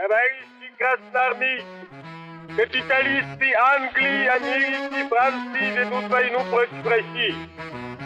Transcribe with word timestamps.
Товарищи 0.00 0.72
красноармейцы, 0.78 1.66
капиталисты 2.56 3.52
Англии, 3.54 4.26
Америки, 4.28 5.06
Франции 5.10 5.78
ведут 5.78 6.10
войну 6.10 6.38
против 6.50 6.86
России. 6.86 7.34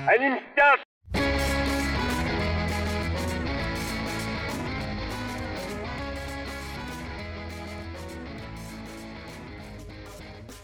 Они 0.08 0.30
мстят 0.30 0.80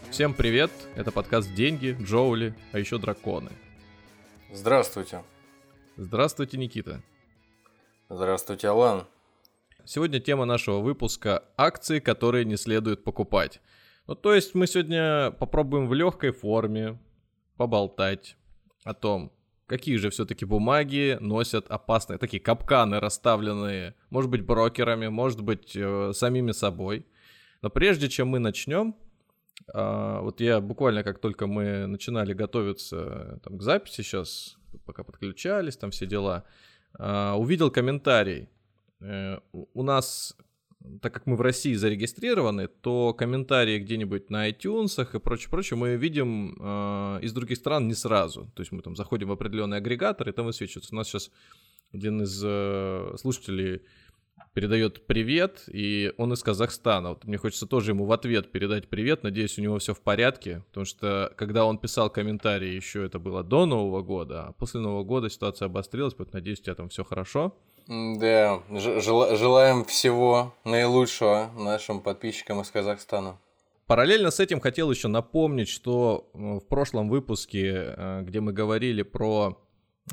Всем 0.09 0.33
привет, 0.33 0.71
это 0.97 1.13
подкаст 1.13 1.53
«Деньги», 1.53 1.95
«Джоули», 2.01 2.53
а 2.73 2.79
еще 2.79 2.97
«Драконы». 2.97 3.51
Здравствуйте. 4.51 5.23
Здравствуйте, 5.95 6.57
Никита. 6.57 7.01
Здравствуйте, 8.09 8.67
Алан. 8.67 9.07
Сегодня 9.85 10.19
тема 10.19 10.45
нашего 10.45 10.79
выпуска– 10.79 11.43
акции, 11.57 11.99
которые 11.99 12.45
не 12.45 12.55
следует 12.55 13.03
покупать. 13.03 13.61
Ну, 14.07 14.15
то 14.15 14.33
есть 14.33 14.53
мы 14.53 14.67
сегодня 14.67 15.31
попробуем 15.31 15.87
в 15.87 15.93
легкой 15.93 16.31
форме 16.31 16.99
поболтать 17.57 18.37
о 18.83 18.93
том, 18.93 19.31
какие 19.65 19.95
же 19.97 20.09
все-таки 20.11 20.45
бумаги 20.45 21.17
носят 21.19 21.65
опасные, 21.69 22.19
такие 22.19 22.41
капканы, 22.41 22.99
расставленные, 22.99 23.95
может 24.09 24.29
быть, 24.29 24.45
брокерами, 24.45 25.07
может 25.07 25.41
быть, 25.41 25.75
э, 25.75 26.11
самими 26.13 26.51
собой. 26.51 27.05
Но 27.61 27.69
прежде 27.69 28.07
чем 28.07 28.27
мы 28.27 28.39
начнем, 28.39 28.95
э, 29.73 30.19
вот 30.21 30.41
я 30.41 30.61
буквально, 30.61 31.03
как 31.03 31.19
только 31.19 31.47
мы 31.47 31.87
начинали 31.87 32.33
готовиться 32.33 32.97
э, 32.97 33.37
там, 33.43 33.57
к 33.57 33.63
записи 33.63 34.01
сейчас, 34.01 34.57
пока 34.85 35.03
подключались, 35.03 35.77
там 35.77 35.89
все 35.89 36.05
дела, 36.05 36.43
э, 36.99 37.31
увидел 37.31 37.71
комментарий 37.71 38.49
у 39.01 39.83
нас, 39.83 40.37
так 41.01 41.13
как 41.13 41.25
мы 41.25 41.35
в 41.35 41.41
России 41.41 41.73
зарегистрированы, 41.73 42.67
то 42.67 43.13
комментарии 43.13 43.79
где-нибудь 43.79 44.29
на 44.29 44.49
iTunes 44.49 45.01
и 45.01 45.19
прочее, 45.19 45.49
прочее 45.49 45.77
мы 45.77 45.95
видим 45.95 46.55
э, 46.59 47.19
из 47.21 47.33
других 47.33 47.57
стран 47.57 47.87
не 47.87 47.95
сразу. 47.95 48.51
То 48.55 48.61
есть 48.61 48.71
мы 48.71 48.81
там 48.81 48.95
заходим 48.95 49.29
в 49.29 49.31
определенный 49.31 49.77
агрегатор, 49.77 50.29
и 50.29 50.31
там 50.31 50.45
высвечивается. 50.45 50.93
У 50.93 50.97
нас 50.97 51.07
сейчас 51.07 51.31
один 51.91 52.21
из 52.21 52.41
э, 52.43 53.15
слушателей 53.17 53.81
передает 54.53 55.05
привет, 55.07 55.63
и 55.67 56.13
он 56.17 56.33
из 56.33 56.43
Казахстана. 56.43 57.09
Вот 57.09 57.25
мне 57.25 57.37
хочется 57.37 57.67
тоже 57.67 57.91
ему 57.91 58.05
в 58.05 58.11
ответ 58.11 58.51
передать 58.51 58.89
привет. 58.89 59.23
Надеюсь, 59.23 59.57
у 59.57 59.61
него 59.61 59.77
все 59.77 59.93
в 59.93 60.01
порядке, 60.01 60.63
потому 60.67 60.85
что 60.85 61.33
когда 61.37 61.65
он 61.65 61.77
писал 61.77 62.09
комментарии, 62.09 62.69
еще 62.69 63.05
это 63.05 63.19
было 63.19 63.43
до 63.43 63.65
Нового 63.65 64.01
года, 64.01 64.47
а 64.47 64.51
после 64.53 64.81
Нового 64.81 65.03
года 65.03 65.29
ситуация 65.29 65.67
обострилась, 65.67 66.13
поэтому 66.13 66.39
надеюсь, 66.39 66.59
у 66.59 66.63
тебя 66.63 66.75
там 66.75 66.89
все 66.89 67.03
хорошо. 67.03 67.57
Да, 67.87 68.61
желаем 68.69 69.85
всего 69.85 70.53
наилучшего 70.63 71.51
нашим 71.57 72.01
подписчикам 72.01 72.61
из 72.61 72.69
Казахстана. 72.71 73.37
Параллельно 73.87 74.31
с 74.31 74.39
этим 74.39 74.61
хотел 74.61 74.89
еще 74.89 75.09
напомнить, 75.09 75.67
что 75.67 76.29
в 76.33 76.61
прошлом 76.61 77.09
выпуске, 77.09 77.93
э, 77.97 78.21
где 78.23 78.39
мы 78.39 78.53
говорили 78.53 79.01
про, 79.01 79.61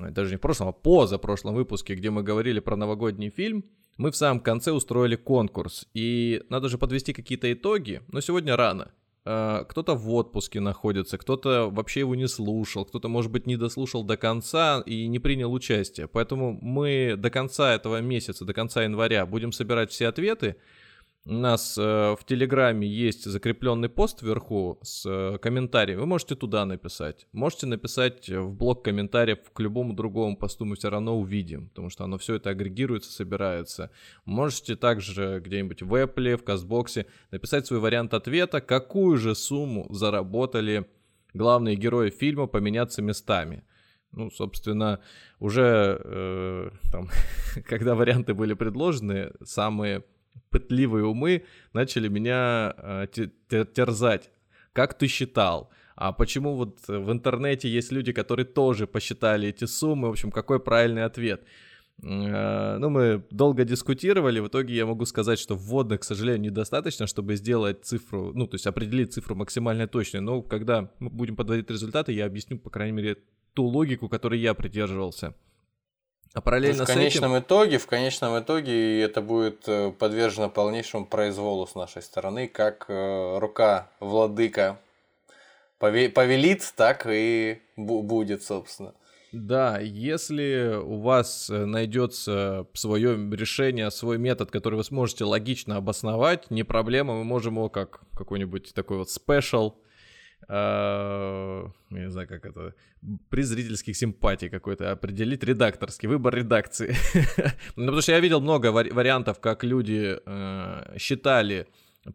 э, 0.00 0.10
даже 0.10 0.32
не 0.32 0.36
в 0.36 0.40
прошлом, 0.40 0.68
а 0.68 0.72
позапрошлом 0.72 1.54
выпуске, 1.54 1.94
где 1.94 2.10
мы 2.10 2.24
говорили 2.24 2.58
про 2.58 2.74
новогодний 2.74 3.30
фильм, 3.30 3.64
мы 3.96 4.10
в 4.10 4.16
самом 4.16 4.40
конце 4.40 4.72
устроили 4.72 5.14
конкурс. 5.14 5.86
И 5.94 6.42
надо 6.48 6.68
же 6.68 6.76
подвести 6.78 7.12
какие-то 7.12 7.52
итоги, 7.52 8.02
но 8.08 8.20
сегодня 8.20 8.56
рано. 8.56 8.90
Э, 9.30 9.64
кто-то 9.68 9.94
в 9.94 10.10
отпуске 10.14 10.58
находится, 10.58 11.18
кто-то 11.18 11.68
вообще 11.70 12.00
его 12.00 12.14
не 12.14 12.26
слушал, 12.28 12.86
кто-то, 12.86 13.08
может 13.08 13.30
быть, 13.30 13.46
не 13.46 13.58
дослушал 13.58 14.02
до 14.02 14.16
конца 14.16 14.82
и 14.86 15.06
не 15.06 15.18
принял 15.18 15.52
участие. 15.52 16.08
Поэтому 16.08 16.58
мы 16.62 17.14
до 17.14 17.28
конца 17.28 17.74
этого 17.74 18.00
месяца, 18.00 18.46
до 18.46 18.54
конца 18.54 18.84
января 18.84 19.26
будем 19.26 19.52
собирать 19.52 19.90
все 19.90 20.08
ответы, 20.08 20.56
у 21.28 21.32
нас 21.34 21.76
э, 21.76 22.16
в 22.18 22.24
Телеграме 22.24 22.88
есть 22.88 23.24
закрепленный 23.24 23.90
пост 23.90 24.22
вверху 24.22 24.78
с 24.82 25.04
э, 25.06 25.36
комментарием. 25.38 26.00
Вы 26.00 26.06
можете 26.06 26.34
туда 26.36 26.64
написать. 26.64 27.26
Можете 27.32 27.66
написать 27.66 28.30
в 28.30 28.54
блок 28.54 28.82
комментариев 28.82 29.38
к 29.52 29.60
любому 29.60 29.92
другому 29.92 30.38
посту, 30.38 30.64
мы 30.64 30.76
все 30.76 30.88
равно 30.88 31.18
увидим, 31.20 31.68
потому 31.68 31.90
что 31.90 32.04
оно 32.04 32.16
все 32.16 32.36
это 32.36 32.48
агрегируется, 32.48 33.12
собирается. 33.12 33.90
Можете 34.24 34.74
также 34.74 35.42
где-нибудь 35.44 35.82
в 35.82 35.94
Apple, 36.02 36.38
в 36.38 36.44
Кастбоксе 36.44 37.04
написать 37.30 37.66
свой 37.66 37.80
вариант 37.80 38.14
ответа, 38.14 38.62
какую 38.62 39.18
же 39.18 39.34
сумму 39.34 39.86
заработали 39.90 40.86
главные 41.34 41.76
герои 41.76 42.08
фильма 42.08 42.46
поменяться 42.46 43.02
местами. 43.02 43.64
Ну, 44.12 44.30
собственно, 44.30 45.00
уже 45.40 46.00
э, 46.02 46.70
там, 46.90 47.10
когда 47.66 47.94
варианты 47.94 48.32
были 48.32 48.54
предложены, 48.54 49.32
самые 49.44 50.04
пытливые 50.50 51.04
умы 51.04 51.44
начали 51.72 52.08
меня 52.08 52.74
э, 52.76 53.06
терзать. 53.48 54.30
Как 54.72 54.94
ты 54.94 55.06
считал? 55.06 55.70
А 55.96 56.12
почему 56.12 56.54
вот 56.54 56.78
в 56.86 57.10
интернете 57.10 57.68
есть 57.68 57.92
люди, 57.92 58.12
которые 58.12 58.46
тоже 58.46 58.86
посчитали 58.86 59.48
эти 59.48 59.64
суммы? 59.64 60.08
В 60.08 60.12
общем, 60.12 60.30
какой 60.30 60.60
правильный 60.60 61.04
ответ? 61.04 61.42
Э, 62.02 62.78
ну, 62.78 62.88
мы 62.90 63.24
долго 63.30 63.64
дискутировали, 63.64 64.38
в 64.40 64.46
итоге 64.46 64.74
я 64.74 64.86
могу 64.86 65.04
сказать, 65.04 65.38
что 65.38 65.56
вводных, 65.56 66.00
к 66.00 66.04
сожалению, 66.04 66.50
недостаточно, 66.50 67.06
чтобы 67.06 67.34
сделать 67.34 67.84
цифру, 67.84 68.32
ну, 68.34 68.46
то 68.46 68.54
есть 68.54 68.66
определить 68.66 69.12
цифру 69.12 69.34
максимально 69.34 69.88
точной, 69.88 70.20
но 70.20 70.42
когда 70.42 70.90
мы 71.00 71.10
будем 71.10 71.34
подводить 71.34 71.70
результаты, 71.70 72.12
я 72.12 72.26
объясню, 72.26 72.58
по 72.58 72.70
крайней 72.70 72.92
мере, 72.92 73.16
ту 73.54 73.64
логику, 73.64 74.08
которой 74.08 74.38
я 74.38 74.54
придерживался. 74.54 75.34
А 76.38 76.40
параллельно 76.40 76.84
в 76.84 76.86
конечном 76.86 77.34
этим... 77.34 77.42
итоге, 77.42 77.78
в 77.78 77.86
конечном 77.88 78.38
итоге 78.38 79.02
это 79.02 79.20
будет 79.20 79.64
э, 79.66 79.90
подвержено 79.90 80.48
полнейшему 80.48 81.04
произволу 81.04 81.66
с 81.66 81.74
нашей 81.74 82.00
стороны, 82.00 82.46
как 82.46 82.84
э, 82.86 83.38
рука 83.40 83.90
владыка 83.98 84.78
повелит, 85.80 86.72
так 86.76 87.08
и 87.10 87.60
будет, 87.76 88.44
собственно. 88.44 88.94
Да, 89.32 89.80
если 89.80 90.80
у 90.80 91.00
вас 91.00 91.50
э, 91.50 91.64
найдется 91.64 92.68
свое 92.72 93.16
решение, 93.32 93.90
свой 93.90 94.16
метод, 94.16 94.52
который 94.52 94.76
вы 94.76 94.84
сможете 94.84 95.24
логично 95.24 95.74
обосновать, 95.74 96.52
не 96.52 96.62
проблема, 96.62 97.14
мы 97.14 97.24
можем 97.24 97.56
его 97.56 97.68
как 97.68 98.02
какой-нибудь 98.16 98.74
такой 98.74 98.98
вот 98.98 99.10
спешл 99.10 99.74
я 100.48 101.72
не 101.90 102.10
знаю, 102.10 102.28
как 102.28 102.46
это, 102.46 102.74
при 103.28 103.42
зрительских 103.42 103.96
симпатий 103.96 104.48
какой-то 104.48 104.92
определить 104.92 105.44
редакторский, 105.44 106.08
выбор 106.08 106.34
редакции. 106.34 106.94
ну, 107.76 107.86
потому 107.86 108.00
что 108.00 108.12
я 108.12 108.20
видел 108.20 108.40
много 108.40 108.68
вари- 108.68 108.92
вариантов, 108.92 109.40
как 109.40 109.64
люди 109.64 110.18
э, 110.24 110.98
считали 110.98 111.66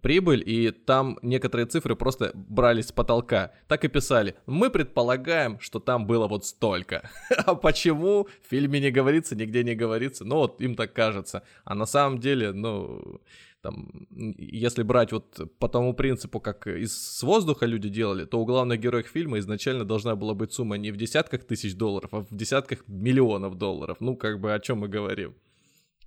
прибыль, 0.02 0.44
и 0.46 0.72
там 0.72 1.20
некоторые 1.22 1.66
цифры 1.68 1.96
просто 1.96 2.32
брались 2.34 2.88
с 2.88 2.92
потолка. 2.92 3.52
Так 3.68 3.86
и 3.86 3.88
писали. 3.88 4.36
Мы 4.46 4.70
предполагаем, 4.70 5.60
что 5.60 5.80
там 5.80 6.08
было 6.08 6.28
вот 6.28 6.46
столько. 6.46 7.10
а 7.46 7.56
почему 7.56 8.28
в 8.42 8.50
фильме 8.50 8.80
не 8.80 8.92
говорится, 8.92 9.36
нигде 9.36 9.64
не 9.64 9.76
говорится. 9.76 10.26
Ну 10.26 10.38
вот 10.38 10.62
им 10.62 10.76
так 10.76 10.94
кажется. 10.94 11.44
А 11.64 11.76
на 11.76 11.86
самом 11.86 12.20
деле, 12.20 12.52
ну, 12.54 13.22
там, 13.64 14.08
если 14.38 14.84
брать 14.84 15.14
вот 15.14 15.40
по 15.58 15.70
тому 15.70 15.94
принципу, 15.94 16.42
как 16.42 16.68
из 16.68 16.92
с 16.96 17.24
воздуха 17.24 17.66
люди 17.66 17.88
делали, 17.88 18.26
то 18.26 18.40
у 18.42 18.46
главных 18.46 18.82
героев 18.82 19.08
фильма 19.08 19.40
изначально 19.40 19.86
должна 19.86 20.18
была 20.18 20.34
быть 20.34 20.52
сумма 20.52 20.78
не 20.78 20.92
в 20.92 20.98
десятках 20.98 21.46
тысяч 21.46 21.76
долларов, 21.76 22.14
а 22.14 22.20
в 22.20 22.28
десятках 22.36 22.86
миллионов 22.88 23.58
долларов. 23.58 23.98
Ну, 24.02 24.18
как 24.18 24.42
бы 24.42 24.54
о 24.54 24.60
чем 24.60 24.80
мы 24.80 24.90
говорим? 24.90 25.34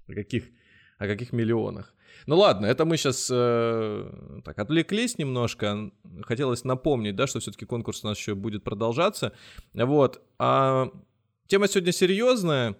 О 0.06 0.12
каких, 0.12 0.44
о 0.99 1.06
каких 1.06 1.33
миллионах? 1.33 1.94
Ну 2.27 2.37
ладно, 2.37 2.67
это 2.67 2.84
мы 2.84 2.99
сейчас 2.99 3.31
э, 3.33 4.41
так 4.44 4.59
отвлеклись 4.59 5.17
немножко. 5.17 5.91
Хотелось 6.23 6.62
напомнить, 6.65 7.17
да, 7.17 7.27
что 7.27 7.41
все-таки 7.41 7.65
конкурс 7.65 8.05
у 8.05 8.09
нас 8.09 8.19
еще 8.19 8.34
будет 8.34 8.65
продолжаться. 8.65 9.33
Вот. 9.73 10.21
А 10.38 10.91
тема 11.47 11.69
сегодня 11.69 11.93
серьезная, 11.93 12.77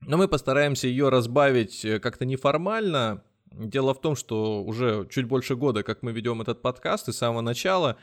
но 0.00 0.18
мы 0.18 0.28
постараемся 0.28 0.86
ее 0.86 1.08
разбавить 1.08 1.82
э, 1.86 1.98
как-то 1.98 2.26
неформально, 2.26 3.22
Дело 3.58 3.94
в 3.94 4.00
том, 4.00 4.16
что 4.16 4.62
уже 4.62 5.06
чуть 5.10 5.26
больше 5.26 5.56
года, 5.56 5.82
как 5.82 6.02
мы 6.02 6.12
ведем 6.12 6.42
этот 6.42 6.60
подкаст, 6.60 7.08
и 7.08 7.12
с 7.12 7.18
самого 7.18 7.40
начала 7.40 7.96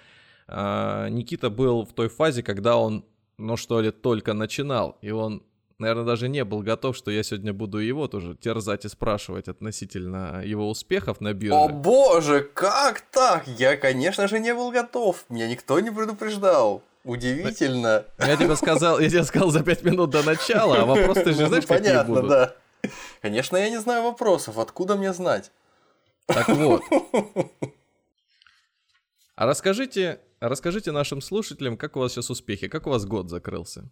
э, 0.47 1.07
Никита 1.09 1.49
был 1.49 1.85
в 1.85 1.93
той 1.93 2.09
фазе, 2.09 2.41
когда 2.41 2.77
он, 2.77 3.05
ну 3.37 3.55
что 3.55 3.79
ли, 3.79 3.91
только 3.91 4.33
начинал, 4.33 4.97
и 5.01 5.11
он, 5.11 5.43
наверное, 5.77 6.05
даже 6.05 6.27
не 6.27 6.43
был 6.43 6.61
готов, 6.61 6.97
что 6.97 7.11
я 7.11 7.21
сегодня 7.21 7.53
буду 7.53 7.77
его 7.77 8.07
тоже 8.07 8.35
терзать 8.35 8.85
и 8.85 8.89
спрашивать 8.89 9.47
относительно 9.47 10.41
его 10.43 10.67
успехов 10.69 11.21
на 11.21 11.33
бирже. 11.33 11.55
О 11.55 11.67
боже, 11.67 12.49
как 12.53 13.01
так? 13.11 13.47
Я, 13.47 13.77
конечно 13.77 14.27
же, 14.27 14.39
не 14.39 14.55
был 14.55 14.71
готов, 14.71 15.23
меня 15.29 15.47
никто 15.47 15.79
не 15.79 15.91
предупреждал. 15.91 16.81
Удивительно. 17.03 18.05
Я 18.17 18.37
тебе 18.37 18.55
сказал, 18.55 18.99
я 18.99 19.09
тебе 19.09 19.23
сказал 19.23 19.51
за 19.51 19.61
пять 19.61 19.83
минут 19.83 20.09
до 20.09 20.23
начала, 20.23 20.77
а 20.77 20.85
вопрос 20.85 21.17
ты 21.17 21.33
же 21.33 21.41
ну, 21.41 21.47
знаешь, 21.47 21.65
какие 21.65 21.89
Понятно, 21.89 22.13
будут? 22.13 22.29
да. 22.29 22.55
Конечно, 23.21 23.57
я 23.57 23.69
не 23.69 23.79
знаю 23.79 24.03
вопросов. 24.03 24.57
Откуда 24.57 24.95
мне 24.95 25.13
знать? 25.13 25.51
Так 26.27 26.47
вот. 26.49 26.83
А 29.35 29.47
расскажите, 29.47 30.21
расскажите 30.39 30.91
нашим 30.91 31.19
слушателям, 31.19 31.75
как 31.75 31.95
у 31.95 31.99
вас 31.99 32.13
сейчас 32.13 32.29
успехи, 32.29 32.67
как 32.67 32.85
у 32.85 32.91
вас 32.91 33.03
год 33.03 33.31
закрылся? 33.31 33.89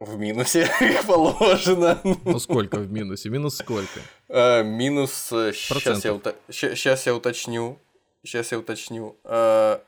В 0.00 0.16
минусе, 0.16 0.68
как 0.78 1.06
положено. 1.06 2.00
Ну 2.02 2.38
сколько 2.40 2.78
в 2.78 2.90
минусе? 2.90 3.28
Минус 3.30 3.56
сколько? 3.56 4.00
А, 4.28 4.62
минус... 4.62 5.28
Сейчас 5.28 6.04
я, 6.04 6.12
уто... 6.12 6.34
сейчас 6.50 7.06
я 7.06 7.14
уточню. 7.14 7.78
Сейчас 8.24 8.50
я 8.50 8.58
уточню. 8.58 9.16
А, 9.22 9.80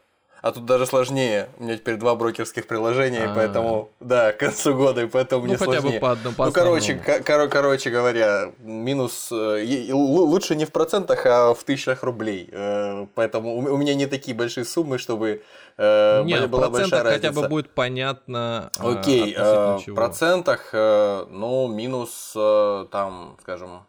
а 0.42 0.52
тут 0.52 0.64
даже 0.64 0.87
сложнее. 0.87 1.50
У 1.58 1.64
меня 1.64 1.76
теперь 1.76 1.96
два 1.96 2.14
брокерских 2.14 2.66
приложения, 2.66 3.25
А-а-а. 3.25 3.34
поэтому, 3.34 3.90
да, 4.00 4.32
к 4.32 4.38
концу 4.38 4.75
года, 4.75 5.02
и 5.02 5.06
поэтому 5.06 5.42
ну, 5.42 5.48
мне 5.48 5.58
хотя 5.58 5.81
сложнее. 5.81 5.94
Бы 5.94 6.00
по 6.00 6.10
одному, 6.12 6.37
по 6.37 6.46
ну, 6.46 6.52
короче, 6.52 6.94
кор- 6.94 7.48
короче 7.48 7.90
говоря, 7.90 8.52
минус 8.58 9.28
э, 9.31 9.92
лучше 9.92 10.56
не 10.56 10.64
в 10.64 10.72
процентах, 10.72 11.26
а 11.26 11.52
в 11.52 11.62
тысячах 11.64 12.02
рублей. 12.02 12.48
Э, 12.52 13.06
поэтому 13.14 13.56
у 13.56 13.76
меня 13.76 13.94
не 13.94 14.06
такие 14.06 14.34
большие 14.34 14.64
суммы, 14.64 14.98
чтобы 14.98 15.42
э, 15.76 16.22
Нет, 16.25 16.48
была 16.48 16.69
в 16.69 16.72
большая 16.72 17.04
хотя 17.04 17.32
бы 17.32 17.46
будет 17.46 17.70
понятно. 17.70 18.70
А, 18.78 18.92
Окей, 18.92 19.34
э, 19.37 19.76
в 19.87 19.94
процентах, 19.94 20.70
э, 20.72 21.26
ну, 21.28 21.69
минус, 21.69 22.32
э, 22.34 22.87
там, 22.90 23.37
скажем, 23.42 23.82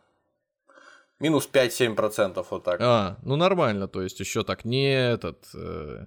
минус 1.21 1.47
5-7% 1.51 2.45
вот 2.49 2.63
так. 2.63 2.81
А, 2.81 3.15
ну 3.23 3.37
нормально, 3.37 3.87
то 3.87 4.01
есть 4.01 4.19
еще 4.19 4.43
так 4.43 4.65
не 4.65 5.13
этот... 5.13 5.45
Э 5.55 6.05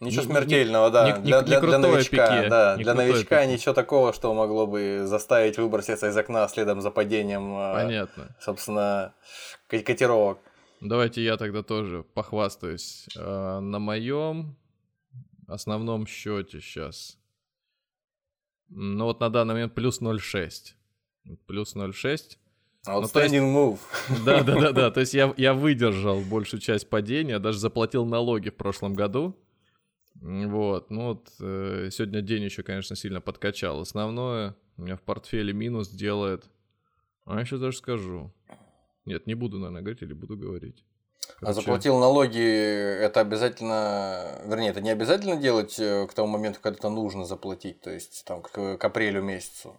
Ничего 0.00 0.22
не, 0.22 0.28
смертельного, 0.28 0.86
не, 0.86 0.92
да. 0.92 1.10
Не, 1.10 1.22
для, 1.22 1.42
для, 1.42 1.60
для 1.60 1.78
новичка, 1.78 2.26
пике, 2.26 2.48
да. 2.50 2.76
Для 2.76 2.94
новичка 2.94 3.40
пике. 3.40 3.52
ничего 3.52 3.74
такого, 3.74 4.12
что 4.12 4.34
могло 4.34 4.66
бы 4.66 5.02
заставить 5.06 5.56
выброситься 5.56 6.08
из 6.08 6.16
окна 6.16 6.46
следом 6.48 6.82
за 6.82 6.90
падением. 6.90 7.54
А, 7.56 7.74
Понятно. 7.74 8.36
Собственно, 8.40 9.14
котировок. 9.68 10.38
Давайте 10.82 11.24
я 11.24 11.38
тогда 11.38 11.62
тоже 11.62 12.04
похвастаюсь. 12.14 13.06
А, 13.16 13.60
на 13.60 13.78
моем 13.78 14.56
основном 15.48 16.06
счете 16.06 16.60
сейчас. 16.60 17.16
Ну 18.68 19.04
вот 19.04 19.20
на 19.20 19.30
данный 19.30 19.54
момент 19.54 19.74
плюс 19.74 20.02
0,6. 20.02 20.74
Плюс 21.46 21.74
0,6. 21.74 22.36
Outstanding 22.86 23.40
ну, 23.40 23.72
move. 23.72 23.78
Да, 24.24 24.42
да, 24.42 24.60
да, 24.60 24.72
да. 24.72 24.90
То 24.92 25.00
есть 25.00 25.14
я, 25.14 25.32
я 25.36 25.54
выдержал 25.54 26.20
большую 26.20 26.60
часть 26.60 26.88
падения, 26.88 27.38
даже 27.38 27.58
заплатил 27.58 28.04
налоги 28.04 28.50
в 28.50 28.56
прошлом 28.56 28.94
году. 28.94 29.36
Вот, 30.20 30.90
ну 30.90 31.08
вот 31.08 31.30
э, 31.40 31.88
сегодня 31.90 32.22
день 32.22 32.44
еще, 32.44 32.62
конечно, 32.62 32.96
сильно 32.96 33.20
подкачал. 33.20 33.80
Основное 33.80 34.56
у 34.76 34.82
меня 34.82 34.96
в 34.96 35.02
портфеле 35.02 35.52
минус 35.52 35.88
делает... 35.88 36.44
А 37.24 37.38
я 37.38 37.44
сейчас 37.44 37.60
даже 37.60 37.76
скажу. 37.76 38.32
Нет, 39.04 39.26
не 39.26 39.34
буду, 39.34 39.58
наверное, 39.58 39.82
говорить 39.82 40.02
или 40.02 40.12
буду 40.12 40.36
говорить. 40.36 40.84
А 41.28 41.40
Короче... 41.40 41.50
А 41.50 41.52
заплатил 41.52 41.98
налоги, 41.98 42.40
это 42.40 43.20
обязательно, 43.20 44.40
вернее, 44.44 44.70
это 44.70 44.80
не 44.80 44.90
обязательно 44.90 45.36
делать 45.36 45.78
э, 45.78 46.06
к 46.06 46.14
тому 46.14 46.28
моменту, 46.28 46.60
когда 46.60 46.78
это 46.78 46.88
нужно 46.88 47.24
заплатить, 47.24 47.80
то 47.80 47.90
есть 47.90 48.24
там 48.24 48.42
к, 48.42 48.76
к 48.76 48.84
апрелю 48.84 49.22
месяцу. 49.22 49.76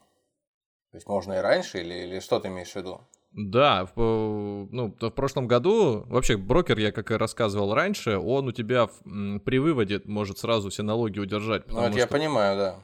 То 0.92 0.98
есть 0.98 1.08
можно 1.08 1.34
и 1.34 1.38
раньше, 1.38 1.80
или, 1.80 1.94
или 1.94 2.20
что 2.20 2.40
ты 2.40 2.48
имеешь 2.48 2.72
в 2.72 2.76
виду? 2.76 3.02
Да, 3.38 3.88
в, 3.96 4.68
ну, 4.72 4.96
в 5.00 5.12
прошлом 5.12 5.48
году, 5.48 6.04
вообще 6.08 6.38
брокер, 6.38 6.80
я 6.80 6.92
как 6.92 7.12
и 7.12 7.14
рассказывал 7.14 7.76
раньше, 7.76 8.18
он 8.18 8.48
у 8.48 8.52
тебя 8.52 8.88
в, 8.88 9.40
при 9.42 9.60
выводе 9.60 10.02
может 10.06 10.40
сразу 10.40 10.72
все 10.72 10.82
налоги 10.82 11.20
удержать. 11.20 11.72
Ну, 11.72 11.82
это 11.82 12.00
я 12.00 12.08
понимаю, 12.08 12.58
да. 12.58 12.76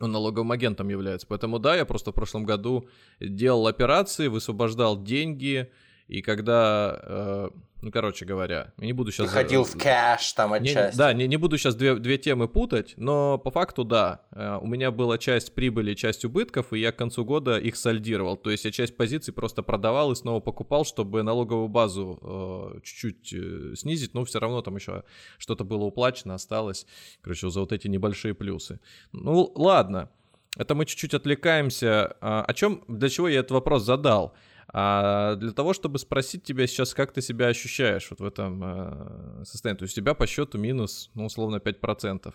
Он 0.00 0.10
налоговым 0.10 0.50
агентом 0.50 0.88
является. 0.88 1.26
Поэтому 1.26 1.58
да, 1.58 1.76
я 1.76 1.84
просто 1.84 2.10
в 2.10 2.14
прошлом 2.14 2.44
году 2.44 2.88
делал 3.20 3.66
операции, 3.66 4.28
высвобождал 4.28 5.02
деньги, 5.02 5.70
и 6.12 6.22
когда 6.22 7.00
э, 7.02 7.48
ну, 7.82 7.90
короче 7.90 8.24
говоря, 8.24 8.72
не 8.76 8.92
буду 8.92 9.10
сейчас... 9.10 9.30
Ходил 9.30 9.64
в 9.64 9.76
кэш 9.76 10.34
там 10.34 10.52
отчасти. 10.52 10.94
Не, 10.94 10.98
да, 10.98 11.12
не, 11.12 11.26
не 11.26 11.36
буду 11.36 11.58
сейчас 11.58 11.74
две, 11.74 11.96
две 11.96 12.16
темы 12.16 12.46
путать, 12.46 12.94
но 12.96 13.38
по 13.38 13.50
факту 13.50 13.82
да. 13.82 14.20
Э, 14.30 14.58
у 14.62 14.66
меня 14.66 14.92
была 14.92 15.18
часть 15.18 15.52
прибыли, 15.52 15.94
часть 15.94 16.24
убытков, 16.24 16.72
и 16.72 16.78
я 16.78 16.92
к 16.92 16.96
концу 16.96 17.24
года 17.24 17.58
их 17.58 17.74
сальдировал. 17.76 18.36
То 18.36 18.50
есть 18.50 18.64
я 18.64 18.70
часть 18.70 18.96
позиций 18.96 19.34
просто 19.34 19.64
продавал 19.64 20.12
и 20.12 20.14
снова 20.14 20.38
покупал, 20.38 20.84
чтобы 20.84 21.24
налоговую 21.24 21.68
базу 21.68 22.20
э, 22.22 22.80
чуть-чуть 22.84 23.32
э, 23.32 23.74
снизить, 23.74 24.14
но 24.14 24.24
все 24.24 24.38
равно 24.38 24.62
там 24.62 24.76
еще 24.76 25.02
что-то 25.38 25.64
было 25.64 25.82
уплачено, 25.82 26.34
осталось. 26.34 26.86
Короче, 27.20 27.50
за 27.50 27.60
вот 27.60 27.72
эти 27.72 27.88
небольшие 27.88 28.34
плюсы. 28.34 28.78
Ну, 29.10 29.50
ладно. 29.56 30.08
Это 30.56 30.74
мы 30.74 30.84
чуть-чуть 30.84 31.14
отвлекаемся. 31.14 32.16
А, 32.20 32.44
о 32.44 32.54
чем, 32.54 32.84
для 32.86 33.08
чего 33.08 33.26
я 33.28 33.40
этот 33.40 33.52
вопрос 33.52 33.84
задал? 33.84 34.34
А 34.72 35.36
для 35.36 35.52
того, 35.52 35.74
чтобы 35.74 35.98
спросить 35.98 36.44
тебя 36.44 36.66
сейчас, 36.66 36.94
как 36.94 37.12
ты 37.12 37.20
себя 37.20 37.48
ощущаешь 37.48 38.08
вот 38.10 38.20
в 38.20 38.24
этом 38.24 38.62
э, 38.64 39.44
состоянии. 39.44 39.78
То 39.78 39.82
есть 39.82 39.98
у 39.98 40.00
тебя 40.00 40.14
по 40.14 40.26
счету 40.26 40.56
минус, 40.56 41.10
ну, 41.14 41.26
условно, 41.26 41.56
5%. 41.56 42.32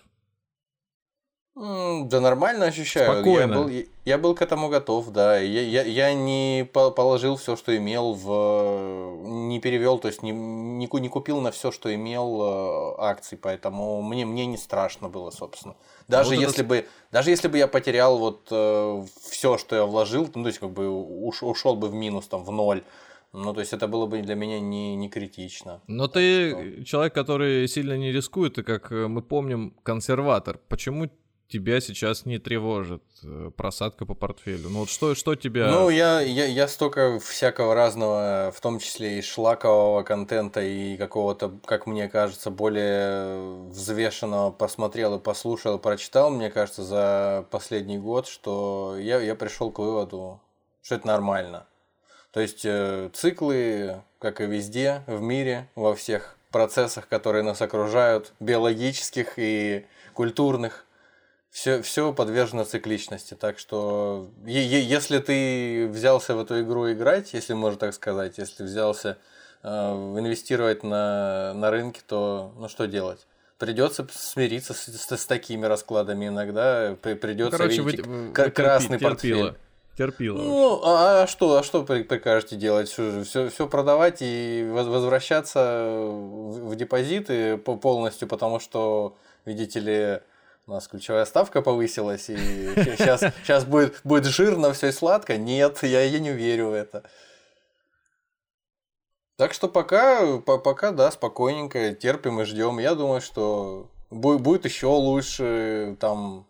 Да 1.59 2.21
нормально 2.21 2.65
ощущаю. 2.65 3.13
Спокойно. 3.13 3.53
Я 3.53 3.59
был, 3.59 3.71
я 4.05 4.17
был 4.19 4.35
к 4.35 4.43
этому 4.43 4.69
готов, 4.69 5.09
да. 5.09 5.39
Я, 5.39 5.61
я, 5.61 5.83
я 5.83 6.13
не 6.13 6.69
положил 6.71 7.35
все, 7.35 7.55
что 7.55 7.75
имел 7.75 8.13
в... 8.13 9.25
Не 9.25 9.59
перевел, 9.59 9.97
то 9.97 10.07
есть 10.07 10.21
не, 10.21 10.31
не, 10.31 10.87
не 10.87 11.09
купил 11.09 11.41
на 11.41 11.49
все, 11.49 11.71
что 11.71 11.93
имел 11.93 12.41
э, 12.41 12.95
акций, 12.99 13.39
поэтому 13.41 14.03
мне, 14.03 14.23
мне 14.25 14.45
не 14.45 14.57
страшно 14.57 15.09
было, 15.09 15.31
собственно. 15.31 15.75
Даже 16.07 16.35
вот 16.35 16.41
если 16.41 16.59
это... 16.59 16.69
бы, 16.69 16.85
даже 17.11 17.31
если 17.31 17.47
бы 17.47 17.57
я 17.57 17.67
потерял 17.67 18.19
вот 18.19 18.47
э, 18.51 19.03
все, 19.27 19.57
что 19.57 19.75
я 19.75 19.85
вложил, 19.85 20.29
ну, 20.35 20.43
то 20.43 20.47
есть 20.49 20.59
как 20.59 20.69
бы 20.69 20.89
уш, 20.89 21.41
ушел 21.41 21.75
бы 21.75 21.87
в 21.87 21.93
минус, 21.95 22.27
там, 22.27 22.43
в 22.43 22.51
ноль, 22.51 22.83
ну, 23.33 23.51
то 23.53 23.61
есть 23.61 23.73
это 23.73 23.87
было 23.87 24.05
бы 24.05 24.21
для 24.21 24.35
меня 24.35 24.59
не, 24.59 24.95
не 24.95 25.09
критично. 25.09 25.81
Но 25.87 26.07
ты 26.07 26.51
что... 26.51 26.85
человек, 26.85 27.15
который 27.15 27.67
сильно 27.67 27.97
не 27.97 28.11
рискует, 28.11 28.59
и, 28.59 28.63
как 28.63 28.91
мы 28.91 29.23
помним, 29.23 29.73
консерватор. 29.81 30.59
Почему 30.69 31.09
тебя 31.47 31.79
сейчас 31.79 32.25
не 32.25 32.39
тревожит 32.39 33.03
э, 33.23 33.51
просадка 33.55 34.05
по 34.05 34.13
портфелю? 34.13 34.69
Ну 34.69 34.79
вот 34.79 34.89
что, 34.89 35.15
что 35.15 35.35
тебя... 35.35 35.71
Ну, 35.71 35.89
я, 35.89 36.21
я, 36.21 36.45
я 36.45 36.67
столько 36.67 37.19
всякого 37.19 37.73
разного, 37.73 38.51
в 38.55 38.59
том 38.59 38.79
числе 38.79 39.19
и 39.19 39.21
шлакового 39.21 40.03
контента, 40.03 40.61
и 40.61 40.97
какого-то, 40.97 41.51
как 41.65 41.87
мне 41.87 42.09
кажется, 42.09 42.49
более 42.49 43.69
взвешенного 43.69 44.51
посмотрел 44.51 45.15
и 45.15 45.19
послушал, 45.19 45.79
прочитал, 45.79 46.29
мне 46.29 46.49
кажется, 46.49 46.83
за 46.83 47.45
последний 47.49 47.97
год, 47.97 48.27
что 48.27 48.95
я, 48.99 49.21
я 49.21 49.35
пришел 49.35 49.71
к 49.71 49.79
выводу, 49.79 50.41
что 50.81 50.95
это 50.95 51.07
нормально. 51.07 51.65
То 52.31 52.41
есть 52.41 52.65
э, 52.65 53.09
циклы, 53.13 54.01
как 54.19 54.41
и 54.41 54.45
везде 54.45 55.03
в 55.07 55.21
мире, 55.21 55.69
во 55.75 55.95
всех 55.95 56.35
процессах, 56.51 57.07
которые 57.07 57.43
нас 57.43 57.61
окружают, 57.61 58.33
биологических 58.39 59.33
и 59.37 59.85
культурных, 60.13 60.85
все, 61.51 61.81
все 61.81 62.13
подвержено 62.13 62.63
цикличности. 62.63 63.33
Так 63.33 63.59
что, 63.59 64.29
если 64.45 65.19
ты 65.19 65.87
взялся 65.87 66.35
в 66.35 66.39
эту 66.39 66.61
игру 66.61 66.91
играть, 66.91 67.33
если 67.33 67.53
можно 67.53 67.79
так 67.79 67.93
сказать, 67.93 68.37
если 68.37 68.63
взялся 68.63 69.17
э, 69.63 69.69
инвестировать 69.69 70.83
на, 70.83 71.53
на 71.53 71.71
рынке, 71.71 72.01
то 72.05 72.53
ну 72.57 72.69
что 72.69 72.87
делать? 72.87 73.25
Придется 73.57 74.07
смириться 74.11 74.73
с, 74.73 74.85
с, 74.85 75.17
с 75.17 75.25
такими 75.25 75.65
раскладами 75.65 76.27
иногда. 76.27 76.95
Придется 77.01 77.57
Короче, 77.57 77.81
видеть 77.81 78.05
вы, 78.05 78.27
вы 78.27 78.51
красный 78.51 78.99
терпила. 78.99 79.09
портфель. 79.09 79.53
Терпила. 79.97 80.37
Ну, 80.37 80.81
а, 80.83 81.23
а 81.23 81.27
что, 81.27 81.57
а 81.57 81.63
что 81.63 81.83
прикажете 81.83 82.55
делать? 82.55 82.87
Все, 82.87 83.23
все, 83.23 83.49
все 83.49 83.67
продавать 83.67 84.17
и 84.21 84.63
возвращаться 84.71 85.87
в, 85.89 86.69
в 86.69 86.75
депозиты 86.75 87.57
полностью, 87.57 88.27
потому 88.27 88.59
что, 88.59 89.15
видите 89.43 89.79
ли, 89.79 90.19
у 90.67 90.71
нас 90.71 90.87
ключевая 90.87 91.25
ставка 91.25 91.61
повысилась, 91.61 92.29
и 92.29 92.35
сейчас, 92.75 93.21
сейчас 93.21 93.63
будет, 93.65 94.01
будет 94.03 94.25
жирно, 94.25 94.73
все 94.73 94.87
и 94.87 94.91
сладко. 94.91 95.37
Нет, 95.37 95.81
я, 95.81 96.03
я 96.03 96.19
не 96.19 96.31
верю 96.31 96.69
в 96.69 96.73
это. 96.73 97.03
Так 99.37 99.53
что 99.53 99.69
пока, 99.69 100.39
пока, 100.39 100.91
да, 100.91 101.09
спокойненько 101.09 101.93
терпим 101.93 102.41
и 102.41 102.43
ждем. 102.43 102.79
Я 102.79 102.95
думаю, 102.95 103.21
что 103.21 103.89
будет, 104.09 104.41
будет 104.41 104.65
еще 104.65 104.87
лучше, 104.87 105.95
там, 106.01 106.45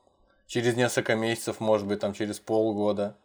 через 0.47 0.75
несколько 0.75 1.15
месяцев, 1.15 1.59
может 1.59 1.85
быть, 1.85 1.99
там, 1.99 2.13
через 2.13 2.39
полгода. 2.39 3.15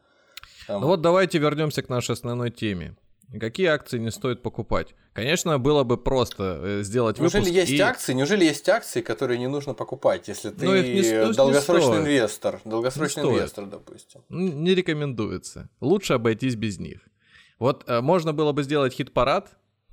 Там... 0.67 0.83
Ну 0.83 0.89
вот 0.89 1.01
давайте 1.01 1.39
вернемся 1.39 1.83
к 1.83 1.89
нашей 1.89 2.13
основной 2.13 2.51
теме. 2.51 2.97
Какие 3.41 3.69
акции 3.69 3.99
не 3.99 4.11
стоит 4.11 4.43
покупать? 4.43 4.95
Конечно, 5.13 5.59
было 5.59 5.85
бы 5.85 5.97
просто 5.97 6.61
э, 6.63 6.83
сделать 6.83 7.19
неужели 7.19 7.43
выпуск. 7.43 7.57
Есть 7.57 7.73
и... 7.73 7.81
акции, 7.81 8.13
неужели 8.13 8.45
есть 8.45 8.69
акции, 8.69 9.01
которые 9.01 9.39
не 9.39 9.49
нужно 9.49 9.75
покупать, 9.75 10.29
если 10.29 10.51
ты 10.51 10.65
ну, 10.65 10.75
не, 10.75 11.27
ну, 11.27 11.33
долгосрочный 11.33 11.99
не 11.99 11.99
инвестор, 11.99 12.61
долгосрочный 12.65 13.25
не 13.25 13.31
инвестор, 13.31 13.67
допустим? 13.67 14.23
Не 14.29 14.75
рекомендуется. 14.75 15.69
Лучше 15.81 16.15
обойтись 16.15 16.57
без 16.57 16.79
них. 16.79 17.01
Вот 17.59 17.85
э, 17.87 18.01
можно 18.01 18.33
было 18.33 18.53
бы 18.53 18.63
сделать 18.63 18.95
хит-парад 18.95 19.51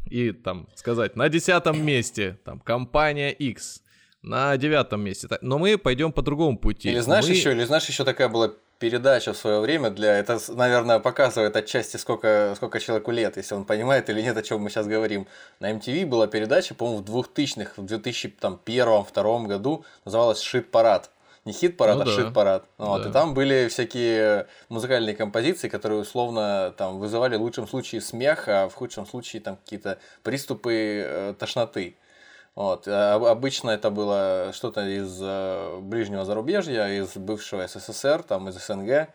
и 0.10 0.32
там 0.32 0.68
сказать 0.76 1.16
на 1.16 1.30
десятом 1.30 1.84
месте 1.86 2.40
там 2.44 2.60
компания 2.60 3.32
X, 3.32 3.84
на 4.22 4.58
девятом 4.58 5.02
месте. 5.02 5.28
Но 5.42 5.60
мы 5.60 5.78
пойдем 5.78 6.12
по 6.12 6.22
другому 6.22 6.58
пути. 6.58 6.90
Или 6.90 7.00
знаешь 7.00 7.26
мы... 7.26 7.32
еще, 7.32 7.52
или 7.52 7.64
знаешь 7.64 7.88
еще 7.88 8.04
такая 8.04 8.30
была 8.30 8.54
передача 8.80 9.34
в 9.34 9.38
свое 9.38 9.60
время 9.60 9.90
для... 9.92 10.18
Это, 10.18 10.40
наверное, 10.50 11.00
показывает 11.00 11.56
отчасти, 11.56 11.98
сколько, 11.98 12.54
сколько 12.56 12.80
человеку 12.80 13.12
лет, 13.12 13.38
если 13.38 13.54
он 13.54 13.66
понимает 13.66 14.10
или 14.10 14.22
нет, 14.22 14.38
о 14.38 14.42
чем 14.42 14.62
мы 14.62 14.70
сейчас 14.70 14.88
говорим. 14.88 15.28
На 15.60 15.72
MTV 15.72 16.06
была 16.06 16.28
передача, 16.28 16.74
по-моему, 16.74 17.04
в 17.04 17.10
2000-х, 17.10 17.74
в 17.76 17.86
2001-2002 17.86 19.48
году, 19.48 19.86
называлась 20.06 20.42
«Шит-парад». 20.42 21.12
Не 21.46 21.54
хит-парад, 21.54 21.96
ну, 21.98 22.02
а 22.02 22.06
да. 22.06 22.12
шит-парад. 22.12 22.66
Вот, 22.78 23.04
да. 23.04 23.10
И 23.10 23.12
там 23.12 23.34
были 23.34 23.70
всякие 23.70 24.48
музыкальные 24.68 25.16
композиции, 25.16 25.70
которые 25.70 26.02
условно 26.02 26.74
там 26.78 27.00
вызывали 27.00 27.38
в 27.38 27.42
лучшем 27.42 27.68
случае 27.68 28.02
смех, 28.02 28.48
а 28.48 28.68
в 28.68 28.76
худшем 28.76 29.06
случае 29.06 29.42
там 29.42 29.56
какие-то 29.56 30.00
приступы 30.22 31.04
э, 31.06 31.34
тошноты. 31.40 31.96
Вот. 32.60 32.90
А 32.90 33.16
обычно 33.16 33.70
это 33.70 33.90
было 33.90 34.52
что-то 34.54 34.86
из 34.86 35.18
э, 35.22 35.80
ближнего 35.80 36.26
зарубежья, 36.26 36.88
из 36.90 37.16
бывшего 37.16 37.66
СССР, 37.66 38.22
там, 38.24 38.50
из 38.50 38.56
СНГ. 38.56 39.08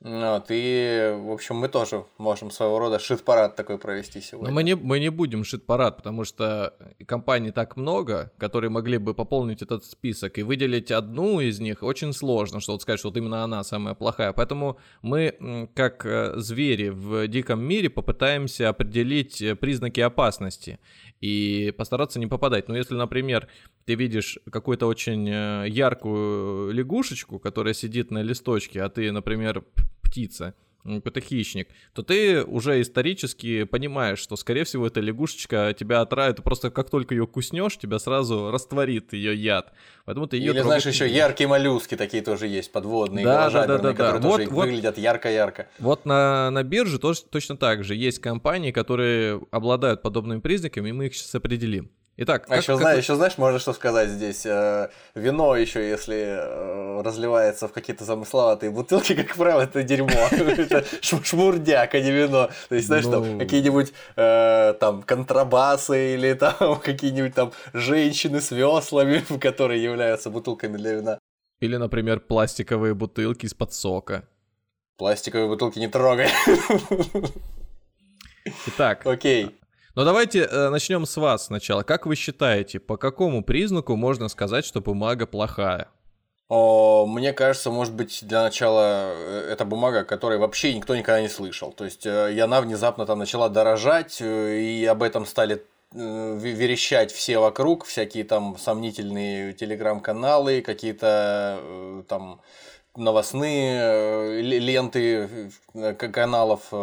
Вот, 0.00 0.46
и, 0.50 1.12
в 1.18 1.32
общем, 1.32 1.56
мы 1.56 1.68
тоже 1.68 2.04
можем 2.18 2.52
своего 2.52 2.78
рода 2.78 3.00
шит-парад 3.00 3.56
такой 3.56 3.78
провести 3.78 4.20
сегодня. 4.20 4.48
Но 4.48 4.54
мы 4.54 4.62
не, 4.62 4.76
мы 4.76 5.00
не 5.00 5.10
будем 5.10 5.42
шит-парад, 5.42 5.96
потому 5.96 6.22
что 6.22 6.72
компаний 7.06 7.50
так 7.50 7.76
много, 7.76 8.30
которые 8.38 8.70
могли 8.70 8.98
бы 8.98 9.12
пополнить 9.12 9.60
этот 9.60 9.84
список, 9.84 10.38
и 10.38 10.44
выделить 10.44 10.92
одну 10.92 11.40
из 11.40 11.58
них 11.58 11.82
очень 11.82 12.12
сложно, 12.12 12.60
что 12.60 12.72
вот 12.72 12.82
сказать, 12.82 13.00
что 13.00 13.08
вот 13.08 13.16
именно 13.16 13.42
она 13.42 13.64
самая 13.64 13.94
плохая. 13.94 14.32
Поэтому 14.32 14.78
мы, 15.02 15.68
как 15.74 16.06
э, 16.06 16.34
звери 16.36 16.90
в 16.90 17.26
диком 17.26 17.60
мире, 17.60 17.90
попытаемся 17.90 18.68
определить 18.68 19.42
э, 19.42 19.56
признаки 19.56 19.98
опасности 19.98 20.78
и 21.20 21.74
постараться 21.76 22.20
не 22.20 22.28
попадать. 22.28 22.68
Но 22.68 22.76
если, 22.76 22.94
например, 22.94 23.48
ты 23.84 23.96
видишь 23.96 24.38
какую-то 24.48 24.86
очень 24.86 25.28
э, 25.28 25.64
яркую 25.68 26.70
лягушечку, 26.72 27.40
которая 27.40 27.74
сидит 27.74 28.12
на 28.12 28.22
листочке, 28.22 28.80
а 28.82 28.88
ты, 28.88 29.10
например, 29.10 29.64
птица, 30.08 30.54
какой-то 30.96 31.20
хищник, 31.20 31.68
то 31.92 32.02
ты 32.02 32.42
уже 32.44 32.80
исторически 32.80 33.64
понимаешь, 33.64 34.18
что, 34.18 34.36
скорее 34.36 34.64
всего, 34.64 34.86
эта 34.86 35.00
лягушечка 35.00 35.74
тебя 35.78 36.00
отравит, 36.00 36.42
просто 36.42 36.70
как 36.70 36.90
только 36.90 37.14
ее 37.14 37.26
куснешь, 37.26 37.76
тебя 37.76 37.98
сразу 37.98 38.50
растворит 38.50 39.12
ее 39.12 39.34
яд. 39.34 39.72
Поэтому 40.04 40.26
ты 40.26 40.36
ее 40.36 40.52
Или, 40.52 40.60
знаешь, 40.60 40.86
еще 40.86 41.08
яркие 41.08 41.48
моллюски 41.48 41.96
такие 41.96 42.22
тоже 42.22 42.46
есть, 42.46 42.72
подводные, 42.72 43.24
да, 43.24 43.50
да, 43.50 43.66
да, 43.66 43.78
да, 43.78 43.92
которые 43.92 44.22
да. 44.22 44.28
тоже 44.30 44.50
вот, 44.50 44.66
выглядят 44.66 44.98
ярко-ярко. 44.98 45.68
Вот 45.78 46.06
на, 46.06 46.50
на 46.50 46.62
бирже 46.62 46.98
тоже, 46.98 47.22
точно 47.22 47.56
так 47.56 47.84
же 47.84 47.94
есть 47.94 48.20
компании, 48.20 48.70
которые 48.70 49.40
обладают 49.50 50.02
подобными 50.02 50.40
признаками, 50.40 50.88
и 50.88 50.92
мы 50.92 51.06
их 51.06 51.14
сейчас 51.14 51.34
определим. 51.34 51.90
Итак, 52.20 52.46
а 52.46 52.48
как, 52.48 52.58
еще, 52.58 52.72
как... 52.72 52.80
знаешь, 52.80 52.98
еще 53.04 53.14
знаешь, 53.14 53.38
можно 53.38 53.60
что 53.60 53.72
сказать 53.72 54.08
здесь. 54.08 54.44
Э, 54.44 54.88
вино 55.14 55.54
еще, 55.54 55.88
если 55.88 56.16
э, 56.16 57.02
разливается 57.02 57.68
в 57.68 57.72
какие-то 57.72 58.04
замысловатые 58.04 58.72
бутылки, 58.72 59.14
как 59.14 59.36
правило, 59.36 59.60
это 59.60 59.84
дерьмо. 59.84 60.10
Это 60.32 60.84
шмурдяк, 61.00 61.94
а 61.94 62.00
не 62.00 62.10
вино. 62.10 62.50
То 62.68 62.74
есть, 62.74 62.88
знаешь, 62.88 63.04
там 63.04 63.34
ну. 63.34 63.38
какие-нибудь 63.38 63.92
э, 64.16 64.74
там 64.80 65.04
контрабасы 65.04 66.14
или 66.14 66.32
там 66.34 66.80
какие-нибудь 66.84 67.36
там 67.36 67.52
женщины 67.72 68.40
с 68.40 68.50
веслами, 68.50 69.22
которые 69.40 69.80
являются 69.80 70.28
бутылками 70.28 70.76
для 70.76 70.94
вина. 70.94 71.18
Или, 71.60 71.76
например, 71.76 72.18
пластиковые 72.18 72.94
бутылки 72.94 73.46
из-под 73.46 73.72
сока. 73.72 74.24
Пластиковые 74.96 75.46
бутылки 75.46 75.78
не 75.78 75.86
трогай. 75.86 76.30
Итак. 78.66 79.06
Окей. 79.06 79.54
Но 79.94 80.04
давайте 80.04 80.40
э, 80.40 80.68
начнем 80.70 81.06
с 81.06 81.16
вас 81.16 81.46
сначала. 81.46 81.82
Как 81.82 82.06
вы 82.06 82.14
считаете, 82.16 82.78
по 82.78 82.96
какому 82.96 83.42
признаку 83.42 83.96
можно 83.96 84.28
сказать, 84.28 84.64
что 84.64 84.80
бумага 84.80 85.26
плохая? 85.26 85.88
О, 86.48 87.04
мне 87.06 87.34
кажется, 87.34 87.70
может 87.70 87.94
быть, 87.94 88.20
для 88.22 88.42
начала 88.42 89.12
э, 89.12 89.50
это 89.52 89.66
бумага, 89.66 90.00
о 90.00 90.04
которой 90.04 90.38
вообще 90.38 90.74
никто 90.74 90.96
никогда 90.96 91.20
не 91.20 91.28
слышал. 91.28 91.72
То 91.72 91.84
есть, 91.84 92.06
э, 92.06 92.32
и 92.32 92.38
она 92.40 92.62
внезапно 92.62 93.04
там 93.04 93.18
начала 93.18 93.50
дорожать, 93.50 94.16
э, 94.20 94.58
и 94.58 94.84
об 94.86 95.02
этом 95.02 95.26
стали 95.26 95.62
верещать 95.90 97.10
все 97.12 97.38
вокруг, 97.38 97.86
всякие 97.86 98.24
там 98.24 98.58
сомнительные 98.58 99.54
телеграм-каналы, 99.54 100.60
какие-то 100.60 102.04
там 102.08 102.42
новостные 102.98 103.80
э, 103.80 104.40
ленты 104.40 105.50
э, 105.74 105.94
каналов 105.94 106.68
э, 106.72 106.76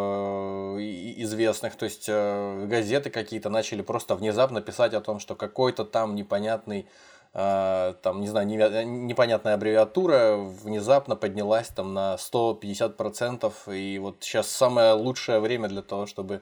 известных, 1.18 1.76
то 1.76 1.86
есть 1.86 2.10
газеты 2.10 3.10
какие-то 3.10 3.50
начали 3.50 3.82
просто 3.82 4.16
внезапно 4.16 4.62
писать 4.62 4.94
о 4.94 5.02
том, 5.02 5.20
что 5.20 5.36
какой-то 5.36 5.86
там 5.86 6.16
непонятный 6.16 6.88
там, 7.34 8.22
не 8.22 8.30
знаю, 8.30 8.48
непонятная 8.48 9.56
аббревиатура 9.56 10.38
внезапно 10.38 11.18
поднялась 11.18 11.68
там 11.68 11.94
на 11.94 12.16
150%, 12.16 13.52
и 13.76 14.00
вот 14.00 14.20
сейчас 14.22 14.50
самое 14.50 14.94
лучшее 14.94 15.42
время 15.42 15.68
для 15.68 15.82
того, 15.82 16.06
чтобы 16.06 16.42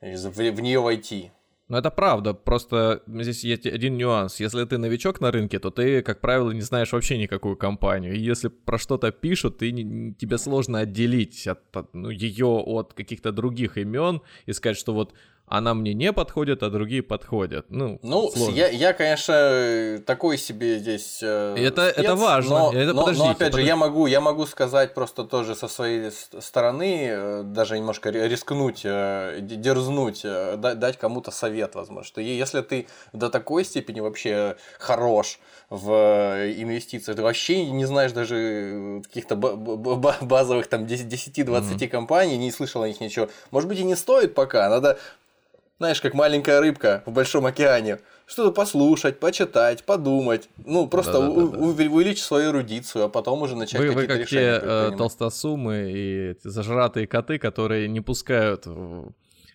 в 0.00 0.60
нее 0.60 0.80
войти. 0.80 1.30
Ну, 1.68 1.78
это 1.78 1.90
правда, 1.90 2.34
просто 2.34 3.02
здесь 3.06 3.42
есть 3.42 3.66
один 3.66 3.96
нюанс. 3.96 4.38
Если 4.38 4.62
ты 4.66 4.76
новичок 4.76 5.22
на 5.22 5.30
рынке, 5.30 5.58
то 5.58 5.70
ты, 5.70 6.02
как 6.02 6.20
правило, 6.20 6.50
не 6.50 6.60
знаешь 6.60 6.92
вообще 6.92 7.16
никакую 7.16 7.56
компанию. 7.56 8.14
И 8.14 8.20
если 8.20 8.48
про 8.48 8.76
что-то 8.76 9.10
пишут, 9.12 9.58
ты, 9.58 9.70
тебе 9.72 10.36
сложно 10.36 10.80
отделить 10.80 11.46
от, 11.46 11.62
ну, 11.94 12.10
ее 12.10 12.46
от 12.46 12.92
каких-то 12.92 13.32
других 13.32 13.78
имен 13.78 14.20
и 14.44 14.52
сказать, 14.52 14.76
что 14.76 14.92
вот 14.92 15.14
она 15.46 15.74
мне 15.74 15.92
не 15.92 16.12
подходит, 16.12 16.62
а 16.62 16.70
другие 16.70 17.02
подходят. 17.02 17.66
Ну, 17.68 18.00
ну 18.02 18.32
я, 18.50 18.68
я, 18.68 18.92
конечно, 18.94 20.00
такой 20.06 20.38
себе 20.38 20.78
здесь 20.78 21.20
э, 21.22 21.54
это, 21.58 21.90
спец, 21.90 22.04
это 22.04 22.16
важно. 22.16 22.58
Но, 22.58 22.72
это, 22.72 22.92
но, 22.94 23.10
но 23.10 23.30
опять 23.30 23.54
же, 23.54 23.62
я 23.62 23.76
могу, 23.76 24.06
я 24.06 24.20
могу 24.20 24.46
сказать 24.46 24.94
просто 24.94 25.24
тоже 25.24 25.54
со 25.54 25.68
своей 25.68 26.10
стороны, 26.10 27.08
э, 27.10 27.42
даже 27.44 27.78
немножко 27.78 28.10
рискнуть, 28.10 28.82
э, 28.84 29.38
дерзнуть, 29.40 30.22
э, 30.24 30.56
дать 30.56 30.98
кому-то 30.98 31.30
совет, 31.30 31.74
возможно, 31.74 32.04
что 32.04 32.20
если 32.22 32.62
ты 32.62 32.86
до 33.12 33.28
такой 33.28 33.64
степени 33.64 34.00
вообще 34.00 34.56
хорош 34.78 35.38
в 35.68 35.90
инвестициях, 36.56 37.16
ты 37.16 37.22
вообще 37.22 37.66
не 37.66 37.84
знаешь 37.84 38.12
даже 38.12 39.02
каких-то 39.04 39.36
базовых 39.36 40.68
там 40.68 40.84
10-20 40.84 41.44
mm-hmm. 41.44 41.88
компаний, 41.88 42.38
не 42.38 42.50
слышал 42.50 42.82
о 42.82 42.88
них 42.88 43.00
ничего, 43.00 43.28
может 43.50 43.68
быть 43.68 43.78
и 43.78 43.84
не 43.84 43.94
стоит 43.94 44.34
пока, 44.34 44.68
надо 44.68 44.98
знаешь, 45.78 46.00
как 46.00 46.14
маленькая 46.14 46.60
рыбка 46.60 47.02
в 47.06 47.12
большом 47.12 47.46
океане. 47.46 47.98
Что-то 48.26 48.52
послушать, 48.52 49.20
почитать, 49.20 49.84
подумать. 49.84 50.48
Ну, 50.56 50.86
просто 50.86 51.12
да, 51.12 51.20
да, 51.20 51.26
да, 51.26 51.46
да. 51.46 51.58
увеличить 51.58 52.22
свою 52.22 52.50
эрудицию, 52.50 53.04
а 53.04 53.08
потом 53.08 53.42
уже 53.42 53.54
начать 53.54 53.80
вы, 53.80 53.88
какие-то 53.88 54.12
вы 54.12 54.18
как 54.18 54.28
те 54.28 54.60
э, 54.62 54.92
толстосумы 54.96 55.92
и 55.94 56.36
зажратые 56.42 57.06
коты, 57.06 57.38
которые 57.38 57.88
не 57.88 58.00
пускают 58.00 58.66
в, 58.66 59.12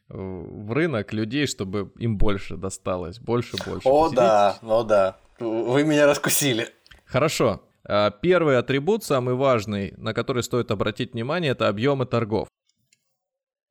рынок 0.09 1.13
людей, 1.13 1.47
чтобы 1.47 1.91
им 1.97 2.17
больше 2.17 2.57
досталось. 2.57 3.19
Больше, 3.19 3.57
больше. 3.65 3.87
О, 3.87 4.09
да, 4.09 4.57
ну 4.61 4.83
да. 4.83 5.17
Вы 5.39 5.83
меня 5.83 6.05
раскусили. 6.05 6.69
Хорошо. 7.05 7.61
А, 7.85 8.11
первый 8.11 8.57
атрибут, 8.57 9.03
самый 9.03 9.35
важный, 9.35 9.93
на 9.97 10.13
который 10.13 10.43
стоит 10.43 10.71
обратить 10.71 11.13
внимание, 11.13 11.51
это 11.51 11.67
объемы 11.67 12.05
торгов. 12.05 12.47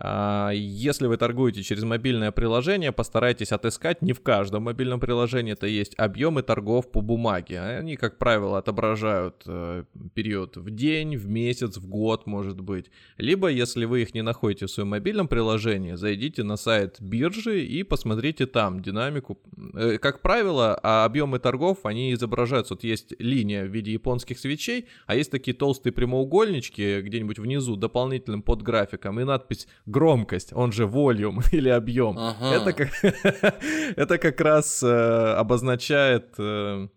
А, 0.01 0.51
если 0.51 1.07
вы 1.07 1.17
торгуете 1.17 1.63
через 1.65 1.83
мобильное 1.83 2.31
приложение, 2.31 2.93
постарайтесь 2.93 3.51
отыскать, 3.51 4.01
не 4.01 4.13
в 4.13 4.21
каждом 4.21 4.65
мобильном 4.65 5.01
приложении 5.01 5.55
это 5.55 5.67
есть, 5.67 5.95
объемы 5.99 6.43
торгов 6.43 6.91
по 6.93 7.01
бумаге. 7.01 7.61
Они, 7.61 7.97
как 7.97 8.17
правило, 8.19 8.59
отображают 8.59 9.43
э, 9.47 9.85
период 10.15 10.57
в 10.57 10.71
день, 10.71 11.17
в 11.17 11.29
месяц, 11.29 11.79
в 11.79 11.89
год, 11.89 12.27
может 12.27 12.61
быть. 12.61 12.93
Либо, 13.17 13.49
если 13.49 13.87
вы 13.87 14.03
их 14.03 14.15
не 14.15 14.23
находите 14.23 14.67
в 14.67 14.71
своем 14.71 14.91
мобильном 14.91 15.27
приложении, 15.27 15.95
зайдите 15.95 16.45
на 16.45 16.57
сайт 16.57 16.99
биржи 17.01 17.65
и 17.65 17.83
посмотрите 17.83 18.47
там 18.47 18.81
динамику. 18.81 19.41
Э, 19.75 19.99
как 19.99 20.23
правило, 20.23 20.79
а 20.81 21.07
объемы 21.07 21.41
торгов, 21.41 21.79
они 21.83 22.15
изображаются, 22.15 22.75
вот 22.75 22.85
есть 22.85 23.15
линия 23.19 23.65
в 23.65 23.69
виде 23.69 23.93
японских 23.93 24.39
свечей, 24.39 24.87
а 25.07 25.17
есть 25.17 25.33
такие 25.33 25.57
толстые 25.57 25.93
прямоугольнички 25.93 27.01
где-нибудь 27.01 27.41
внизу 27.41 27.75
дополнительным 27.75 28.43
под 28.43 28.63
графиком 28.63 29.19
и 29.19 29.25
надпись 29.25 29.67
громкость, 29.89 30.53
он 30.53 30.73
же 30.73 30.87
волюм 30.87 31.41
или 31.53 31.69
объем. 31.69 32.17
Ага. 32.19 32.55
Это, 32.55 32.73
как, 32.73 32.91
это 33.97 34.19
как 34.19 34.41
раз 34.41 34.83
э, 34.83 35.35
обозначает 35.39 36.35
э, 36.39 36.89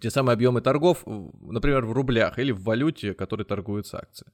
те 0.00 0.10
самые 0.10 0.34
объемы 0.34 0.60
торгов, 0.60 1.04
например, 1.06 1.86
в 1.86 1.92
рублях 1.92 2.38
или 2.38 2.52
в 2.52 2.62
валюте, 2.62 3.14
которой 3.14 3.44
торгуются 3.44 3.98
акции. 3.98 4.26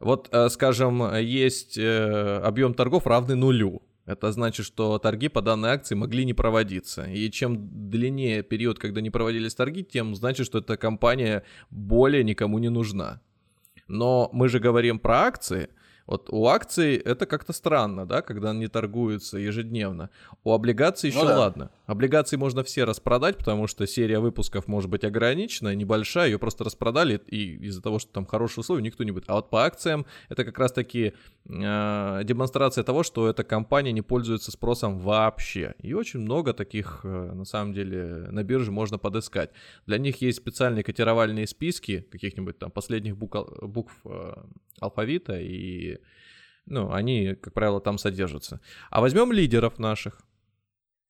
Вот, 0.00 0.28
э, 0.32 0.48
скажем, 0.48 1.14
есть 1.16 1.78
э, 1.78 2.40
объем 2.44 2.74
торгов 2.74 3.06
равный 3.06 3.36
нулю. 3.36 3.82
Это 4.04 4.30
значит, 4.30 4.64
что 4.64 4.98
торги 4.98 5.28
по 5.28 5.42
данной 5.42 5.70
акции 5.70 5.96
могли 5.96 6.24
не 6.24 6.32
проводиться. 6.32 7.04
И 7.04 7.28
чем 7.30 7.90
длиннее 7.90 8.42
период, 8.42 8.78
когда 8.78 9.00
не 9.00 9.10
проводились 9.10 9.54
торги, 9.54 9.82
тем 9.82 10.14
значит, 10.14 10.46
что 10.46 10.58
эта 10.58 10.76
компания 10.76 11.42
более 11.70 12.22
никому 12.22 12.58
не 12.58 12.68
нужна. 12.68 13.20
Но 13.88 14.30
мы 14.32 14.48
же 14.48 14.60
говорим 14.60 15.00
про 15.00 15.22
акции, 15.22 15.68
Вот 16.06 16.28
у 16.30 16.46
акций 16.46 16.96
это 16.96 17.26
как-то 17.26 17.52
странно, 17.52 18.06
да, 18.06 18.22
когда 18.22 18.50
они 18.50 18.68
торгуются 18.68 19.38
ежедневно. 19.38 20.10
У 20.44 20.52
облигаций 20.52 21.10
еще 21.10 21.20
ну, 21.20 21.26
да. 21.26 21.38
ладно. 21.38 21.70
Облигации 21.86 22.36
можно 22.36 22.62
все 22.62 22.84
распродать, 22.84 23.36
потому 23.38 23.66
что 23.66 23.86
серия 23.86 24.20
выпусков 24.20 24.68
может 24.68 24.88
быть 24.88 25.04
ограничена, 25.04 25.74
небольшая, 25.74 26.28
ее 26.28 26.38
просто 26.38 26.64
распродали, 26.64 27.20
и 27.26 27.56
из-за 27.66 27.82
того, 27.82 27.98
что 27.98 28.12
там 28.12 28.26
хорошие 28.26 28.60
условия, 28.62 28.82
никто 28.82 29.04
не 29.04 29.10
будет. 29.10 29.24
А 29.28 29.34
вот 29.34 29.50
по 29.50 29.64
акциям 29.64 30.06
это 30.28 30.44
как 30.44 30.58
раз-таки 30.58 31.12
э, 31.48 32.20
демонстрация 32.24 32.84
того, 32.84 33.02
что 33.02 33.28
эта 33.28 33.42
компания 33.44 33.92
не 33.92 34.02
пользуется 34.02 34.52
спросом 34.52 34.98
вообще. 34.98 35.74
И 35.80 35.92
очень 35.92 36.20
много 36.20 36.52
таких, 36.52 37.00
э, 37.04 37.32
на 37.32 37.44
самом 37.44 37.72
деле, 37.72 38.28
на 38.30 38.44
бирже 38.44 38.70
можно 38.70 38.98
подыскать. 38.98 39.50
Для 39.86 39.98
них 39.98 40.20
есть 40.22 40.38
специальные 40.38 40.84
котировальные 40.84 41.46
списки 41.46 42.06
каких-нибудь 42.12 42.58
там 42.58 42.70
последних 42.70 43.16
букв, 43.16 43.38
букв 43.62 43.94
э, 44.04 44.34
алфавита 44.80 45.38
и 45.38 45.98
ну, 46.66 46.92
они, 46.92 47.34
как 47.34 47.54
правило, 47.54 47.80
там 47.80 47.96
содержатся. 47.96 48.60
А 48.90 49.00
возьмем 49.00 49.32
лидеров 49.32 49.78
наших. 49.78 50.20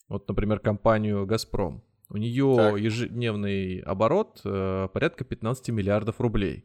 Вот, 0.08 0.28
например, 0.28 0.60
компанию 0.60 1.26
«Газпром». 1.26 1.82
У 2.08 2.18
нее 2.18 2.54
так. 2.56 2.78
ежедневный 2.78 3.80
оборот 3.80 4.40
э, 4.44 4.88
порядка 4.92 5.24
15 5.24 5.70
миллиардов 5.70 6.20
рублей. 6.20 6.64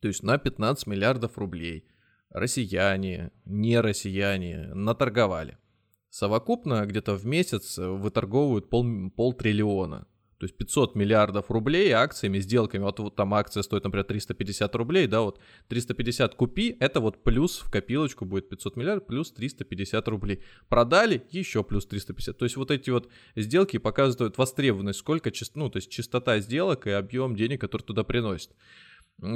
То 0.00 0.08
есть 0.08 0.22
на 0.22 0.36
15 0.38 0.86
миллиардов 0.88 1.38
рублей 1.38 1.86
россияне, 2.30 3.30
не 3.44 3.78
россияне 3.80 4.74
наторговали. 4.74 5.58
Совокупно 6.08 6.84
где-то 6.86 7.14
в 7.14 7.24
месяц 7.24 7.78
выторговывают 7.78 8.68
пол, 8.68 9.10
полтриллиона. 9.14 10.08
То 10.40 10.44
есть 10.44 10.56
500 10.56 10.94
миллиардов 10.94 11.50
рублей 11.50 11.92
акциями, 11.92 12.38
сделками. 12.38 12.82
Вот, 12.82 12.98
вот 12.98 13.14
там 13.14 13.34
акция 13.34 13.62
стоит, 13.62 13.84
например, 13.84 14.06
350 14.06 14.74
рублей, 14.74 15.06
да, 15.06 15.20
вот 15.20 15.38
350 15.68 16.34
купи, 16.34 16.78
это 16.80 17.00
вот 17.00 17.22
плюс 17.22 17.58
в 17.58 17.70
копилочку 17.70 18.24
будет 18.24 18.48
500 18.48 18.76
миллиардов, 18.76 19.06
плюс 19.06 19.30
350 19.32 20.08
рублей. 20.08 20.42
Продали, 20.70 21.22
еще 21.30 21.62
плюс 21.62 21.84
350. 21.84 22.38
То 22.38 22.46
есть 22.46 22.56
вот 22.56 22.70
эти 22.70 22.88
вот 22.88 23.10
сделки 23.36 23.76
показывают 23.76 24.38
востребованность, 24.38 25.00
сколько, 25.00 25.30
ну, 25.54 25.68
то 25.68 25.76
есть 25.76 25.90
частота 25.90 26.38
сделок 26.40 26.86
и 26.86 26.90
объем 26.90 27.36
денег, 27.36 27.60
который 27.60 27.82
туда 27.82 28.02
приносит. 28.02 28.50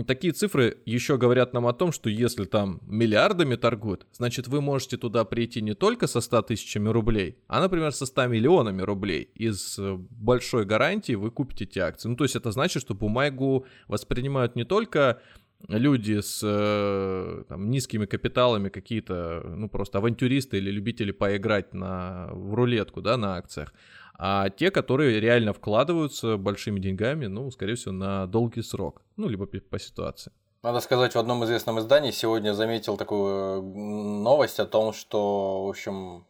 Такие 0.06 0.32
цифры 0.32 0.78
еще 0.86 1.18
говорят 1.18 1.52
нам 1.52 1.66
о 1.66 1.72
том, 1.72 1.92
что 1.92 2.08
если 2.08 2.44
там 2.44 2.80
миллиардами 2.86 3.56
торгуют, 3.56 4.06
значит 4.12 4.48
вы 4.48 4.60
можете 4.60 4.96
туда 4.96 5.24
прийти 5.24 5.60
не 5.60 5.74
только 5.74 6.06
со 6.06 6.20
100 6.20 6.42
тысячами 6.42 6.88
рублей, 6.88 7.36
а, 7.48 7.60
например, 7.60 7.92
со 7.92 8.06
100 8.06 8.26
миллионами 8.26 8.82
рублей. 8.82 9.28
Из 9.34 9.78
э, 9.78 9.96
большой 10.10 10.64
гарантии 10.64 11.14
вы 11.14 11.30
купите 11.30 11.64
эти 11.64 11.78
акции. 11.78 12.08
Ну, 12.08 12.16
то 12.16 12.24
есть 12.24 12.36
это 12.36 12.50
значит, 12.50 12.82
что 12.82 12.94
бумагу 12.94 13.66
воспринимают 13.86 14.56
не 14.56 14.64
только 14.64 15.20
люди 15.68 16.20
с 16.20 16.40
э, 16.42 17.44
там, 17.48 17.70
низкими 17.70 18.06
капиталами, 18.06 18.68
какие-то, 18.68 19.42
ну, 19.44 19.68
просто 19.68 19.98
авантюристы 19.98 20.58
или 20.58 20.70
любители 20.70 21.12
поиграть 21.12 21.74
на, 21.74 22.28
в 22.32 22.54
рулетку, 22.54 23.00
да, 23.00 23.16
на 23.16 23.36
акциях, 23.36 23.72
а 24.16 24.50
те, 24.50 24.71
которые 24.71 25.21
реально 25.21 25.52
вкладываются 25.52 26.37
большими 26.37 26.80
деньгами, 26.80 27.26
ну, 27.26 27.50
скорее 27.50 27.75
всего, 27.75 27.92
на 27.92 28.26
долгий 28.26 28.62
срок, 28.62 29.02
ну, 29.16 29.28
либо 29.28 29.47
по 29.47 29.78
ситуации. 29.78 30.33
Надо 30.62 30.80
сказать, 30.80 31.14
в 31.14 31.18
одном 31.18 31.44
известном 31.44 31.78
издании 31.78 32.11
сегодня 32.11 32.54
заметил 32.54 32.97
такую 32.97 33.62
новость 33.62 34.61
о 34.61 34.66
том, 34.66 34.94
что, 34.94 35.66
в 35.66 35.68
общем, 35.68 36.25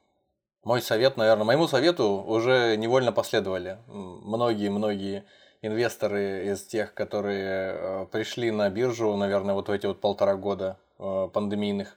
мой 0.65 0.83
совет, 0.83 1.17
наверное, 1.17 1.45
моему 1.45 1.69
совету 1.69 2.25
уже 2.27 2.77
невольно 2.77 3.13
последовали 3.13 3.79
многие-многие 3.87 5.25
инвесторы 5.63 6.47
из 6.47 6.65
тех, 6.65 6.95
которые 6.95 7.75
э, 7.75 8.07
пришли 8.11 8.51
на 8.51 8.69
биржу, 8.71 9.17
наверное, 9.17 9.55
вот 9.55 9.69
в 9.69 9.71
эти 9.71 9.87
вот 9.87 10.01
полтора 10.01 10.37
года 10.37 10.79
э, 10.99 11.29
пандемийных. 11.33 11.97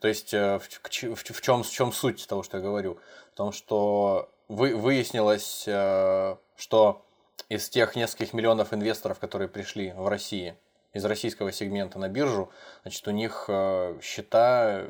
То 0.00 0.08
есть 0.08 0.32
э, 0.32 0.58
в, 0.58 0.68
в, 0.68 1.16
в, 1.16 1.40
чем, 1.40 1.62
в 1.62 1.70
чем 1.70 1.92
суть 1.92 2.26
того, 2.28 2.42
что 2.42 2.58
я 2.58 2.62
говорю? 2.62 2.98
В 3.32 3.36
том, 3.36 3.52
что 3.52 4.30
вы, 4.48 4.76
выяснилось, 4.76 5.64
э, 5.66 6.36
что 6.56 7.04
из 7.48 7.68
тех 7.68 7.96
нескольких 7.96 8.32
миллионов 8.32 8.72
инвесторов, 8.72 9.18
которые 9.18 9.48
пришли 9.48 9.92
в 9.92 10.08
России, 10.08 10.56
из 10.92 11.04
российского 11.04 11.52
сегмента 11.52 11.98
на 11.98 12.08
биржу, 12.08 12.50
значит, 12.82 13.06
у 13.08 13.10
них 13.10 13.46
э, 13.48 13.98
счета 14.00 14.86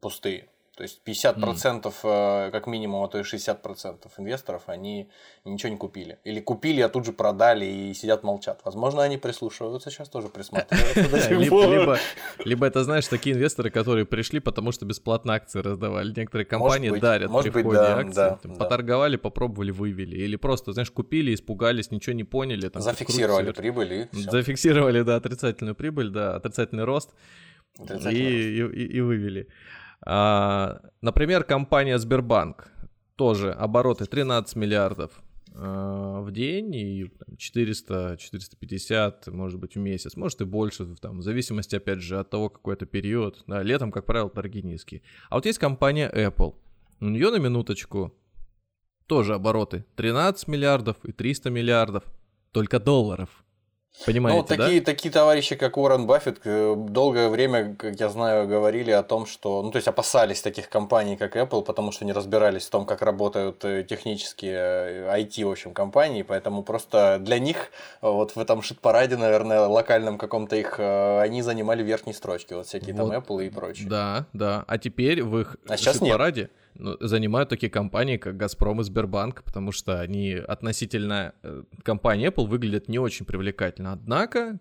пустые. 0.00 0.48
То 0.78 0.84
есть 0.84 1.00
50% 1.04 1.92
mm. 2.02 2.50
как 2.52 2.68
минимум, 2.68 3.02
а 3.02 3.08
то 3.08 3.18
и 3.18 3.22
60% 3.22 4.08
инвесторов, 4.18 4.62
они 4.66 5.10
ничего 5.44 5.72
не 5.72 5.76
купили. 5.76 6.20
Или 6.22 6.38
купили, 6.38 6.80
а 6.82 6.88
тут 6.88 7.04
же 7.04 7.12
продали 7.12 7.64
и 7.64 7.94
сидят 7.94 8.22
молчат. 8.22 8.60
Возможно, 8.64 9.02
они 9.02 9.16
прислушиваются, 9.16 9.90
сейчас 9.90 10.08
тоже 10.08 10.28
присматриваются 10.28 11.34
либо, 11.34 11.98
либо 12.44 12.64
это, 12.64 12.84
знаешь, 12.84 13.08
такие 13.08 13.34
инвесторы, 13.34 13.70
которые 13.70 14.06
пришли, 14.06 14.38
потому 14.38 14.70
что 14.70 14.86
бесплатно 14.86 15.34
акции 15.34 15.58
раздавали. 15.58 16.14
Некоторые 16.16 16.46
компании 16.46 16.96
дарят 16.96 17.32
при 17.42 17.50
входе 17.50 17.78
акции. 17.78 18.56
Поторговали, 18.56 19.16
попробовали, 19.16 19.72
вывели. 19.72 20.14
Или 20.14 20.36
просто, 20.36 20.72
знаешь, 20.72 20.92
купили, 20.92 21.34
испугались, 21.34 21.90
ничего 21.90 22.14
не 22.14 22.24
поняли. 22.24 22.70
Зафиксировали 22.72 23.50
прибыль 23.50 23.92
и 23.92 24.08
Зафиксировали, 24.12 25.02
да, 25.02 25.16
отрицательную 25.16 25.74
прибыль, 25.74 26.10
да, 26.10 26.36
отрицательный 26.36 26.84
рост. 26.84 27.10
И, 28.10 28.14
и, 28.14 28.96
и 28.96 29.00
вывели. 29.00 29.48
А, 30.00 30.80
например, 31.00 31.44
компания 31.44 31.98
Сбербанк. 31.98 32.70
Тоже 33.16 33.52
обороты 33.52 34.06
13 34.06 34.56
миллиардов 34.56 35.10
а, 35.54 36.20
в 36.20 36.30
день 36.30 36.74
и 36.74 37.10
400-450, 37.36 39.30
может 39.32 39.58
быть, 39.58 39.74
в 39.74 39.78
месяц, 39.78 40.16
может 40.16 40.40
и 40.40 40.44
больше, 40.44 40.94
там, 40.96 41.18
в 41.18 41.22
зависимости, 41.22 41.74
опять 41.76 42.00
же, 42.00 42.18
от 42.18 42.30
того, 42.30 42.48
какой 42.48 42.74
это 42.74 42.86
период. 42.86 43.42
Да, 43.46 43.62
летом, 43.62 43.90
как 43.90 44.06
правило, 44.06 44.30
торги 44.30 44.62
низкие. 44.62 45.02
А 45.30 45.34
вот 45.36 45.46
есть 45.46 45.58
компания 45.58 46.10
Apple. 46.14 46.54
У 47.00 47.06
нее 47.06 47.30
на 47.30 47.36
минуточку 47.36 48.14
тоже 49.06 49.34
обороты 49.34 49.84
13 49.96 50.46
миллиардов 50.48 50.96
и 51.04 51.12
300 51.12 51.50
миллиардов, 51.50 52.04
только 52.52 52.78
долларов. 52.78 53.44
Понимаете, 54.06 54.38
ну, 54.38 54.44
такие, 54.44 54.80
да? 54.80 54.84
такие 54.84 55.10
товарищи, 55.12 55.56
как 55.56 55.76
Уоррен 55.76 56.06
Баффет, 56.06 56.40
э, 56.44 56.74
долгое 56.76 57.28
время, 57.28 57.74
как 57.74 57.98
я 57.98 58.08
знаю, 58.08 58.46
говорили 58.46 58.90
о 58.90 59.02
том, 59.02 59.26
что, 59.26 59.62
ну, 59.62 59.70
то 59.70 59.76
есть 59.76 59.88
опасались 59.88 60.40
таких 60.40 60.68
компаний, 60.68 61.16
как 61.16 61.36
Apple, 61.36 61.62
потому 61.62 61.90
что 61.90 62.04
не 62.04 62.12
разбирались 62.12 62.66
в 62.66 62.70
том, 62.70 62.86
как 62.86 63.02
работают 63.02 63.64
э, 63.64 63.84
технические 63.88 65.06
IT, 65.08 65.42
э, 65.42 65.44
в 65.44 65.50
общем, 65.50 65.72
компании, 65.74 66.22
поэтому 66.22 66.62
просто 66.62 67.18
для 67.20 67.38
них 67.38 67.70
вот 68.00 68.36
в 68.36 68.38
этом 68.38 68.62
шит-параде, 68.62 69.16
наверное, 69.16 69.66
локальном 69.66 70.16
каком-то 70.18 70.56
их, 70.56 70.78
они 70.78 71.42
занимали 71.42 71.82
верхние 71.82 72.14
строчки, 72.14 72.54
вот 72.54 72.66
всякие 72.66 72.94
вот, 72.94 73.10
там 73.10 73.20
Apple 73.20 73.46
и 73.46 73.50
прочие. 73.50 73.88
Да, 73.88 74.26
да, 74.32 74.64
а 74.66 74.78
теперь 74.78 75.22
в 75.22 75.38
их 75.38 75.56
а 75.66 75.76
шит-параде... 75.76 76.42
Нет 76.42 76.50
занимают 76.78 77.48
такие 77.48 77.70
компании, 77.70 78.16
как 78.16 78.36
Газпром 78.36 78.80
и 78.80 78.84
Сбербанк, 78.84 79.42
потому 79.42 79.72
что 79.72 80.00
они 80.00 80.32
относительно 80.34 81.32
э, 81.42 81.62
компании 81.82 82.28
Apple 82.28 82.46
выглядят 82.46 82.88
не 82.88 82.98
очень 82.98 83.26
привлекательно. 83.26 83.92
Однако 83.92 84.58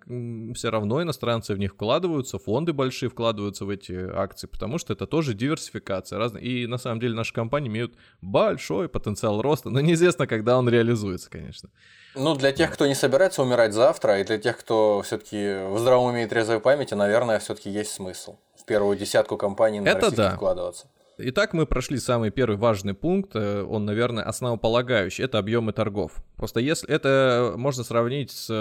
все 0.56 0.70
равно 0.70 1.02
иностранцы 1.02 1.54
в 1.54 1.60
них 1.60 1.74
вкладываются, 1.74 2.40
фонды 2.40 2.74
большие 2.74 3.10
вкладываются 3.10 3.66
в 3.66 3.70
эти 3.70 3.94
акции, 3.94 4.48
потому 4.48 4.78
что 4.78 4.94
это 4.94 5.06
тоже 5.06 5.34
диверсификация. 5.34 6.18
Разные. 6.18 6.44
И 6.44 6.68
на 6.68 6.78
самом 6.78 7.00
деле 7.00 7.14
наши 7.14 7.34
компании 7.34 7.70
имеют 7.70 7.94
большой 8.22 8.90
потенциал 8.90 9.42
роста, 9.42 9.70
но 9.70 9.80
неизвестно, 9.80 10.28
когда 10.28 10.58
он 10.58 10.68
реализуется, 10.70 11.30
конечно. 11.30 11.70
Ну, 12.16 12.36
для 12.36 12.52
тех, 12.52 12.74
кто 12.74 12.88
не 12.88 12.96
собирается 12.96 13.44
умирать 13.44 13.74
завтра, 13.74 14.20
и 14.20 14.24
для 14.24 14.40
тех, 14.40 14.58
кто 14.58 15.02
все-таки 15.04 15.68
в 15.70 15.78
здравом 15.78 16.08
уме 16.08 16.24
и 16.24 16.28
трезвой 16.28 16.60
памяти, 16.60 16.96
наверное, 16.96 17.40
все-таки 17.40 17.70
есть 17.70 17.92
смысл 17.92 18.38
в 18.56 18.66
первую 18.66 18.98
десятку 18.98 19.38
компаний 19.38 19.80
на 19.80 19.90
это 19.90 20.10
да. 20.10 20.36
вкладываться. 20.36 20.88
Итак, 21.20 21.54
мы 21.54 21.66
прошли 21.66 21.98
самый 21.98 22.30
первый 22.30 22.58
важный 22.58 22.94
пункт, 22.94 23.32
э, 23.34 23.64
он, 23.64 23.86
наверное, 23.86 24.24
основополагающий, 24.24 25.24
это 25.24 25.40
объемы 25.40 25.74
торгов. 25.74 26.12
Просто 26.36 26.60
если 26.60 26.88
это 26.88 27.56
можно 27.58 27.84
сравнить 27.84 28.30
с 28.30 28.52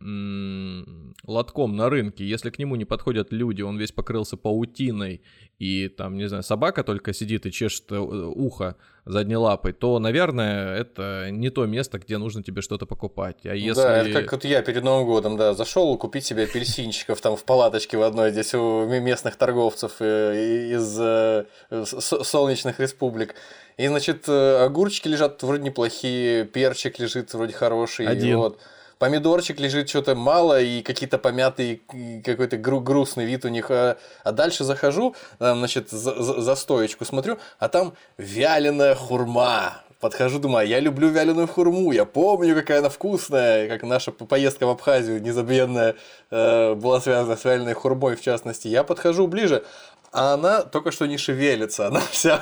м- 0.00 1.14
лотком 1.26 1.76
на 1.76 1.88
рынке, 1.88 2.26
если 2.26 2.50
к 2.50 2.58
нему 2.58 2.76
не 2.76 2.84
подходят 2.84 3.32
люди, 3.32 3.62
он 3.62 3.78
весь 3.78 3.92
покрылся 3.92 4.36
паутиной, 4.36 5.22
и 5.58 5.88
там, 5.88 6.18
не 6.18 6.28
знаю, 6.28 6.42
собака 6.42 6.84
только 6.84 7.14
сидит 7.14 7.46
и 7.46 7.52
чешет 7.52 7.90
э, 7.90 7.98
ухо 7.98 8.76
задней 9.06 9.36
лапой, 9.36 9.72
то, 9.72 9.98
наверное, 9.98 10.76
это 10.76 11.28
не 11.30 11.50
то 11.50 11.66
место, 11.66 11.98
где 11.98 12.18
нужно 12.18 12.42
тебе 12.42 12.62
что-то 12.62 12.86
покупать. 12.86 13.36
А 13.44 13.54
если... 13.54 13.82
Да, 13.82 13.96
это 13.98 14.22
как 14.22 14.32
вот 14.32 14.44
я 14.44 14.62
перед 14.62 14.82
Новым 14.82 15.06
годом, 15.06 15.36
да, 15.36 15.54
зашел 15.54 15.96
купить 15.98 16.24
себе 16.24 16.44
апельсинчиков 16.44 17.20
там 17.20 17.36
в 17.36 17.44
палаточке 17.44 17.96
в 17.96 18.02
одной 18.02 18.30
здесь 18.30 18.54
у 18.54 18.86
местных 18.86 19.36
торговцев 19.36 19.96
э, 20.00 20.72
из 20.72 20.98
э, 20.98 21.44
солнечных 21.84 22.80
республик. 22.80 23.34
И, 23.76 23.86
значит, 23.88 24.28
огурчики 24.28 25.08
лежат 25.08 25.42
вроде 25.42 25.64
неплохие, 25.64 26.44
перчик 26.44 26.98
лежит 26.98 27.34
вроде 27.34 27.52
хороший. 27.52 28.06
Один. 28.06 28.38
Вот 28.38 28.60
помидорчик 28.98 29.60
лежит 29.60 29.88
что-то 29.88 30.14
мало 30.14 30.60
и 30.60 30.82
какие-то 30.82 31.18
помятые, 31.18 31.80
какой-то 32.24 32.56
гру- 32.56 32.80
грустный 32.80 33.24
вид 33.24 33.44
у 33.44 33.48
них. 33.48 33.70
А, 33.70 33.96
а 34.22 34.32
дальше 34.32 34.64
захожу, 34.64 35.14
значит, 35.38 35.90
за, 35.90 36.14
за 36.40 36.54
стоечку 36.56 37.04
смотрю, 37.04 37.38
а 37.58 37.68
там 37.68 37.94
вяленая 38.18 38.94
хурма 38.94 39.83
Подхожу, 40.04 40.38
думаю, 40.38 40.68
я 40.68 40.80
люблю 40.80 41.08
вяленую 41.08 41.48
хурму, 41.48 41.90
я 41.92 42.04
помню, 42.04 42.54
какая 42.54 42.80
она 42.80 42.90
вкусная, 42.90 43.68
как 43.70 43.84
наша 43.84 44.12
поездка 44.12 44.66
в 44.66 44.68
Абхазию 44.68 45.22
незабвенная 45.22 45.96
э, 46.30 46.74
была 46.74 47.00
связана 47.00 47.38
с 47.38 47.44
вяленой 47.46 47.72
хурмой 47.72 48.14
в 48.14 48.20
частности. 48.20 48.68
Я 48.68 48.84
подхожу 48.84 49.26
ближе, 49.26 49.64
а 50.12 50.34
она 50.34 50.60
только 50.60 50.90
что 50.90 51.06
не 51.06 51.16
шевелится, 51.16 51.86
она 51.86 52.00
вся 52.10 52.38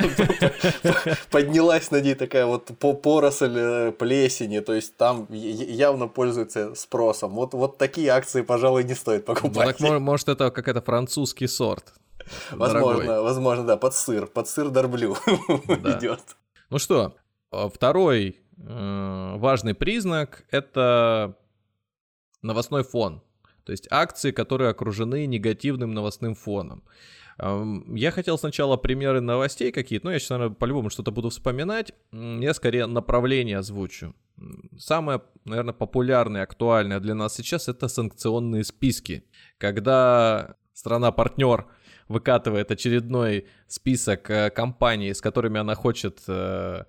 поднялась 1.30 1.92
на 1.92 2.00
ней 2.00 2.16
такая 2.16 2.46
вот 2.46 2.72
поросль 2.80 3.56
э, 3.56 3.92
плесени, 3.92 4.58
то 4.58 4.74
есть 4.74 4.96
там 4.96 5.28
явно 5.30 6.08
пользуется 6.08 6.74
спросом. 6.74 7.30
Вот, 7.36 7.54
вот 7.54 7.78
такие 7.78 8.08
акции, 8.08 8.42
пожалуй, 8.42 8.82
не 8.82 8.94
стоит 8.94 9.24
покупать. 9.24 9.78
Ну, 9.78 9.88
так, 9.88 10.00
может, 10.00 10.28
это 10.28 10.50
какой-то 10.50 10.82
французский 10.82 11.46
сорт. 11.46 11.94
Возможно, 12.50 13.04
дорогой. 13.04 13.22
возможно, 13.22 13.64
да, 13.64 13.76
под 13.76 13.94
сыр, 13.94 14.26
под 14.26 14.48
сыр 14.48 14.68
дорблю 14.68 15.16
да. 15.68 15.96
идет. 16.00 16.18
Ну 16.72 16.78
что, 16.78 17.00
а, 17.00 17.12
второй 17.72 18.36
э, 18.56 19.34
важный 19.36 19.74
признак 19.74 20.44
это 20.50 21.36
новостной 22.42 22.82
фон. 22.84 23.22
То 23.64 23.72
есть 23.72 23.86
акции, 23.90 24.32
которые 24.32 24.70
окружены 24.70 25.26
негативным 25.26 25.92
новостным 25.94 26.34
фоном. 26.34 26.82
Я 27.38 28.10
хотел 28.10 28.36
сначала 28.38 28.76
примеры 28.76 29.20
новостей 29.20 29.72
какие-то, 29.72 30.06
но 30.06 30.12
я 30.12 30.18
сейчас, 30.18 30.30
наверное, 30.30 30.54
по-любому 30.54 30.90
что-то 30.90 31.10
буду 31.12 31.30
вспоминать. 31.30 31.92
Я 32.12 32.54
скорее 32.54 32.86
направление 32.86 33.58
озвучу. 33.58 34.14
Самое, 34.76 35.22
наверное, 35.44 35.72
популярное, 35.72 36.42
актуальное 36.42 37.00
для 37.00 37.14
нас 37.14 37.34
сейчас 37.34 37.68
это 37.68 37.88
санкционные 37.88 38.64
списки. 38.64 39.24
Когда 39.58 40.56
страна-партнер 40.72 41.66
выкатывает 42.08 42.70
очередной 42.70 43.46
список 43.68 44.28
э, 44.30 44.50
компаний, 44.50 45.14
с 45.14 45.20
которыми 45.20 45.60
она 45.60 45.74
хочет 45.74 46.22
э, 46.28 46.84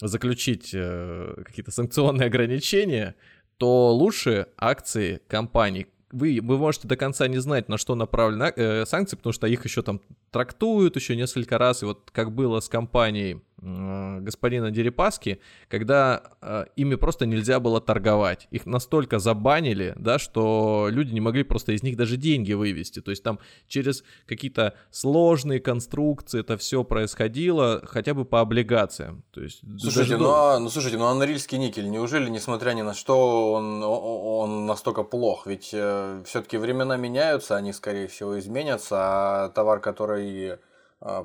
заключить 0.00 0.70
э, 0.74 1.42
какие-то 1.44 1.70
санкционные 1.70 2.26
ограничения, 2.26 3.14
то 3.56 3.92
лучше 3.92 4.48
акции 4.56 5.20
компаний, 5.26 5.86
вы, 6.10 6.40
вы 6.42 6.58
можете 6.58 6.88
до 6.88 6.96
конца 6.96 7.26
не 7.28 7.38
знать, 7.38 7.68
на 7.68 7.76
что 7.76 7.94
направлены 7.94 8.52
э, 8.54 8.86
санкции, 8.86 9.16
потому 9.16 9.32
что 9.32 9.46
их 9.46 9.64
еще 9.64 9.82
там 9.82 10.00
трактуют 10.30 10.96
еще 10.96 11.16
несколько 11.16 11.58
раз, 11.58 11.82
и 11.82 11.86
вот 11.86 12.10
как 12.12 12.32
было 12.32 12.60
с 12.60 12.68
компанией 12.68 13.42
господина 13.60 14.70
Дерипаски, 14.70 15.40
когда 15.68 16.22
э, 16.40 16.66
ими 16.76 16.94
просто 16.94 17.26
нельзя 17.26 17.58
было 17.58 17.80
торговать. 17.80 18.46
Их 18.50 18.66
настолько 18.66 19.18
забанили, 19.18 19.94
да, 19.96 20.18
что 20.18 20.88
люди 20.90 21.12
не 21.12 21.20
могли 21.20 21.42
просто 21.42 21.72
из 21.72 21.82
них 21.82 21.96
даже 21.96 22.16
деньги 22.16 22.52
вывести. 22.52 23.00
То 23.00 23.10
есть 23.10 23.22
там 23.22 23.40
через 23.66 24.04
какие-то 24.26 24.74
сложные 24.90 25.60
конструкции 25.60 26.40
это 26.40 26.56
все 26.56 26.84
происходило, 26.84 27.82
хотя 27.84 28.14
бы 28.14 28.24
по 28.24 28.40
облигациям. 28.40 29.24
То 29.32 29.40
есть, 29.40 29.60
слушайте, 29.80 30.12
даже... 30.12 30.18
ну, 30.18 30.30
а, 30.30 30.58
ну 30.58 30.68
слушайте, 30.68 30.98
ну 30.98 31.06
а 31.06 31.14
Норильский 31.14 31.58
никель, 31.58 31.90
неужели, 31.90 32.28
несмотря 32.28 32.72
ни 32.72 32.82
на 32.82 32.94
что, 32.94 33.52
он, 33.52 33.82
он 33.82 34.66
настолько 34.66 35.02
плох? 35.02 35.46
Ведь 35.46 35.70
э, 35.72 36.22
все-таки 36.24 36.58
времена 36.58 36.96
меняются, 36.96 37.56
они, 37.56 37.72
скорее 37.72 38.06
всего, 38.06 38.38
изменятся, 38.38 38.96
а 38.98 39.48
товар, 39.48 39.80
который 39.80 40.58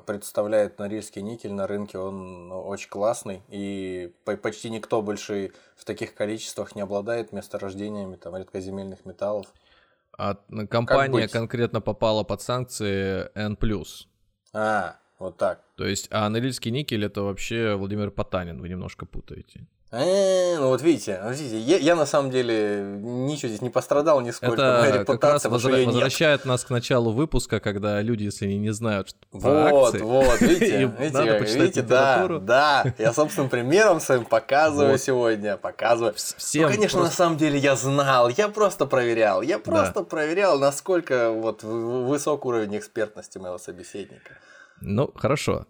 представляет 0.06 0.78
Норильский 0.78 1.22
никель 1.22 1.52
на 1.52 1.66
рынке, 1.66 1.98
он 1.98 2.52
очень 2.52 2.88
классный, 2.88 3.42
и 3.48 4.14
почти 4.24 4.70
никто 4.70 5.02
больше 5.02 5.52
в 5.76 5.84
таких 5.84 6.14
количествах 6.14 6.74
не 6.76 6.82
обладает 6.82 7.32
месторождениями 7.32 8.16
там, 8.16 8.36
редкоземельных 8.36 9.04
металлов. 9.04 9.46
А 10.16 10.36
компания 10.70 11.26
конкретно 11.28 11.80
попала 11.80 12.22
под 12.22 12.40
санкции 12.40 13.30
N+. 13.34 13.56
А, 14.52 14.96
вот 15.18 15.36
так. 15.36 15.64
То 15.76 15.84
есть, 15.86 16.06
а 16.10 16.28
Норильский 16.28 16.70
никель 16.70 17.04
это 17.04 17.22
вообще 17.22 17.74
Владимир 17.74 18.12
Потанин, 18.12 18.60
вы 18.60 18.68
немножко 18.68 19.06
путаете. 19.06 19.66
Э, 19.96 20.58
ну 20.58 20.68
вот 20.68 20.82
видите, 20.82 21.20
видите 21.28 21.58
я, 21.58 21.78
я 21.78 21.94
на 21.94 22.04
самом 22.04 22.30
деле 22.30 22.82
ничего 23.00 23.48
здесь 23.48 23.62
не 23.62 23.70
пострадал 23.70 24.20
нисколько. 24.20 24.54
Это 24.54 24.78
Моя 24.80 24.92
репутация, 24.92 25.48
как 25.48 25.52
раз 25.52 25.64
возвра- 25.64 25.84
возвращает 25.84 26.40
нет. 26.40 26.46
нас 26.46 26.64
к 26.64 26.70
началу 26.70 27.12
выпуска, 27.12 27.60
когда 27.60 28.00
люди, 28.02 28.24
если 28.24 28.46
они 28.46 28.58
не 28.58 28.72
знают 28.72 29.10
что 29.10 29.18
Вот, 29.32 29.94
акции, 29.94 30.04
вот, 30.04 30.40
видите, 30.40 30.92
видите, 30.98 31.58
видите 31.58 31.82
да, 31.82 32.26
да, 32.40 32.84
я 32.98 33.12
собственным 33.12 33.48
примером 33.48 34.00
своим 34.00 34.24
показываю 34.24 34.98
сегодня, 34.98 35.56
показываю. 35.56 36.14
Всем 36.14 36.62
ну, 36.62 36.74
конечно, 36.74 36.98
просто... 36.98 37.12
на 37.12 37.16
самом 37.16 37.38
деле 37.38 37.58
я 37.58 37.76
знал, 37.76 38.28
я 38.30 38.48
просто 38.48 38.86
проверял, 38.86 39.42
я 39.42 39.58
просто 39.60 40.02
проверял, 40.02 40.58
насколько 40.58 41.30
вот 41.30 41.62
высок 41.62 42.46
уровень 42.46 42.76
экспертности 42.78 43.38
моего 43.38 43.58
собеседника. 43.58 44.32
Ну, 44.80 45.12
хорошо. 45.14 45.66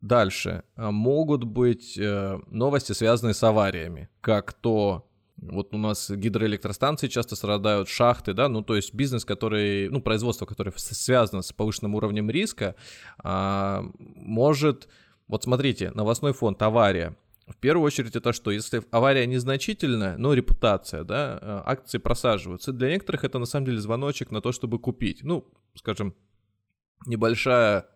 Дальше. 0.00 0.62
А, 0.76 0.90
могут 0.90 1.44
быть 1.44 1.96
э, 1.98 2.38
новости, 2.50 2.92
связанные 2.92 3.34
с 3.34 3.42
авариями, 3.42 4.08
как 4.20 4.52
то 4.52 5.08
вот 5.36 5.74
у 5.74 5.78
нас 5.78 6.10
гидроэлектростанции 6.10 7.08
часто 7.08 7.36
страдают, 7.36 7.88
шахты, 7.88 8.32
да, 8.32 8.48
ну 8.48 8.62
то 8.62 8.74
есть 8.74 8.94
бизнес, 8.94 9.24
который, 9.24 9.88
ну 9.90 10.00
производство, 10.00 10.46
которое 10.46 10.72
связано 10.76 11.42
с 11.42 11.52
повышенным 11.52 11.94
уровнем 11.94 12.30
риска, 12.30 12.74
а, 13.18 13.84
может, 13.96 14.88
вот 15.28 15.44
смотрите, 15.44 15.90
новостной 15.90 16.32
фонд, 16.32 16.62
авария, 16.62 17.16
в 17.46 17.56
первую 17.58 17.86
очередь 17.86 18.16
это 18.16 18.32
что? 18.32 18.50
Если 18.50 18.82
авария 18.90 19.26
незначительная, 19.26 20.16
но 20.16 20.34
репутация, 20.34 21.04
да, 21.04 21.38
а, 21.40 21.62
акции 21.66 21.98
просаживаются. 21.98 22.72
Для 22.72 22.90
некоторых 22.90 23.24
это 23.24 23.38
на 23.38 23.46
самом 23.46 23.66
деле 23.66 23.78
звоночек 23.78 24.30
на 24.30 24.40
то, 24.40 24.52
чтобы 24.52 24.78
купить. 24.78 25.22
Ну, 25.22 25.46
скажем, 25.74 26.14
небольшая 27.06 27.86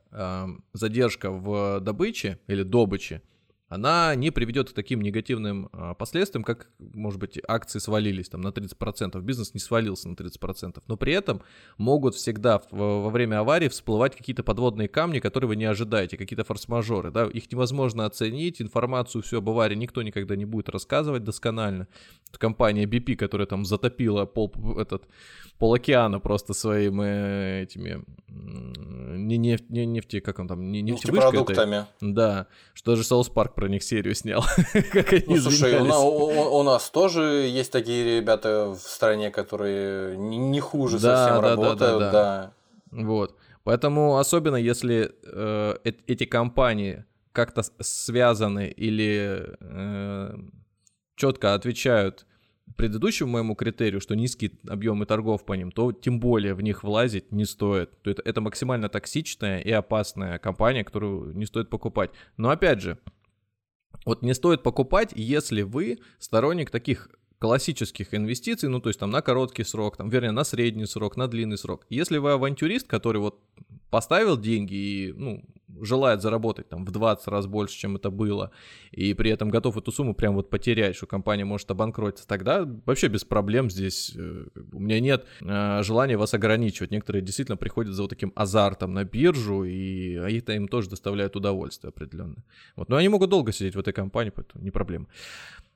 задержка 0.73 1.31
в 1.31 1.81
добыче 1.81 2.39
или 2.47 2.63
добыче, 2.63 3.23
она 3.71 4.17
не 4.17 4.33
приведет 4.33 4.71
к 4.71 4.73
таким 4.73 5.01
негативным 5.01 5.69
а, 5.73 5.95
последствиям, 5.95 6.43
как, 6.43 6.69
может 6.81 7.21
быть, 7.21 7.39
акции 7.47 7.79
свалились 7.79 8.29
там 8.29 8.41
на 8.41 8.49
30%, 8.49 9.21
бизнес 9.21 9.55
не 9.55 9.61
свалился 9.61 10.09
на 10.09 10.15
30%, 10.15 10.83
но 10.89 10.97
при 10.97 11.13
этом 11.13 11.41
могут 11.79 12.17
всегда 12.17 12.61
во 12.73 13.09
время 13.11 13.39
аварии 13.39 13.69
всплывать 13.69 14.17
какие-то 14.17 14.43
подводные 14.43 14.89
камни, 14.89 15.21
которые 15.21 15.47
вы 15.47 15.57
не 15.57 15.67
ожидаете, 15.67 16.17
какие-то 16.17 16.43
форс-мажоры, 16.43 17.13
да, 17.13 17.27
их 17.27 17.51
невозможно 17.53 18.07
оценить, 18.07 18.61
информацию 18.61 19.23
всю 19.23 19.39
об 19.39 19.49
аварии 19.49 19.77
никто 19.77 20.03
никогда 20.03 20.35
не 20.35 20.45
будет 20.45 20.69
рассказывать 20.69 21.23
досконально. 21.23 21.87
Компания 22.33 22.87
BP, 22.87 23.15
которая 23.15 23.47
там 23.47 23.65
затопила 23.65 24.27
пол, 24.27 24.53
этот, 24.79 25.05
пол 25.61 25.75
океана 25.75 26.19
просто 26.19 26.55
своими 26.55 27.63
этими 27.63 28.05
не, 28.29 29.37
нефть, 29.37 29.71
не 29.71 29.87
нефти, 29.87 30.21
как 30.21 30.39
он 30.39 30.49
там, 30.49 30.73
не 30.73 30.83
нефтевышка. 30.83 31.29
Это, 31.53 31.89
да, 32.01 32.47
что 32.75 32.93
даже 32.93 33.05
Соус 33.05 33.29
Парк 33.29 33.55
про 33.61 33.69
них 33.69 33.83
серию 33.83 34.15
снял. 34.15 34.43
как 34.93 35.13
они 35.13 35.25
ну, 35.27 35.37
слушай, 35.37 35.79
у, 35.79 35.85
у, 35.85 36.59
у 36.61 36.63
нас 36.63 36.91
тоже 36.91 37.23
есть 37.47 37.71
такие 37.71 38.21
ребята 38.21 38.71
в 38.71 38.79
стране, 38.79 39.31
которые 39.31 40.17
не, 40.17 40.39
не 40.39 40.61
хуже 40.61 40.99
да, 40.99 41.17
совсем 41.17 41.43
да, 41.43 41.51
работают, 41.51 41.79
да, 41.79 41.99
да, 41.99 42.13
да. 42.13 42.53
Вот. 42.91 43.37
Поэтому 43.65 44.17
особенно 44.17 44.57
если 44.57 45.13
э, 45.23 45.75
эти 45.85 46.25
компании 46.25 47.05
как-то 47.33 47.63
связаны 47.81 48.69
или 48.69 49.55
э, 49.61 50.37
четко 51.17 51.55
отвечают 51.55 52.27
предыдущему 52.77 53.33
моему 53.33 53.55
критерию, 53.55 54.01
что 54.01 54.15
низкие 54.15 54.53
объемы 54.67 55.05
торгов 55.05 55.45
по 55.45 55.53
ним, 55.53 55.71
то 55.71 55.93
тем 55.93 56.19
более 56.21 56.55
в 56.55 56.63
них 56.63 56.83
влазить 56.83 57.31
не 57.33 57.45
стоит. 57.45 57.91
То 58.03 58.11
это, 58.11 58.23
это 58.25 58.41
максимально 58.41 58.89
токсичная 58.89 59.61
и 59.61 59.71
опасная 59.71 60.39
компания, 60.39 60.85
которую 60.85 61.37
не 61.37 61.47
стоит 61.47 61.69
покупать. 61.69 62.11
Но 62.37 62.51
опять 62.51 62.81
же, 62.81 62.99
вот 64.05 64.23
не 64.23 64.35
стоит 64.35 64.63
покупать, 64.63 65.13
если 65.15 65.63
вы 65.63 65.99
сторонник 66.19 66.71
таких 66.71 67.11
классических 67.39 68.15
инвестиций, 68.15 68.69
ну, 68.69 68.81
то 68.81 68.91
есть 68.91 69.01
там 69.01 69.11
на 69.11 69.23
короткий 69.23 69.65
срок, 69.65 69.97
там, 69.97 70.11
вернее, 70.11 70.31
на 70.31 70.45
средний 70.45 70.87
срок, 70.87 71.17
на 71.17 71.27
длинный 71.27 71.57
срок. 71.57 71.87
Если 71.89 72.19
вы 72.19 72.33
авантюрист, 72.33 72.87
который 72.87 73.19
вот 73.19 73.41
поставил 73.91 74.37
деньги 74.37 74.75
и, 74.75 75.13
ну, 75.13 75.45
желает 75.81 76.23
заработать 76.23 76.69
там 76.69 76.85
в 76.85 76.91
20 76.91 77.27
раз 77.29 77.47
больше, 77.47 77.77
чем 77.77 77.97
это 77.97 78.11
было, 78.11 78.51
и 78.91 79.15
при 79.15 79.31
этом 79.31 79.51
готов 79.51 79.77
эту 79.77 79.93
сумму 79.93 80.15
прям 80.15 80.35
вот 80.35 80.51
потерять, 80.51 80.97
что 80.97 81.07
компания 81.07 81.45
может 81.45 81.71
обанкротиться, 81.71 82.27
тогда 82.27 82.67
вообще 82.87 83.09
без 83.09 83.25
проблем 83.25 83.71
здесь 83.71 84.13
э, 84.17 84.47
у 84.73 84.79
меня 84.81 85.01
нет 85.01 85.27
э, 85.41 85.83
желания 85.83 86.17
вас 86.17 86.35
ограничивать. 86.35 86.91
Некоторые 86.91 87.23
действительно 87.23 87.57
приходят 87.57 87.95
за 87.95 88.03
вот 88.03 88.09
таким 88.09 88.33
азартом 88.35 88.95
на 88.95 89.05
биржу, 89.05 89.65
и 89.65 90.13
это 90.15 90.53
им 90.53 90.69
тоже 90.69 90.91
доставляет 90.91 91.37
удовольствие 91.37 91.91
определенно. 91.91 92.45
Вот. 92.77 92.89
Но 92.89 92.97
они 92.97 93.09
могут 93.09 93.31
долго 93.31 93.53
сидеть 93.53 93.75
в 93.75 93.79
этой 93.79 93.93
компании, 93.93 94.33
поэтому 94.35 94.65
не 94.65 94.71
проблема. 94.71 95.07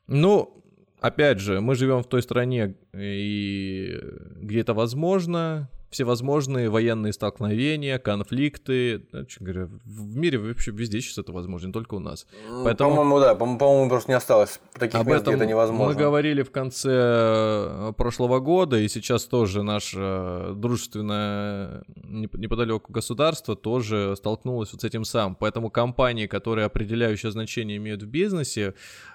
Ну, 0.06 0.62
опять 1.00 1.40
же, 1.40 1.60
мы 1.60 1.74
живем 1.74 2.02
в 2.02 2.08
той 2.08 2.22
стране, 2.22 2.76
и 2.92 4.00
где 4.36 4.60
это 4.60 4.74
возможно, 4.74 5.70
всевозможные 5.94 6.68
военные 6.68 7.12
столкновения, 7.12 7.98
конфликты. 7.98 9.06
Говоря, 9.38 9.68
в 9.84 10.16
мире 10.16 10.38
вообще 10.38 10.72
везде 10.72 11.00
сейчас 11.00 11.18
это 11.18 11.32
возможно, 11.32 11.68
не 11.68 11.72
только 11.72 11.94
у 11.94 12.00
нас. 12.00 12.26
Поэтому... 12.64 12.90
По-моему, 12.90 13.20
да, 13.20 13.34
по-моему, 13.36 13.88
просто 13.88 14.10
не 14.10 14.16
осталось 14.16 14.60
таких 14.76 15.00
Об 15.00 15.06
мест, 15.06 15.22
этом 15.22 15.34
где 15.34 15.44
это 15.44 15.48
невозможно. 15.48 15.86
Мы 15.86 15.94
говорили 15.94 16.42
в 16.42 16.50
конце 16.50 16.90
э, 16.90 17.92
прошлого 17.96 18.40
года, 18.40 18.76
и 18.76 18.88
сейчас 18.88 19.24
тоже 19.24 19.62
наше 19.62 20.52
дружественное 20.56 21.84
неподалеку 22.02 22.92
государство 22.92 23.54
тоже 23.54 24.14
столкнулось 24.16 24.72
вот 24.72 24.82
с 24.82 24.84
этим 24.84 25.04
сам. 25.04 25.36
Поэтому 25.36 25.70
компании, 25.70 26.26
которые 26.26 26.66
определяющее 26.66 27.30
значение 27.30 27.76
имеют 27.76 28.02
в 28.02 28.06
бизнесе, 28.06 28.74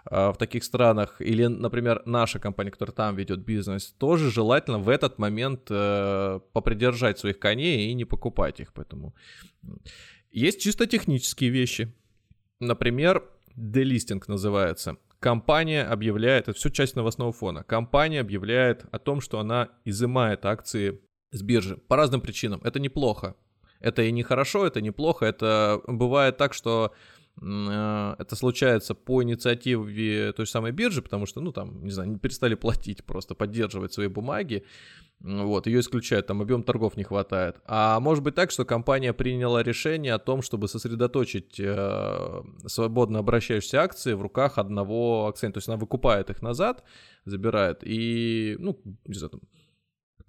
э, 0.10 0.30
в 0.32 0.38
таких 0.38 0.64
странах, 0.64 1.20
или, 1.20 1.46
например, 1.46 2.04
наша 2.06 2.40
компания, 2.40 2.72
которая 2.72 2.96
там 2.96 3.16
ведет 3.18 3.40
бизнес, 3.40 3.94
тоже 3.98 4.32
желательно 4.32 4.80
в 4.80 4.88
этот 4.88 5.20
момент 5.20 5.68
э, 5.70 6.40
попридержать 6.70 7.18
своих 7.18 7.40
коней 7.40 7.90
и 7.90 7.94
не 7.96 8.06
покупать 8.06 8.60
их. 8.60 8.74
Поэтому 8.74 9.16
есть 10.32 10.62
чисто 10.62 10.86
технические 10.86 11.50
вещи. 11.50 11.92
Например, 12.60 13.24
делистинг 13.56 14.28
называется. 14.28 14.98
Компания 15.20 15.84
объявляет, 15.84 16.48
это 16.48 16.58
все 16.58 16.70
часть 16.70 16.96
новостного 16.96 17.32
фона, 17.32 17.64
компания 17.64 18.22
объявляет 18.22 18.86
о 18.92 19.00
том, 19.00 19.20
что 19.20 19.40
она 19.40 19.70
изымает 19.84 20.46
акции 20.46 21.02
с 21.32 21.42
биржи 21.42 21.76
по 21.76 21.96
разным 21.96 22.22
причинам. 22.22 22.62
Это 22.64 22.80
неплохо. 22.80 23.36
Это 23.82 24.04
и 24.04 24.12
не 24.12 24.24
хорошо, 24.24 24.68
это 24.68 24.82
неплохо. 24.82 25.26
Это 25.26 25.82
бывает 25.88 26.38
так, 26.38 26.54
что 26.54 26.94
это 27.42 28.36
случается 28.36 28.96
по 28.96 29.24
инициативе 29.24 30.34
той 30.34 30.46
же 30.46 30.52
самой 30.52 30.72
биржи, 30.72 31.02
потому 31.02 31.26
что, 31.26 31.40
ну, 31.40 31.54
там, 31.54 31.84
не 31.84 31.92
знаю, 31.92 32.10
не 32.10 32.18
перестали 32.18 32.56
платить, 32.56 33.04
просто 33.06 33.34
поддерживать 33.34 33.94
свои 33.94 34.08
бумаги. 34.08 34.66
Вот, 35.22 35.68
ее 35.68 35.80
исключают, 35.80 36.28
там 36.28 36.42
объем 36.42 36.64
торгов 36.64 36.98
не 36.98 37.04
хватает. 37.04 37.58
А 37.66 38.00
может 38.00 38.24
быть 38.24 38.36
так, 38.36 38.52
что 38.52 38.66
компания 38.66 39.14
приняла 39.14 39.64
решение 39.64 40.14
о 40.14 40.20
том, 40.20 40.42
чтобы 40.42 40.68
сосредоточить 40.68 41.60
э, 41.60 42.42
свободно 42.66 43.20
обращающиеся 43.20 43.82
акции 43.82 44.14
в 44.14 44.22
руках 44.22 44.58
одного 44.58 45.28
акционера. 45.28 45.54
То 45.54 45.58
есть 45.58 45.68
она 45.68 45.78
выкупает 45.78 46.30
их 46.30 46.42
назад, 46.42 46.84
забирает 47.26 47.80
и, 47.84 48.56
ну, 48.60 48.82
не 49.06 49.14
знаю, 49.14 49.32
там, 49.32 49.42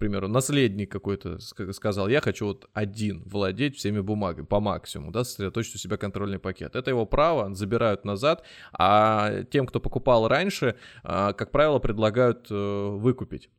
примеру, 0.01 0.27
наследник 0.27 0.91
какой-то 0.91 1.37
сказал, 1.39 2.07
я 2.07 2.21
хочу 2.21 2.47
вот 2.47 2.67
один 2.73 3.21
владеть 3.25 3.77
всеми 3.77 4.01
бумагами 4.01 4.45
по 4.45 4.59
максимуму, 4.59 5.11
да, 5.11 5.23
сосредоточить 5.23 5.75
у 5.75 5.77
себя 5.77 5.95
контрольный 5.97 6.39
пакет. 6.39 6.75
Это 6.75 6.89
его 6.89 7.05
право, 7.05 7.53
забирают 7.53 8.03
назад, 8.03 8.43
а 8.73 9.43
тем, 9.51 9.67
кто 9.67 9.79
покупал 9.79 10.27
раньше, 10.27 10.75
э, 11.03 11.33
как 11.37 11.51
правило, 11.51 11.77
предлагают 11.77 12.47
э, 12.49 12.87
выкупить 12.89 13.51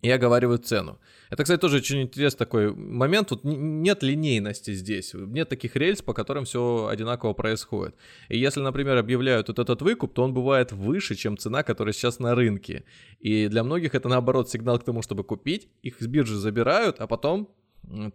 и 0.00 0.10
оговаривают 0.10 0.66
цену. 0.66 0.98
Это, 1.30 1.42
кстати, 1.42 1.60
тоже 1.60 1.78
очень 1.78 2.02
интересный 2.02 2.38
такой 2.38 2.72
момент. 2.72 3.28
Тут 3.28 3.40
нет 3.44 4.02
линейности 4.02 4.72
здесь, 4.72 5.12
нет 5.14 5.48
таких 5.48 5.76
рельс, 5.76 6.02
по 6.02 6.14
которым 6.14 6.44
все 6.44 6.86
одинаково 6.86 7.32
происходит. 7.32 7.96
И 8.28 8.38
если, 8.38 8.60
например, 8.60 8.96
объявляют 8.96 9.48
вот 9.48 9.58
этот 9.58 9.82
выкуп, 9.82 10.14
то 10.14 10.22
он 10.22 10.32
бывает 10.32 10.72
выше, 10.72 11.14
чем 11.16 11.36
цена, 11.36 11.62
которая 11.62 11.92
сейчас 11.92 12.20
на 12.20 12.34
рынке. 12.34 12.84
И 13.18 13.48
для 13.48 13.64
многих 13.64 13.94
это, 13.94 14.08
наоборот, 14.08 14.48
сигнал 14.48 14.78
к 14.78 14.84
тому, 14.84 15.02
чтобы 15.02 15.24
купить. 15.24 15.68
Их 15.82 16.00
с 16.00 16.06
биржи 16.06 16.36
забирают, 16.36 17.00
а 17.00 17.06
потом 17.06 17.48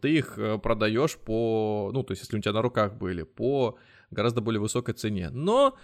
ты 0.01 0.17
их 0.17 0.37
э, 0.37 0.57
продаешь 0.59 1.17
по, 1.17 1.91
ну, 1.93 2.03
то 2.03 2.11
есть 2.11 2.23
если 2.23 2.37
у 2.37 2.41
тебя 2.41 2.53
на 2.53 2.61
руках 2.61 2.95
были, 2.95 3.23
по 3.23 3.77
гораздо 4.11 4.41
более 4.41 4.61
высокой 4.61 4.93
цене. 4.93 5.29
Но 5.31 5.75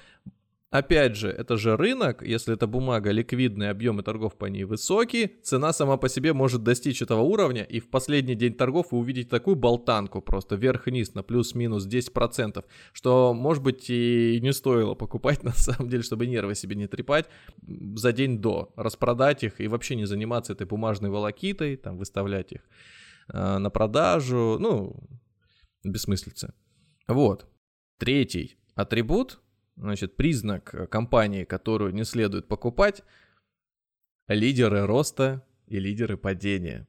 Опять 0.71 1.15
же, 1.15 1.29
это 1.29 1.57
же 1.57 1.75
рынок, 1.75 2.21
если 2.21 2.53
эта 2.53 2.67
бумага 2.67 3.09
ликвидная, 3.09 3.71
объемы 3.71 4.03
торгов 4.03 4.37
по 4.37 4.45
ней 4.45 4.65
высокие, 4.65 5.31
цена 5.41 5.73
сама 5.73 5.97
по 5.97 6.07
себе 6.09 6.31
может 6.31 6.61
достичь 6.61 7.01
этого 7.01 7.21
уровня, 7.21 7.63
и 7.63 7.79
в 7.79 7.89
последний 7.89 8.35
день 8.35 8.53
торгов 8.53 8.91
вы 8.91 8.99
увидите 8.99 9.27
такую 9.29 9.55
болтанку 9.55 10.21
просто 10.21 10.55
вверх-вниз 10.55 11.15
на 11.15 11.23
плюс-минус 11.23 11.87
10%, 11.87 12.63
что, 12.93 13.33
может 13.33 13.63
быть, 13.63 13.89
и 13.89 14.39
не 14.43 14.53
стоило 14.53 14.93
покупать 14.93 15.43
на 15.43 15.53
самом 15.53 15.89
деле, 15.89 16.03
чтобы 16.03 16.27
нервы 16.27 16.53
себе 16.53 16.75
не 16.75 16.85
трепать 16.85 17.25
за 17.95 18.11
день 18.11 18.37
до, 18.37 18.71
распродать 18.75 19.43
их 19.43 19.59
и 19.61 19.67
вообще 19.67 19.95
не 19.95 20.05
заниматься 20.05 20.53
этой 20.53 20.67
бумажной 20.67 21.09
волокитой, 21.09 21.77
там, 21.77 21.97
выставлять 21.97 22.51
их 22.51 22.61
э, 23.33 23.57
на 23.57 23.71
продажу, 23.71 24.57
ну, 24.59 24.95
бессмыслица. 25.83 26.53
Вот. 27.07 27.47
Третий 27.97 28.59
атрибут 28.75 29.41
значит, 29.79 30.15
признак 30.15 30.73
э, 30.73 30.87
компании, 30.87 31.43
которую 31.43 31.93
не 31.93 32.03
следует 32.03 32.47
покупать, 32.47 33.03
лидеры 34.27 34.85
роста 34.85 35.43
и 35.67 35.79
лидеры 35.79 36.17
падения. 36.17 36.87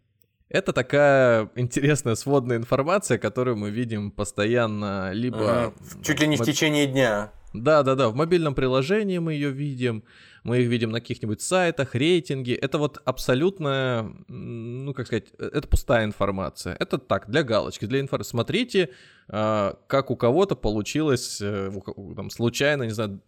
Это 0.48 0.72
такая 0.72 1.48
интересная 1.55 2.16
сводная 2.16 2.57
информация, 2.57 3.18
которую 3.18 3.57
мы 3.57 3.70
видим 3.70 4.11
постоянно 4.11 5.12
либо... 5.12 5.72
Чуть 6.03 6.20
ли 6.20 6.26
не 6.26 6.37
в 6.37 6.44
течение 6.44 6.87
дня. 6.87 7.33
Да, 7.53 7.83
да, 7.83 7.95
да. 7.95 8.09
В 8.09 8.15
мобильном 8.15 8.55
приложении 8.55 9.19
мы 9.19 9.35
ее 9.35 9.51
видим, 9.51 10.05
мы 10.45 10.61
их 10.61 10.69
видим 10.69 10.91
на 10.91 11.01
каких-нибудь 11.01 11.41
сайтах, 11.41 11.95
рейтинги. 11.95 12.53
Это 12.53 12.79
вот 12.79 13.03
абсолютно, 13.05 14.15
ну 14.29 14.95
как 14.95 15.07
сказать, 15.07 15.33
э, 15.39 15.51
это 15.53 15.67
пустая 15.67 16.05
информация. 16.05 16.77
Это 16.79 16.99
так, 16.99 17.29
для 17.29 17.43
галочки, 17.43 17.87
для 17.87 18.01
информации. 18.01 18.31
Смотрите, 18.31 18.91
а, 19.29 19.79
как 19.89 20.11
у 20.11 20.17
кого-то 20.17 20.55
получилось 20.55 21.41
э, 21.41 21.73
там, 22.15 22.31
случайно, 22.31 22.85
не 22.85 22.91
знаю, 22.91 23.21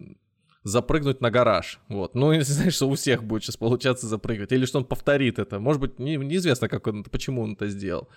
запрыгнуть 0.64 1.20
на 1.20 1.30
гараж. 1.30 1.80
Вот. 1.88 2.14
Ну, 2.14 2.32
не 2.32 2.42
знаешь, 2.42 2.74
что 2.74 2.88
у 2.88 2.94
всех 2.94 3.24
будет 3.24 3.42
сейчас 3.42 3.56
получаться 3.56 4.06
запрыгивать. 4.06 4.52
Или 4.52 4.66
что 4.66 4.78
он 4.78 4.84
повторит 4.84 5.38
это. 5.38 5.58
Может 5.58 5.80
быть, 5.80 5.98
не, 5.98 6.16
неизвестно, 6.16 6.68
как 6.68 6.86
он, 6.86 7.04
почему 7.04 7.42
он 7.42 7.54
это 7.54 7.68
сделал. 7.68 8.08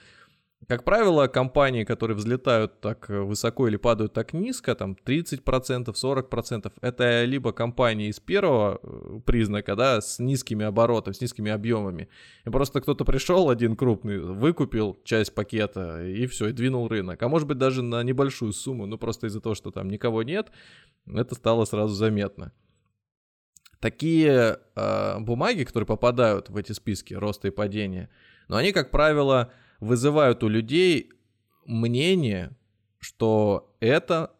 Как 0.67 0.83
правило, 0.83 1.27
компании, 1.27 1.83
которые 1.83 2.17
взлетают 2.17 2.81
так 2.81 3.07
э, 3.11 3.19
высоко 3.19 3.67
или 3.67 3.77
падают 3.77 4.13
так 4.13 4.33
низко, 4.33 4.73
там 4.73 4.97
30%, 5.05 5.93
40%, 5.93 6.71
это 6.81 7.23
либо 7.23 7.51
компании 7.51 8.09
из 8.09 8.19
первого 8.19 8.79
э, 8.81 9.19
признака, 9.25 9.75
да, 9.75 10.01
с 10.01 10.17
низкими 10.17 10.65
оборотами, 10.65 11.13
с 11.13 11.21
низкими 11.21 11.51
объемами. 11.51 12.09
И 12.45 12.49
просто 12.49 12.81
кто-то 12.81 13.05
пришел, 13.05 13.51
один 13.51 13.75
крупный, 13.75 14.19
выкупил 14.19 14.97
часть 15.03 15.35
пакета 15.35 16.03
и 16.03 16.25
все, 16.25 16.47
и 16.47 16.51
двинул 16.51 16.87
рынок. 16.87 17.21
А 17.21 17.27
может 17.27 17.47
быть 17.47 17.59
даже 17.59 17.83
на 17.83 18.01
небольшую 18.01 18.51
сумму, 18.51 18.87
ну 18.87 18.97
просто 18.97 19.27
из-за 19.27 19.41
того, 19.41 19.53
что 19.53 19.69
там 19.69 19.87
никого 19.87 20.23
нет, 20.23 20.51
это 21.05 21.35
стало 21.35 21.65
сразу 21.65 21.93
заметно. 21.93 22.53
Такие 23.79 24.57
э, 24.75 25.19
бумаги, 25.19 25.63
которые 25.63 25.85
попадают 25.85 26.49
в 26.49 26.57
эти 26.57 26.71
списки 26.71 27.13
роста 27.13 27.49
и 27.49 27.51
падения, 27.51 28.09
но 28.47 28.55
они, 28.57 28.71
как 28.71 28.89
правило, 28.89 29.51
вызывают 29.79 30.43
у 30.43 30.47
людей 30.47 31.11
мнение, 31.65 32.55
что 32.99 33.75
это 33.79 34.31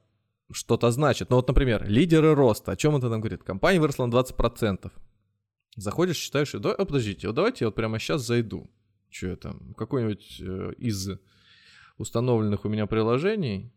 что-то 0.52 0.92
значит. 0.92 1.30
Ну 1.30 1.38
вот, 1.38 1.48
например, 1.48 1.88
лидеры 1.88 2.36
роста. 2.36 2.72
О 2.72 2.76
чем 2.76 2.96
это 2.96 3.10
нам 3.10 3.22
говорит? 3.22 3.44
Компания 3.44 3.80
выросла 3.80 4.06
на 4.06 4.14
20%. 4.14 4.92
Заходишь, 5.76 6.18
считаешь, 6.18 6.52
да, 6.54 6.74
о, 6.74 6.86
подождите, 6.86 7.28
вот 7.28 7.36
давайте 7.36 7.66
я 7.66 7.68
вот 7.68 7.76
прямо 7.76 8.00
сейчас 8.00 8.22
зайду. 8.22 8.70
Что 9.10 9.28
это? 9.28 9.56
Какой-нибудь 9.78 10.38
э, 10.40 10.74
из 10.78 11.10
установленных 11.98 12.66
у 12.66 12.70
меня 12.70 12.86
приложений, 12.86 13.74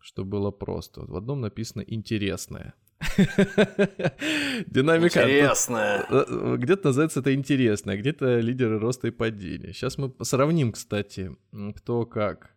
что 0.00 0.24
было 0.24 0.50
просто. 0.50 1.00
Вот 1.00 1.10
в 1.10 1.16
одном 1.16 1.40
написано 1.40 1.82
«интересное». 1.82 2.74
Динамика. 4.66 5.22
Интересная. 5.22 6.06
Э, 6.08 6.56
где-то 6.56 6.88
называется 6.88 7.20
это 7.20 7.34
интересно, 7.34 7.96
где-то 7.96 8.38
лидеры 8.40 8.78
роста 8.78 9.08
и 9.08 9.10
падения. 9.10 9.72
Сейчас 9.72 9.98
мы 9.98 10.12
сравним, 10.22 10.72
кстати, 10.72 11.36
кто 11.76 12.06
как. 12.06 12.50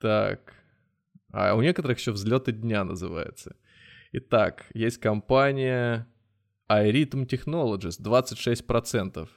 Так. 0.00 0.54
А 1.32 1.54
у 1.54 1.62
некоторых 1.62 1.98
еще 1.98 2.12
взлеты 2.12 2.52
дня 2.52 2.84
называется. 2.84 3.56
Итак, 4.12 4.66
есть 4.74 4.98
компания 4.98 6.06
iRhythm 6.70 7.26
Technologies, 7.26 8.00
26%. 8.00 9.28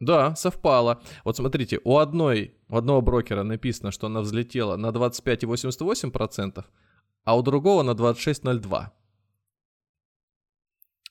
Да, 0.00 0.34
совпало. 0.34 1.02
Вот 1.24 1.36
смотрите, 1.36 1.78
у 1.84 1.98
одной, 1.98 2.54
у 2.68 2.76
одного 2.76 3.02
брокера 3.02 3.42
написано, 3.42 3.90
что 3.90 4.06
она 4.06 4.20
взлетела 4.20 4.76
на 4.76 4.88
25,88%, 4.88 6.64
а 7.24 7.36
у 7.36 7.42
другого 7.42 7.82
на 7.82 7.90
26,02%. 7.90 8.88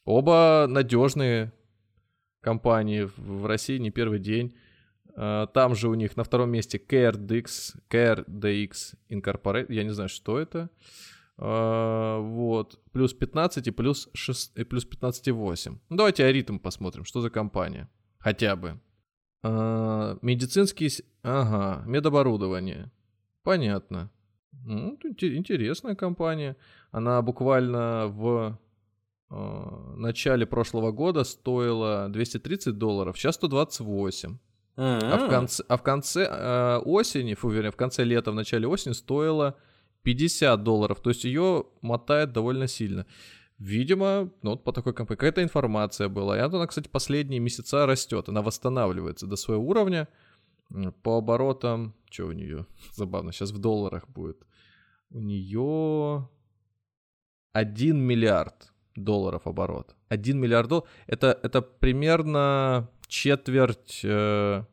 Оба 0.09 0.65
надежные 0.67 1.53
компании 2.41 3.07
в 3.15 3.45
России 3.45 3.77
не 3.77 3.91
первый 3.91 4.17
день. 4.17 4.55
А, 5.15 5.45
там 5.45 5.75
же 5.75 5.87
у 5.87 5.93
них 5.93 6.17
на 6.17 6.23
втором 6.23 6.49
месте 6.49 6.79
CareDX, 6.79 7.75
CareDX 7.91 8.95
Incorporated, 9.11 9.71
я 9.71 9.83
не 9.83 9.91
знаю, 9.91 10.09
что 10.09 10.39
это. 10.39 10.71
А, 11.37 12.17
вот, 12.21 12.79
плюс 12.91 13.13
15 13.13 13.67
и 13.67 13.71
плюс, 13.71 14.09
6, 14.15 14.57
и 14.57 14.63
плюс 14.63 14.83
15,8. 14.83 15.77
Ну, 15.89 15.95
давайте 15.95 16.25
аритм 16.25 16.57
посмотрим, 16.57 17.05
что 17.05 17.21
за 17.21 17.29
компания. 17.29 17.87
Хотя 18.17 18.55
бы. 18.55 18.79
А, 19.43 20.17
медицинский, 20.23 20.89
ага, 21.21 21.83
медоборудование. 21.85 22.91
Понятно. 23.43 24.09
Ну, 24.65 24.97
интересная 25.03 25.93
компания. 25.93 26.57
Она 26.89 27.21
буквально 27.21 28.07
в 28.07 28.57
в 29.29 29.95
начале 29.97 30.45
прошлого 30.45 30.91
года 30.91 31.23
стоила 31.23 32.07
230 32.09 32.77
долларов, 32.77 33.17
сейчас 33.17 33.35
128. 33.35 34.37
А 34.75 35.17
в 35.17 35.29
конце, 35.29 35.63
а 35.67 35.77
в 35.77 35.83
конце 35.83 36.25
э, 36.25 36.77
осени, 36.85 37.33
фу, 37.33 37.49
вернее, 37.49 37.71
в 37.71 37.75
конце 37.75 38.05
лета, 38.05 38.31
в 38.31 38.35
начале 38.35 38.65
осени 38.65 38.93
стоила 38.93 39.57
50 40.03 40.63
долларов. 40.63 41.01
То 41.01 41.09
есть 41.09 41.25
ее 41.25 41.65
мотает 41.81 42.31
довольно 42.31 42.67
сильно. 42.67 43.05
Видимо, 43.57 44.31
ну 44.41 44.51
вот 44.51 44.63
по 44.63 44.71
такой 44.71 44.93
компании 44.93 45.17
какая-то 45.17 45.43
информация 45.43 46.07
была. 46.07 46.37
И 46.37 46.39
она, 46.39 46.65
кстати, 46.65 46.87
последние 46.87 47.41
месяца 47.41 47.85
растет. 47.85 48.29
Она 48.29 48.41
восстанавливается 48.41 49.27
до 49.27 49.35
своего 49.35 49.67
уровня. 49.67 50.07
По 51.03 51.17
оборотам, 51.17 51.93
что 52.09 52.27
у 52.27 52.31
нее? 52.31 52.65
Забавно, 52.93 53.33
сейчас 53.33 53.51
в 53.51 53.57
долларах 53.57 54.07
будет. 54.07 54.45
У 55.09 55.19
нее 55.19 56.29
1 57.51 57.97
миллиард 57.97 58.71
долларов 58.95 59.47
оборот. 59.47 59.95
1 60.09 60.39
миллиард 60.39 60.69
долларов. 60.69 60.89
Это, 61.07 61.37
это 61.43 61.61
примерно 61.61 62.89
четверть... 63.07 64.01
Э, 64.03 64.63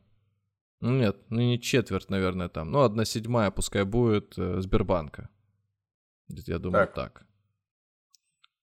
ну 0.79 0.91
нет, 0.91 1.17
ну 1.29 1.39
не 1.39 1.59
четверть, 1.59 2.09
наверное, 2.09 2.49
там. 2.49 2.71
Ну, 2.71 2.81
одна 2.81 3.05
седьмая 3.05 3.51
пускай 3.51 3.83
будет 3.83 4.37
э, 4.37 4.61
Сбербанка. 4.61 5.29
Я 6.27 6.59
думаю, 6.59 6.87
так. 6.87 6.93
так. 6.93 7.27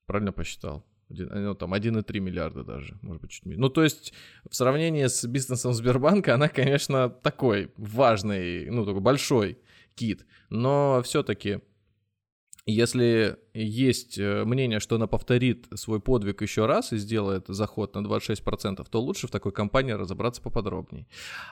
Правильно 0.07 0.33
посчитал? 0.33 0.85
Один, 1.11 1.29
ну, 1.33 1.55
там 1.55 1.75
1,3 1.75 2.21
миллиарда 2.21 2.65
даже, 2.65 2.99
может 3.03 3.23
быть, 3.23 3.31
чуть 3.31 3.45
меньше. 3.47 3.61
Ну, 3.61 3.69
то 3.69 3.83
есть, 3.83 4.13
в 4.49 4.55
сравнении 4.55 5.07
с 5.07 5.25
бизнесом 5.27 5.73
Сбербанка, 5.73 6.35
она, 6.35 6.49
конечно, 6.49 7.09
такой 7.09 7.73
важный, 7.77 8.71
ну, 8.71 8.85
такой 8.85 9.01
большой 9.01 9.59
кит. 9.95 10.27
Но 10.51 11.03
все-таки 11.05 11.61
если 12.67 13.37
есть 13.53 14.19
э, 14.19 14.45
мнение, 14.45 14.81
что 14.81 14.97
она 14.97 15.07
повторит 15.07 15.67
свой 15.75 16.01
подвиг 16.01 16.41
еще 16.43 16.67
раз 16.67 16.93
и 16.93 16.97
сделает 16.97 17.45
заход 17.49 17.95
на 17.95 18.01
26%, 18.01 18.87
то 18.91 19.01
лучше 19.01 19.27
в 19.27 19.31
такой 19.31 19.53
компании 19.53 19.93
разобраться 19.93 20.41
поподробнее. 20.41 21.07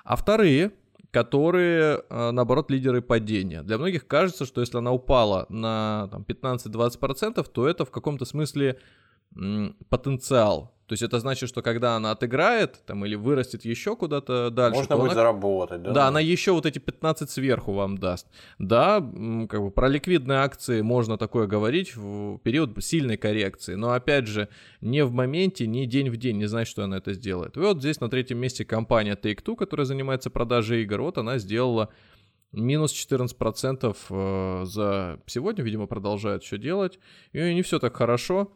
А 0.04 0.16
вторые, 0.16 0.72
которые, 1.10 2.02
э, 2.08 2.30
наоборот, 2.30 2.70
лидеры 2.70 3.02
падения. 3.02 3.62
Для 3.62 3.76
многих 3.76 4.06
кажется, 4.06 4.46
что 4.46 4.62
если 4.62 4.78
она 4.78 4.92
упала 4.92 5.44
на 5.50 6.08
15-20%, 6.26 7.46
то 7.52 7.68
это 7.68 7.84
в 7.84 7.90
каком-то 7.90 8.24
смысле 8.24 8.78
потенциал 9.88 10.74
то 10.92 10.94
есть 10.94 11.02
это 11.04 11.20
значит, 11.20 11.48
что 11.48 11.62
когда 11.62 11.96
она 11.96 12.10
отыграет 12.10 12.82
там 12.84 13.06
или 13.06 13.14
вырастет 13.14 13.64
еще 13.64 13.96
куда-то 13.96 14.50
дальше, 14.50 14.80
можно 14.80 14.96
будет 14.98 15.12
она... 15.12 15.14
заработать, 15.14 15.82
да? 15.82 15.92
Да, 15.92 16.08
она 16.08 16.20
еще 16.20 16.52
вот 16.52 16.66
эти 16.66 16.78
15 16.78 17.30
сверху 17.30 17.72
вам 17.72 17.96
даст. 17.96 18.26
Да, 18.58 18.96
как 19.00 19.62
бы 19.62 19.70
про 19.70 19.88
ликвидные 19.88 20.40
акции 20.40 20.82
можно 20.82 21.16
такое 21.16 21.46
говорить 21.46 21.96
в 21.96 22.36
период 22.40 22.72
сильной 22.84 23.16
коррекции, 23.16 23.74
но 23.74 23.92
опять 23.92 24.26
же 24.26 24.50
не 24.82 25.02
в 25.02 25.12
моменте, 25.12 25.66
не 25.66 25.86
день 25.86 26.10
в 26.10 26.18
день, 26.18 26.36
не 26.36 26.44
знать, 26.44 26.68
что 26.68 26.84
она 26.84 26.98
это 26.98 27.14
сделает. 27.14 27.56
И 27.56 27.60
вот 27.60 27.78
здесь 27.78 27.98
на 28.02 28.10
третьем 28.10 28.36
месте 28.36 28.66
компания 28.66 29.16
Take-Two, 29.16 29.56
которая 29.56 29.86
занимается 29.86 30.28
продажей 30.28 30.82
игр, 30.82 31.00
вот 31.00 31.16
она 31.16 31.38
сделала 31.38 31.88
минус 32.52 32.92
14% 32.92 33.96
э, 34.10 34.64
за 34.66 35.20
сегодня, 35.24 35.64
видимо, 35.64 35.86
продолжает 35.86 36.42
еще 36.42 36.58
делать. 36.58 36.98
И 37.32 37.54
не 37.54 37.62
все 37.62 37.78
так 37.78 37.96
хорошо 37.96 38.52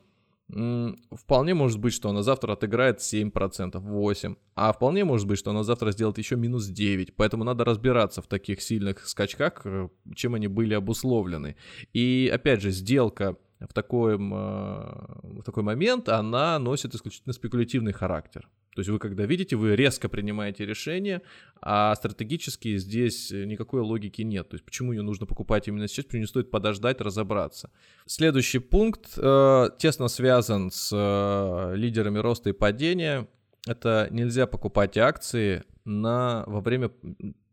вполне 0.49 1.55
может 1.55 1.81
быть, 1.81 1.93
что 1.93 2.09
она 2.09 2.23
завтра 2.23 2.53
отыграет 2.53 2.99
7%, 2.99 3.33
8%, 3.33 4.37
а 4.55 4.73
вполне 4.73 5.05
может 5.05 5.27
быть, 5.27 5.39
что 5.39 5.51
она 5.51 5.65
завтра 5.65 5.91
сделает 5.91 6.19
еще 6.19 6.37
минус 6.37 6.71
9%, 6.71 7.13
поэтому 7.17 7.45
надо 7.45 7.65
разбираться 7.65 8.23
в 8.23 8.27
таких 8.27 8.63
сильных 8.63 9.09
скачках, 9.09 9.63
э, 9.65 9.89
чем 10.15 10.35
они 10.35 10.47
были 10.47 10.75
обусловлены. 10.75 11.57
И 11.93 12.31
опять 12.33 12.61
же, 12.61 12.71
сделка 12.71 13.37
в 13.61 13.73
такой, 13.73 14.17
в 14.17 15.43
такой 15.45 15.63
момент, 15.63 16.09
она 16.09 16.59
носит 16.59 16.95
исключительно 16.95 17.33
спекулятивный 17.33 17.93
характер. 17.93 18.49
То 18.77 18.81
есть 18.81 18.91
вы 18.91 18.99
когда 18.99 19.25
видите, 19.25 19.57
вы 19.57 19.75
резко 19.75 20.11
принимаете 20.11 20.67
решение, 20.67 21.23
а 21.63 21.95
стратегически 21.95 22.77
здесь 22.77 23.31
никакой 23.31 23.81
логики 23.81 24.21
нет. 24.21 24.51
То 24.51 24.57
есть 24.57 24.67
почему 24.67 24.93
ее 24.93 25.01
нужно 25.01 25.25
покупать 25.25 25.67
именно 25.67 25.89
сейчас, 25.89 26.05
почему 26.05 26.21
не 26.21 26.27
стоит 26.27 26.51
подождать, 26.51 27.01
разобраться. 27.01 27.71
Следующий 28.05 28.59
пункт 28.59 29.15
э, 29.17 29.71
тесно 29.79 30.09
связан 30.09 30.71
с 30.71 30.91
э, 30.93 31.75
лидерами 31.75 32.19
роста 32.19 32.51
и 32.51 32.53
падения. 32.53 33.27
Это 33.67 34.09
нельзя 34.11 34.47
покупать 34.47 34.99
акции 34.99 35.65
на, 35.87 36.45
во 36.47 36.61
время 36.61 36.91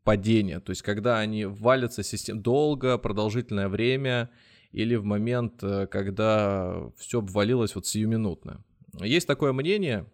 падения. 0.04 0.60
То 0.60 0.72
есть 0.72 0.82
когда 0.82 1.20
они 1.20 1.46
валятся 1.46 2.04
систем 2.04 2.42
долго, 2.42 2.98
продолжительное 2.98 3.70
время 3.70 4.30
или 4.74 4.96
в 4.96 5.06
момент, 5.06 5.64
э, 5.64 5.88
когда 5.88 6.92
все 6.98 7.20
обвалилось 7.20 7.76
вот 7.76 7.86
сиюминутно. 7.86 8.64
Есть 9.02 9.28
такое 9.28 9.54
мнение, 9.54 10.06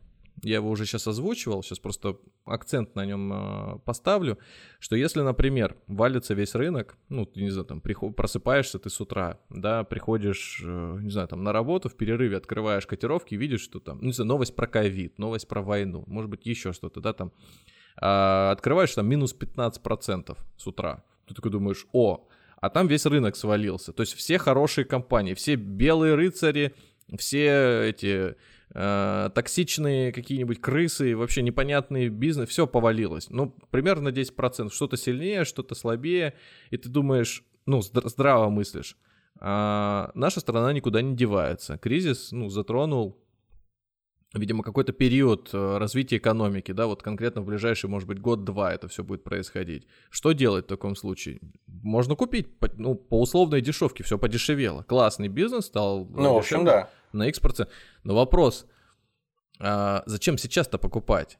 я 0.43 0.55
его 0.55 0.69
уже 0.69 0.85
сейчас 0.85 1.07
озвучивал, 1.07 1.63
сейчас 1.63 1.79
просто 1.79 2.17
акцент 2.45 2.95
на 2.95 3.05
нем 3.05 3.31
э, 3.33 3.79
поставлю, 3.85 4.37
что 4.79 4.95
если, 4.95 5.21
например, 5.21 5.77
валится 5.87 6.33
весь 6.33 6.55
рынок, 6.55 6.97
ну, 7.09 7.25
ты, 7.25 7.41
не 7.41 7.49
знаю, 7.49 7.65
там, 7.65 7.81
приход, 7.81 8.15
просыпаешься 8.15 8.79
ты 8.79 8.89
с 8.89 8.99
утра, 9.01 9.39
да, 9.49 9.83
приходишь, 9.83 10.61
э, 10.63 10.97
не 11.01 11.09
знаю, 11.09 11.27
там, 11.27 11.43
на 11.43 11.53
работу, 11.53 11.89
в 11.89 11.95
перерыве 11.95 12.37
открываешь 12.37 12.87
котировки, 12.87 13.35
видишь, 13.35 13.61
что 13.61 13.79
там, 13.79 13.99
ну, 13.99 14.07
не 14.07 14.13
знаю, 14.13 14.27
новость 14.27 14.55
про 14.55 14.67
ковид, 14.67 15.17
новость 15.19 15.47
про 15.47 15.61
войну, 15.61 16.03
может 16.07 16.29
быть, 16.29 16.45
еще 16.45 16.73
что-то, 16.73 17.01
да, 17.01 17.13
там, 17.13 17.31
э, 18.01 18.51
открываешь 18.51 18.93
там 18.93 19.07
минус 19.07 19.35
15% 19.37 20.37
с 20.57 20.67
утра, 20.67 21.03
ты 21.27 21.33
такой 21.33 21.51
думаешь, 21.51 21.85
о, 21.91 22.27
а 22.61 22.69
там 22.69 22.87
весь 22.87 23.05
рынок 23.05 23.35
свалился, 23.35 23.93
то 23.93 24.01
есть 24.01 24.13
все 24.15 24.37
хорошие 24.37 24.85
компании, 24.85 25.33
все 25.33 25.55
белые 25.55 26.15
рыцари, 26.15 26.73
все 27.17 27.89
эти 27.89 28.35
э, 28.73 29.29
токсичные 29.33 30.11
какие-нибудь 30.11 30.61
крысы, 30.61 31.15
вообще 31.15 31.41
непонятный 31.41 32.09
бизнес, 32.09 32.49
все 32.49 32.67
повалилось. 32.67 33.29
Ну, 33.29 33.55
примерно 33.71 34.09
10%. 34.09 34.71
Что-то 34.71 34.97
сильнее, 34.97 35.45
что-то 35.45 35.75
слабее. 35.75 36.35
И 36.69 36.77
ты 36.77 36.89
думаешь, 36.89 37.43
ну, 37.65 37.81
здраво 37.81 38.49
мыслишь. 38.49 38.97
А 39.39 40.11
наша 40.13 40.39
страна 40.39 40.73
никуда 40.73 41.01
не 41.01 41.15
девается. 41.15 41.77
Кризис, 41.77 42.31
ну, 42.31 42.49
затронул 42.49 43.17
видимо, 44.33 44.63
какой-то 44.63 44.93
период 44.93 45.49
э, 45.53 45.77
развития 45.77 46.17
экономики, 46.17 46.71
да, 46.71 46.85
вот 46.85 47.01
конкретно 47.01 47.41
в 47.41 47.45
ближайший, 47.45 47.89
может 47.89 48.07
быть, 48.07 48.19
год-два 48.19 48.73
это 48.73 48.87
все 48.87 49.03
будет 49.03 49.23
происходить. 49.23 49.87
Что 50.09 50.33
делать 50.33 50.65
в 50.65 50.67
таком 50.67 50.95
случае? 50.95 51.39
Можно 51.83 52.15
купить, 52.15 52.47
ну, 52.77 52.95
по 52.95 53.21
условной 53.21 53.61
дешевке, 53.61 54.03
все 54.03 54.17
подешевело. 54.17 54.83
Классный 54.83 55.27
бизнес 55.27 55.65
стал. 55.65 56.05
Ну, 56.05 56.33
в 56.33 56.37
общем, 56.37 56.65
да 56.65 56.89
на 57.13 57.27
X 57.27 57.39
процент. 57.39 57.69
Но 58.03 58.15
вопрос, 58.15 58.65
а 59.59 60.03
зачем 60.05 60.37
сейчас-то 60.37 60.77
покупать? 60.77 61.37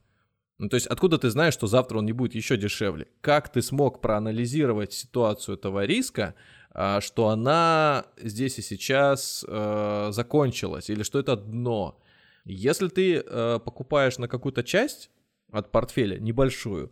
Ну, 0.57 0.67
то 0.67 0.75
есть 0.75 0.87
откуда 0.87 1.17
ты 1.17 1.29
знаешь, 1.29 1.53
что 1.53 1.67
завтра 1.67 1.99
он 1.99 2.05
не 2.05 2.11
будет 2.11 2.35
еще 2.35 2.57
дешевле? 2.57 3.07
Как 3.21 3.49
ты 3.49 3.61
смог 3.61 4.01
проанализировать 4.01 4.91
ситуацию 4.91 5.55
этого 5.55 5.85
риска, 5.85 6.35
а, 6.71 6.99
что 6.99 7.29
она 7.29 8.05
здесь 8.17 8.59
и 8.59 8.61
сейчас 8.61 9.45
э, 9.47 10.09
закончилась, 10.11 10.89
или 10.89 11.03
что 11.03 11.19
это 11.19 11.37
дно? 11.37 12.01
Если 12.43 12.89
ты 12.89 13.23
э, 13.25 13.59
покупаешь 13.63 14.17
на 14.17 14.27
какую-то 14.27 14.63
часть 14.63 15.11
от 15.51 15.71
портфеля, 15.71 16.19
небольшую, 16.19 16.91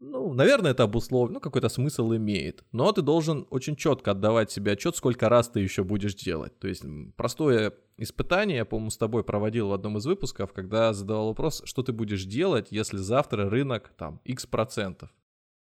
ну, 0.00 0.32
наверное, 0.34 0.72
это 0.72 0.82
обусловлено, 0.82 1.34
ну, 1.34 1.40
какой-то 1.40 1.68
смысл 1.68 2.14
имеет. 2.14 2.64
Но 2.72 2.92
ты 2.92 3.02
должен 3.02 3.46
очень 3.50 3.76
четко 3.76 4.10
отдавать 4.10 4.50
себе 4.50 4.72
отчет, 4.72 4.96
сколько 4.96 5.28
раз 5.28 5.48
ты 5.48 5.60
еще 5.60 5.84
будешь 5.84 6.14
делать. 6.14 6.58
То 6.58 6.68
есть 6.68 6.84
простое 7.16 7.72
испытание, 7.96 8.58
я, 8.58 8.64
по-моему, 8.64 8.90
с 8.90 8.98
тобой 8.98 9.24
проводил 9.24 9.68
в 9.68 9.72
одном 9.72 9.98
из 9.98 10.06
выпусков, 10.06 10.52
когда 10.52 10.92
задавал 10.92 11.28
вопрос, 11.28 11.62
что 11.64 11.82
ты 11.82 11.92
будешь 11.92 12.24
делать, 12.24 12.68
если 12.70 12.98
завтра 12.98 13.48
рынок 13.48 13.92
там 13.96 14.20
x 14.24 14.46
процентов. 14.46 15.10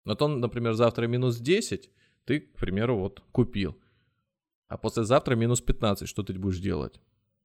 Вот 0.05 0.21
он, 0.21 0.39
например, 0.39 0.73
завтра 0.73 1.07
минус 1.07 1.37
10, 1.37 1.89
ты, 2.25 2.41
к 2.41 2.53
примеру, 2.57 2.97
вот 2.97 3.23
купил. 3.31 3.77
А 4.67 4.77
послезавтра 4.77 5.35
минус 5.35 5.61
15, 5.61 6.07
что 6.07 6.23
ты 6.23 6.33
будешь 6.33 6.59
делать? 6.59 6.99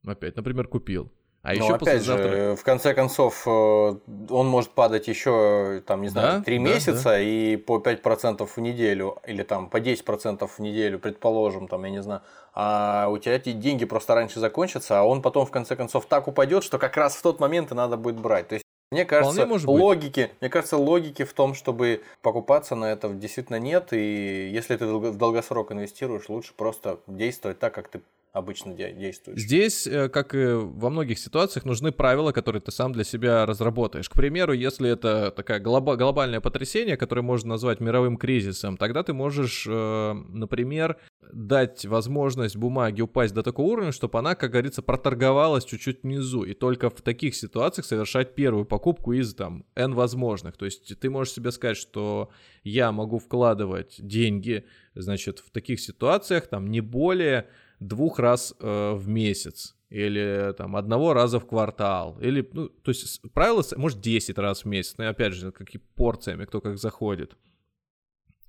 Опять, 0.05 0.35
например, 0.35 0.67
купил. 0.67 1.11
А 1.43 1.53
еще 1.53 1.75
опять 1.75 2.03
же, 2.03 2.55
в 2.55 2.63
конце 2.63 2.93
концов, 2.93 3.43
э, 3.45 3.49
он 3.49 4.47
может 4.47 4.71
падать 4.71 5.09
еще, 5.09 5.83
там, 5.85 6.01
не 6.01 6.07
знаю, 6.07 6.39
да? 6.39 6.43
3 6.45 6.57
да, 6.57 6.63
месяца 6.63 7.03
да. 7.03 7.19
и 7.19 7.57
по 7.57 7.79
5% 7.79 8.47
в 8.47 8.57
неделю, 8.59 9.17
или 9.27 9.43
там 9.43 9.69
по 9.69 9.81
10% 9.81 10.47
в 10.47 10.59
неделю, 10.59 10.99
предположим, 10.99 11.67
там, 11.67 11.83
я 11.83 11.91
не 11.91 12.01
знаю. 12.01 12.21
А 12.53 13.09
у 13.11 13.17
тебя 13.17 13.35
эти 13.35 13.51
деньги 13.51 13.83
просто 13.83 14.15
раньше 14.15 14.39
закончатся, 14.39 15.01
а 15.01 15.03
он 15.03 15.21
потом 15.21 15.45
в 15.45 15.51
конце 15.51 15.75
концов 15.75 16.05
так 16.05 16.29
упадет, 16.29 16.63
что 16.63 16.79
как 16.79 16.95
раз 16.95 17.15
в 17.15 17.21
тот 17.21 17.41
момент 17.41 17.73
и 17.73 17.75
надо 17.75 17.97
будет 17.97 18.21
брать. 18.21 18.47
То 18.47 18.55
есть 18.55 18.63
мне 18.93 19.03
кажется, 19.05 19.45
логики, 19.65 20.31
мне 20.39 20.49
кажется, 20.49 20.77
логики 20.77 21.23
в 21.23 21.33
том, 21.33 21.55
чтобы 21.55 22.03
покупаться 22.21 22.75
на 22.75 22.85
это 22.85 23.09
действительно 23.09 23.59
нет. 23.59 23.91
И 23.91 24.49
если 24.49 24.77
ты 24.77 24.85
в 24.85 25.17
долгосрок 25.17 25.71
инвестируешь, 25.71 26.29
лучше 26.29 26.53
просто 26.55 26.99
действовать 27.07 27.57
так, 27.59 27.73
как 27.73 27.87
ты 27.87 28.01
обычно 28.33 28.73
действуешь. 28.73 29.39
Здесь, 29.39 29.85
э, 29.85 30.09
как 30.09 30.33
и 30.33 30.53
во 30.55 30.89
многих 30.89 31.19
ситуациях, 31.19 31.65
нужны 31.65 31.91
правила, 31.91 32.31
которые 32.31 32.61
ты 32.61 32.71
сам 32.71 32.91
для 32.91 33.03
себя 33.03 33.45
разработаешь. 33.45 34.09
К 34.09 34.13
примеру, 34.13 34.53
если 34.53 34.89
это 34.89 35.31
такая 35.31 35.59
глоба- 35.59 35.95
глобальное 35.95 36.41
потрясение, 36.41 36.97
которое 36.97 37.21
можно 37.21 37.49
назвать 37.49 37.79
мировым 37.79 38.17
кризисом, 38.17 38.75
тогда 38.77 39.03
ты 39.03 39.13
можешь, 39.13 39.67
э, 39.69 40.13
например, 40.29 40.97
дать 41.31 41.85
возможность 41.85 42.57
бумаге 42.57 43.03
упасть 43.03 43.35
до 43.35 43.43
такого 43.43 43.67
уровня, 43.67 43.91
чтобы 43.91 44.17
она, 44.17 44.33
как 44.33 44.51
говорится, 44.51 44.81
проторговалась 44.81 45.63
чуть-чуть 45.65 46.01
внизу, 46.01 46.43
и 46.43 46.53
только 46.53 46.89
в 46.89 47.01
таких 47.01 47.35
ситуациях 47.35 47.85
совершать 47.85 48.33
первую 48.33 48.65
покупку 48.65 49.13
из 49.13 49.35
там 49.35 49.65
N 49.75 49.93
возможных. 49.93 50.57
То 50.57 50.65
есть 50.65 50.99
ты 50.99 51.09
можешь 51.11 51.33
себе 51.33 51.51
сказать, 51.51 51.77
что 51.77 52.31
я 52.63 52.91
могу 52.91 53.19
вкладывать 53.19 53.95
деньги, 53.99 54.65
значит, 54.95 55.39
в 55.39 55.51
таких 55.51 55.79
ситуациях 55.79 56.47
там 56.47 56.67
не 56.71 56.81
более 56.81 57.47
двух 57.87 58.19
раз 58.19 58.55
э, 58.59 58.93
в 58.93 59.07
месяц 59.07 59.75
или 59.89 60.53
там 60.57 60.75
одного 60.75 61.13
раза 61.13 61.39
в 61.39 61.45
квартал, 61.45 62.17
или, 62.19 62.49
ну, 62.51 62.67
то 62.67 62.89
есть 62.89 63.21
правило, 63.33 63.63
может, 63.77 64.01
10 64.01 64.39
раз 64.39 64.63
в 64.63 64.65
месяц, 64.65 64.95
но 64.97 65.07
опять 65.07 65.33
же, 65.33 65.51
какие 65.51 65.81
порциями, 65.95 66.45
кто 66.45 66.61
как 66.61 66.79
заходит. 66.79 67.37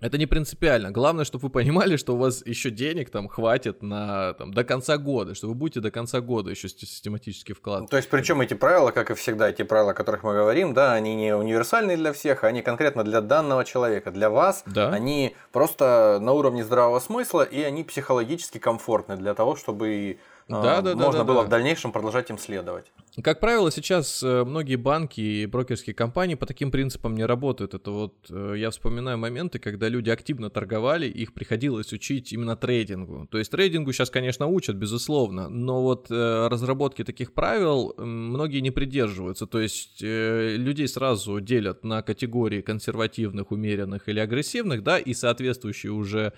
Это 0.04 0.18
не 0.18 0.26
принципиально. 0.26 0.90
Главное, 0.90 1.24
чтобы 1.24 1.44
вы 1.44 1.50
понимали, 1.50 1.96
что 1.96 2.14
у 2.14 2.18
вас 2.18 2.44
еще 2.44 2.68
денег 2.68 3.08
там 3.08 3.26
хватит 3.26 3.82
на 3.82 4.34
там, 4.34 4.52
до 4.52 4.62
конца 4.62 4.98
года, 4.98 5.34
что 5.34 5.48
вы 5.48 5.54
будете 5.54 5.80
до 5.80 5.90
конца 5.90 6.20
года 6.20 6.50
еще 6.50 6.68
систематически 6.68 7.54
вкладывать. 7.54 7.90
То 7.90 7.96
есть, 7.96 8.10
причем 8.10 8.42
эти 8.42 8.52
правила, 8.52 8.90
как 8.90 9.10
и 9.10 9.14
всегда, 9.14 9.48
эти 9.48 9.62
правила, 9.62 9.92
о 9.92 9.94
которых 9.94 10.22
мы 10.22 10.34
говорим, 10.34 10.74
да, 10.74 10.92
они 10.92 11.14
не 11.14 11.34
универсальные 11.34 11.96
для 11.96 12.12
всех, 12.12 12.44
они 12.44 12.60
конкретно 12.60 13.02
для 13.02 13.22
данного 13.22 13.64
человека, 13.64 14.10
для 14.10 14.28
вас. 14.28 14.62
Да. 14.66 14.90
Они 14.90 15.34
просто 15.52 16.18
на 16.20 16.32
уровне 16.32 16.64
здравого 16.64 17.00
смысла 17.00 17.40
и 17.40 17.62
они 17.62 17.82
психологически 17.82 18.58
комфортны 18.58 19.16
для 19.16 19.32
того, 19.32 19.56
чтобы 19.56 20.18
да, 20.48 20.82
да, 20.82 20.94
можно 20.94 21.20
да, 21.20 21.24
было 21.24 21.40
да. 21.40 21.46
в 21.46 21.48
дальнейшем 21.48 21.92
продолжать 21.92 22.28
им 22.28 22.36
следовать. 22.36 22.92
Как 23.22 23.38
правило, 23.38 23.70
сейчас 23.70 24.24
э, 24.24 24.42
многие 24.42 24.74
банки 24.74 25.20
и 25.20 25.46
брокерские 25.46 25.94
компании 25.94 26.34
по 26.34 26.46
таким 26.46 26.72
принципам 26.72 27.14
не 27.14 27.24
работают. 27.24 27.72
Это 27.72 27.92
вот 27.92 28.14
э, 28.28 28.54
я 28.56 28.70
вспоминаю 28.70 29.18
моменты, 29.18 29.60
когда 29.60 29.88
люди 29.88 30.10
активно 30.10 30.50
торговали, 30.50 31.06
их 31.06 31.32
приходилось 31.32 31.92
учить 31.92 32.32
именно 32.32 32.56
трейдингу. 32.56 33.28
То 33.30 33.38
есть 33.38 33.52
трейдингу 33.52 33.92
сейчас, 33.92 34.10
конечно, 34.10 34.46
учат, 34.48 34.74
безусловно, 34.74 35.48
но 35.48 35.80
вот 35.80 36.10
э, 36.10 36.48
разработки 36.48 37.04
таких 37.04 37.34
правил 37.34 37.94
многие 37.98 38.58
не 38.58 38.72
придерживаются. 38.72 39.46
То 39.46 39.60
есть 39.60 40.02
людей 40.02 40.88
сразу 40.88 41.40
делят 41.40 41.84
на 41.84 42.02
категории 42.02 42.62
консервативных, 42.62 43.52
умеренных 43.52 44.08
или 44.08 44.18
агрессивных, 44.18 44.82
да, 44.82 44.98
и 44.98 45.14
соответствующие 45.14 45.92
уже 45.92 46.32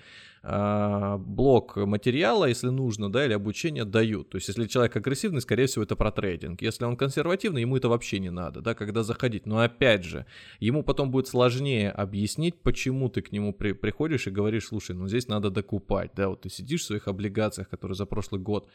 а, 0.49 1.17
блок 1.17 1.75
материала, 1.75 2.45
если 2.45 2.69
нужно, 2.69 3.11
да, 3.11 3.25
или 3.25 3.33
обучение 3.33 3.83
дают. 3.83 4.29
То 4.29 4.37
есть, 4.37 4.47
если 4.47 4.65
человек 4.67 4.95
агрессивный, 4.95 5.41
скорее 5.41 5.65
всего, 5.65 5.83
это 5.83 5.97
про 5.97 6.09
трейдинг. 6.09 6.61
Если 6.67 6.85
он 6.85 6.97
консервативный, 6.97 7.61
ему 7.61 7.77
это 7.77 7.89
вообще 7.89 8.19
не 8.19 8.29
надо, 8.29 8.61
да, 8.61 8.73
когда 8.73 9.03
заходить. 9.03 9.45
Но 9.45 9.59
опять 9.59 10.03
же, 10.03 10.25
ему 10.59 10.83
потом 10.83 11.11
будет 11.11 11.27
сложнее 11.27 11.91
объяснить, 11.91 12.55
почему 12.61 13.09
ты 13.09 13.21
к 13.21 13.31
нему 13.31 13.53
при, 13.53 13.71
приходишь 13.71 14.27
и 14.27 14.31
говоришь, 14.31 14.67
слушай, 14.67 14.95
ну 14.95 15.07
здесь 15.07 15.27
надо 15.27 15.49
докупать, 15.49 16.11
да, 16.15 16.29
вот 16.29 16.41
ты 16.41 16.49
сидишь 16.49 16.81
в 16.81 16.85
своих 16.85 17.07
облигациях, 17.07 17.69
которые 17.69 17.95
за 17.95 18.05
прошлый 18.05 18.41
год 18.41 18.67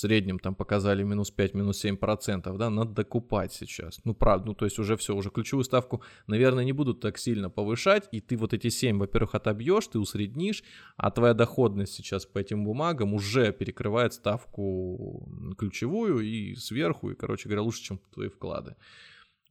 в 0.00 0.02
среднем 0.02 0.38
там 0.38 0.54
показали 0.54 1.02
минус 1.02 1.30
5, 1.30 1.54
минус 1.54 1.78
7 1.78 1.96
процентов, 1.96 2.56
да, 2.56 2.70
надо 2.70 2.90
докупать 2.92 3.52
сейчас. 3.52 4.00
Ну, 4.04 4.14
правда, 4.14 4.46
ну, 4.46 4.54
то 4.54 4.64
есть 4.64 4.78
уже 4.78 4.96
все, 4.96 5.14
уже 5.14 5.30
ключевую 5.30 5.64
ставку, 5.64 6.02
наверное, 6.26 6.64
не 6.64 6.72
будут 6.72 7.00
так 7.00 7.18
сильно 7.18 7.50
повышать, 7.50 8.08
и 8.10 8.20
ты 8.20 8.38
вот 8.38 8.54
эти 8.54 8.70
7, 8.70 8.98
во-первых, 8.98 9.34
отобьешь, 9.34 9.88
ты 9.88 9.98
усреднишь, 9.98 10.64
а 10.96 11.10
твоя 11.10 11.34
доходность 11.34 11.92
сейчас 11.92 12.24
по 12.24 12.38
этим 12.38 12.64
бумагам 12.64 13.12
уже 13.12 13.52
перекрывает 13.52 14.14
ставку 14.14 15.28
ключевую 15.58 16.20
и 16.20 16.54
сверху, 16.54 17.10
и, 17.10 17.14
короче 17.14 17.48
говоря, 17.48 17.62
лучше, 17.62 17.82
чем 17.82 18.00
твои 18.14 18.28
вклады. 18.28 18.76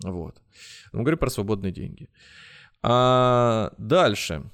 Вот. 0.03 0.41
Мы 0.93 1.01
говорим 1.01 1.19
про 1.19 1.29
свободные 1.29 1.71
деньги. 1.71 2.09
А 2.81 3.71
дальше. 3.77 4.49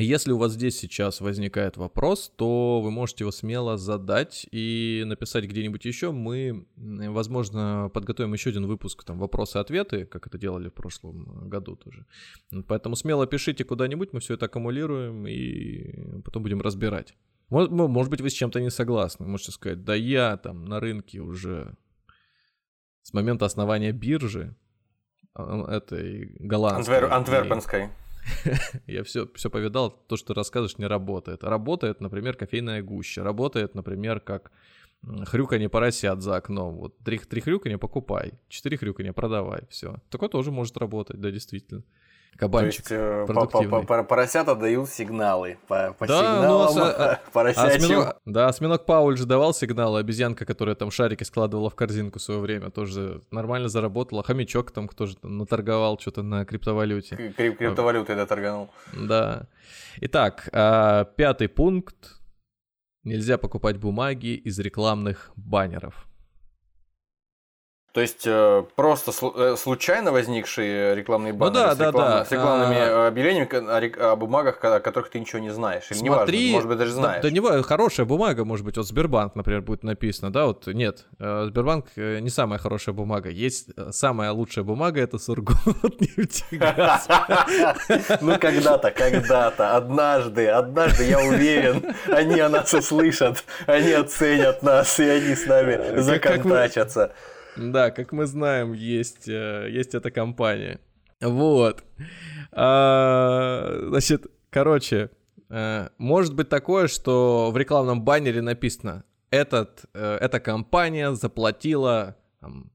Если 0.00 0.32
у 0.32 0.38
вас 0.38 0.52
здесь 0.52 0.78
сейчас 0.78 1.20
возникает 1.20 1.76
вопрос, 1.76 2.32
то 2.36 2.80
вы 2.80 2.90
можете 2.90 3.24
его 3.24 3.30
смело 3.30 3.76
задать 3.76 4.46
и 4.50 5.02
написать 5.06 5.44
где-нибудь 5.44 5.84
еще. 5.84 6.10
Мы, 6.10 6.66
возможно, 6.76 7.90
подготовим 7.92 8.32
еще 8.32 8.50
один 8.50 8.66
выпуск, 8.66 9.04
там, 9.04 9.18
вопросы-ответы, 9.18 10.06
как 10.06 10.26
это 10.26 10.38
делали 10.38 10.68
в 10.68 10.74
прошлом 10.74 11.48
году 11.48 11.76
тоже. 11.76 12.06
Поэтому 12.66 12.96
смело 12.96 13.26
пишите 13.26 13.64
куда-нибудь, 13.64 14.12
мы 14.12 14.20
все 14.20 14.34
это 14.34 14.46
аккумулируем 14.46 15.26
и 15.26 16.20
потом 16.22 16.42
будем 16.42 16.60
разбирать. 16.60 17.14
Может, 17.50 17.70
может 17.70 18.10
быть, 18.10 18.20
вы 18.20 18.30
с 18.30 18.34
чем-то 18.34 18.60
не 18.60 18.70
согласны. 18.70 19.26
Можете 19.26 19.52
сказать, 19.52 19.84
да 19.84 19.94
я 19.94 20.36
там 20.36 20.64
на 20.64 20.80
рынке 20.80 21.20
уже 21.20 21.76
с 23.02 23.12
момента 23.12 23.44
основания 23.44 23.92
биржи 23.92 24.56
а, 25.34 25.66
этой 25.68 26.36
голландской. 26.38 26.96
Антвер... 26.96 27.12
Антверпенской. 27.12 27.90
Я 28.86 29.02
все, 29.04 29.28
все 29.34 29.50
повидал, 29.50 29.90
то, 29.90 30.16
что 30.16 30.34
рассказываешь, 30.34 30.78
не 30.78 30.86
работает. 30.86 31.44
Работает, 31.44 32.00
например, 32.00 32.36
кофейная 32.36 32.82
гуща. 32.82 33.22
Работает, 33.22 33.74
например, 33.74 34.20
как 34.20 34.52
хрюканье 35.26 35.68
поросят 35.68 36.22
за 36.22 36.36
окном. 36.36 36.76
Вот 36.76 36.98
три, 36.98 37.18
три 37.18 37.40
хрюканья 37.40 37.78
покупай, 37.78 38.32
четыре 38.48 38.76
хрюканья 38.76 39.12
продавай, 39.12 39.62
все. 39.70 39.96
Такое 40.10 40.28
тоже 40.28 40.50
может 40.50 40.76
работать, 40.76 41.20
да, 41.20 41.30
действительно. 41.30 41.82
Кабанчик 42.36 42.88
То 42.88 42.94
есть, 42.94 43.90
э, 43.90 44.04
поросята 44.04 44.54
дают 44.54 44.88
сигналы. 44.88 45.58
По, 45.68 45.94
по 45.98 46.06
да, 46.06 46.18
сигналам 46.18 46.74
ну, 46.74 46.82
а, 46.82 46.88
а, 46.98 47.20
поросячьим. 47.32 47.84
Осьминог, 47.84 48.16
да, 48.24 48.48
осьминог 48.48 48.86
Пауль 48.86 49.18
же 49.18 49.26
давал 49.26 49.52
сигналы. 49.52 50.00
Обезьянка, 50.00 50.46
которая 50.46 50.74
там 50.74 50.90
шарики 50.90 51.22
складывала 51.22 51.68
в 51.68 51.74
корзинку 51.74 52.18
в 52.18 52.22
свое 52.22 52.40
время, 52.40 52.70
тоже 52.70 53.20
нормально 53.30 53.68
заработала. 53.68 54.22
Хомячок 54.22 54.70
там 54.70 54.88
кто 54.88 55.06
же 55.06 55.16
наторговал 55.22 55.98
что-то 55.98 56.22
на 56.22 56.46
криптовалюте. 56.46 57.34
Крип 57.36 57.58
криптовалютой 57.58 58.16
да, 58.16 58.24
торганул. 58.26 58.70
Да. 58.94 59.46
Итак, 60.00 60.48
а, 60.52 61.04
пятый 61.04 61.48
пункт. 61.48 62.20
Нельзя 63.02 63.38
покупать 63.38 63.78
бумаги 63.78 64.34
из 64.34 64.58
рекламных 64.58 65.30
баннеров. 65.36 66.09
То 67.92 68.00
есть 68.00 68.22
э, 68.24 68.64
просто 68.76 69.12
э, 69.34 69.56
случайно 69.56 70.12
возникшие 70.12 70.94
рекламные 70.94 71.32
баннеры 71.32 71.60
ну, 71.60 71.66
да, 71.66 71.74
с, 71.74 71.78
да, 71.78 71.86
реклам... 71.88 72.08
да. 72.08 72.24
с 72.24 72.30
рекламными 72.30 72.78
а... 72.78 73.08
объявлениями 73.08 74.00
о, 74.00 74.16
бумагах, 74.16 74.64
о 74.64 74.80
которых 74.80 75.10
ты 75.10 75.18
ничего 75.18 75.40
не 75.40 75.50
знаешь. 75.50 75.90
Или 75.90 75.98
Смотри, 75.98 76.38
неважно, 76.38 76.52
может 76.52 76.68
быть, 76.68 76.78
даже 76.78 76.92
знаешь. 76.92 77.22
Да, 77.22 77.28
да 77.28 77.34
не 77.34 77.62
хорошая 77.62 78.06
бумага, 78.06 78.44
может 78.44 78.64
быть, 78.64 78.76
вот 78.76 78.86
Сбербанк, 78.86 79.34
например, 79.34 79.62
будет 79.62 79.82
написано, 79.82 80.32
да, 80.32 80.46
вот 80.46 80.66
нет, 80.68 81.06
Сбербанк 81.18 81.86
не 81.96 82.30
самая 82.30 82.58
хорошая 82.58 82.94
бумага. 82.94 83.28
Есть 83.30 83.70
самая 83.90 84.30
лучшая 84.32 84.64
бумага, 84.64 85.00
это 85.00 85.18
Сургутнефтегаз. 85.18 87.08
Ну, 88.20 88.38
когда-то, 88.38 88.90
когда-то, 88.90 89.76
однажды, 89.76 90.48
однажды, 90.48 91.04
я 91.04 91.18
уверен, 91.18 91.94
они 92.08 92.40
о 92.40 92.48
нас 92.48 92.72
услышат, 92.72 93.44
они 93.66 93.92
оценят 93.92 94.62
нас, 94.62 94.98
и 95.00 95.04
они 95.04 95.34
с 95.34 95.46
нами 95.46 96.00
законтачатся. 96.00 97.12
Да, 97.56 97.90
как 97.90 98.12
мы 98.12 98.26
знаем, 98.26 98.72
есть, 98.72 99.28
э, 99.28 99.68
есть 99.70 99.94
эта 99.94 100.10
компания. 100.10 100.80
Вот. 101.20 101.84
А, 102.52 103.78
значит, 103.88 104.26
короче, 104.50 105.10
э, 105.48 105.88
может 105.98 106.34
быть 106.34 106.48
такое, 106.48 106.88
что 106.88 107.50
в 107.52 107.56
рекламном 107.56 108.02
баннере 108.02 108.42
написано, 108.42 109.04
этот, 109.30 109.84
э, 109.94 110.18
эта 110.20 110.40
компания 110.40 111.14
заплатила 111.14 112.16
там, 112.40 112.70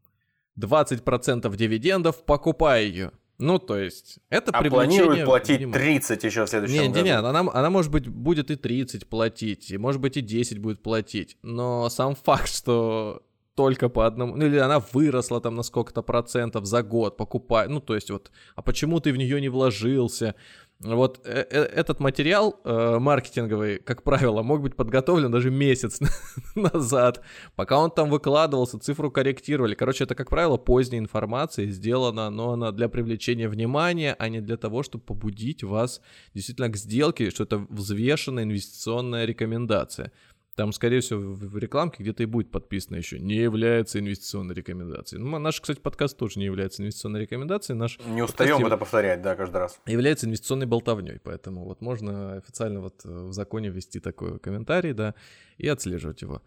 20% 0.57 1.55
дивидендов, 1.55 2.23
покупай 2.23 2.86
ее. 2.86 3.11
Ну, 3.38 3.59
то 3.59 3.78
есть, 3.78 4.19
это 4.30 4.51
а 4.51 4.61
привлечение... 4.61 4.99
планирует 5.03 5.26
платить 5.26 5.57
внимания. 5.57 5.99
30 5.99 6.23
еще 6.23 6.45
в 6.45 6.49
следующем 6.49 6.82
не, 6.82 6.88
году. 6.88 6.99
Не, 6.99 7.03
не, 7.03 7.17
она, 7.17 7.39
она, 7.39 7.69
может 7.69 7.91
быть, 7.91 8.07
будет 8.07 8.49
и 8.49 8.55
30 8.55 9.09
платить, 9.09 9.71
и, 9.71 9.78
может 9.78 9.99
быть, 9.99 10.15
и 10.15 10.21
10 10.21 10.59
будет 10.59 10.82
платить. 10.82 11.38
Но 11.41 11.89
сам 11.89 12.15
факт, 12.15 12.47
что 12.47 13.23
только 13.55 13.89
по 13.89 14.05
одному, 14.05 14.35
ну 14.35 14.45
или 14.45 14.57
она 14.57 14.79
выросла 14.79 15.41
там 15.41 15.55
на 15.55 15.63
сколько-то 15.63 16.03
процентов 16.03 16.65
за 16.65 16.83
год, 16.83 17.17
покупай, 17.17 17.67
ну 17.67 17.79
то 17.79 17.95
есть 17.95 18.11
вот, 18.11 18.31
а 18.55 18.61
почему 18.61 18.99
ты 18.99 19.13
в 19.13 19.17
нее 19.17 19.41
не 19.41 19.49
вложился? 19.49 20.35
Вот 20.79 21.21
э 21.25 21.45
-э 21.51 21.63
этот 21.63 22.01
материал 22.01 22.59
э 22.65 22.99
маркетинговый, 22.99 23.79
как 23.79 24.03
правило, 24.03 24.43
мог 24.43 24.61
быть 24.61 24.75
подготовлен 24.75 25.31
даже 25.31 25.49
месяц 25.49 26.01
назад, 26.55 27.21
пока 27.55 27.79
он 27.79 27.91
там 27.91 28.09
выкладывался, 28.09 28.77
цифру 28.79 29.09
корректировали. 29.09 29.75
Короче, 29.75 30.03
это, 30.03 30.15
как 30.15 30.29
правило, 30.29 30.57
поздняя 30.57 30.99
информация, 30.99 31.71
сделана, 31.71 32.29
но 32.29 32.51
она 32.51 32.71
для 32.71 32.89
привлечения 32.89 33.47
внимания, 33.47 34.15
а 34.19 34.29
не 34.29 34.41
для 34.41 34.57
того, 34.57 34.83
чтобы 34.83 35.05
побудить 35.05 35.63
вас 35.63 36.01
действительно 36.33 36.69
к 36.69 36.77
сделке, 36.77 37.29
что 37.29 37.43
это 37.45 37.65
взвешенная 37.69 38.43
инвестиционная 38.43 39.25
рекомендация. 39.25 40.11
Там, 40.55 40.71
скорее 40.71 41.01
всего, 41.01 41.19
в 41.19 41.57
рекламке 41.57 42.01
где-то 42.01 42.23
и 42.23 42.25
будет 42.25 42.49
подписано 42.49 42.95
еще 42.95 43.19
«Не 43.19 43.35
является 43.35 43.99
инвестиционной 43.99 44.55
рекомендацией». 44.55 45.21
Ну, 45.21 45.37
наш, 45.37 45.59
кстати, 45.59 45.79
подкаст 45.79 46.17
тоже 46.17 46.39
не 46.39 46.45
является 46.45 46.81
инвестиционной 46.81 47.19
рекомендацией. 47.21 47.77
Наш 47.77 47.99
не 48.05 48.21
устаем 48.21 48.65
это 48.65 48.77
повторять, 48.77 49.21
да, 49.21 49.35
каждый 49.35 49.57
раз. 49.57 49.81
Является 49.85 50.27
инвестиционной 50.27 50.65
болтовней, 50.65 51.19
поэтому 51.21 51.65
вот 51.65 51.81
можно 51.81 52.37
официально 52.37 52.79
вот 52.79 53.03
э, 53.03 53.09
в 53.09 53.33
законе 53.33 53.69
ввести 53.69 53.99
такой 53.99 54.39
комментарий, 54.39 54.93
да, 54.93 55.13
и 55.57 55.67
отслеживать 55.67 56.21
его. 56.21 56.41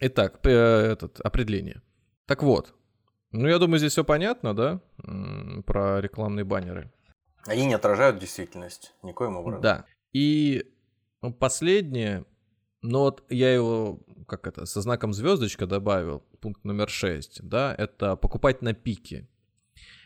Итак, 0.00 0.44
этот, 0.44 1.20
определение. 1.20 1.82
Так 2.26 2.42
вот, 2.42 2.74
ну, 3.30 3.46
я 3.46 3.58
думаю, 3.58 3.78
здесь 3.78 3.92
все 3.92 4.02
понятно, 4.02 4.56
да, 4.56 4.80
про 5.66 6.00
рекламные 6.00 6.44
баннеры. 6.44 6.92
Они 7.46 7.64
не 7.66 7.74
отражают 7.74 8.18
действительность 8.18 8.92
никоим 9.02 9.36
образом. 9.36 9.60
Да. 9.60 9.84
И 10.12 10.64
последнее, 11.38 12.24
но 12.84 13.00
вот 13.00 13.24
я 13.30 13.52
его, 13.52 14.00
как 14.28 14.46
это, 14.46 14.66
со 14.66 14.82
знаком 14.82 15.14
звездочка 15.14 15.66
добавил, 15.66 16.22
пункт 16.40 16.64
номер 16.64 16.90
6, 16.90 17.40
да, 17.42 17.74
это 17.76 18.14
покупать 18.14 18.60
на 18.60 18.74
пике. 18.74 19.26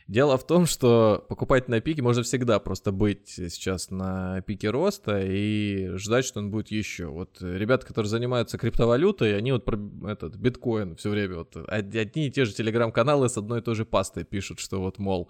Дело 0.06 0.38
в 0.38 0.46
том, 0.46 0.64
что 0.64 1.26
покупать 1.28 1.68
на 1.68 1.80
пике 1.80 2.02
можно 2.02 2.22
всегда 2.22 2.60
просто 2.60 2.92
быть 2.92 3.28
сейчас 3.28 3.90
на 3.90 4.40
пике 4.42 4.70
роста 4.70 5.20
и 5.20 5.90
ждать, 5.96 6.24
что 6.24 6.38
он 6.38 6.50
будет 6.50 6.70
еще. 6.70 7.06
Вот 7.06 7.42
ребята, 7.42 7.84
которые 7.84 8.08
занимаются 8.08 8.58
криптовалютой, 8.58 9.36
они 9.36 9.52
вот 9.52 9.64
про 9.64 9.78
этот 10.06 10.36
биткоин 10.36 10.96
все 10.96 11.10
время 11.10 11.38
вот 11.38 11.56
одни 11.66 12.28
и 12.28 12.30
те 12.30 12.44
же 12.44 12.54
телеграм-каналы 12.54 13.28
с 13.28 13.36
одной 13.36 13.58
и 13.58 13.62
той 13.62 13.74
же 13.74 13.84
пастой 13.84 14.22
пишут, 14.24 14.60
что 14.60 14.80
вот, 14.80 14.98
мол, 14.98 15.28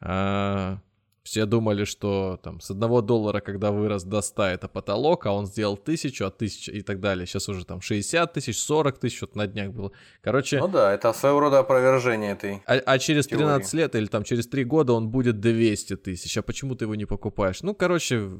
а, 0.00 0.80
все 1.26 1.44
думали, 1.44 1.84
что 1.84 2.38
там 2.40 2.60
с 2.60 2.70
одного 2.70 3.00
доллара, 3.00 3.40
когда 3.40 3.72
вырос 3.72 4.04
до 4.04 4.22
100, 4.22 4.42
это 4.44 4.68
потолок, 4.68 5.26
а 5.26 5.32
он 5.32 5.46
сделал 5.46 5.76
тысячу, 5.76 6.24
а 6.24 6.30
тысяча 6.30 6.70
и 6.70 6.82
так 6.82 7.00
далее. 7.00 7.26
Сейчас 7.26 7.48
уже 7.48 7.64
там 7.64 7.80
60 7.80 8.32
тысяч, 8.32 8.60
40 8.60 8.98
тысяч, 8.98 9.20
вот 9.22 9.34
на 9.34 9.48
днях 9.48 9.72
было. 9.72 9.90
Короче... 10.20 10.60
Ну 10.60 10.68
да, 10.68 10.94
это 10.94 11.12
своего 11.12 11.40
рода 11.40 11.58
опровержение 11.58 12.30
этой 12.30 12.62
А, 12.64 12.74
а 12.74 12.98
через 13.00 13.26
теории. 13.26 13.42
13 13.42 13.74
лет 13.74 13.94
или 13.96 14.06
там 14.06 14.22
через 14.22 14.46
3 14.46 14.62
года 14.64 14.92
он 14.92 15.08
будет 15.08 15.40
200 15.40 15.96
тысяч, 15.96 16.38
а 16.38 16.42
почему 16.42 16.76
ты 16.76 16.84
его 16.84 16.94
не 16.94 17.06
покупаешь? 17.06 17.60
Ну, 17.62 17.74
короче, 17.74 18.30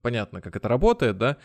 понятно, 0.00 0.40
как 0.40 0.56
это 0.56 0.68
работает, 0.68 1.18
да? 1.18 1.36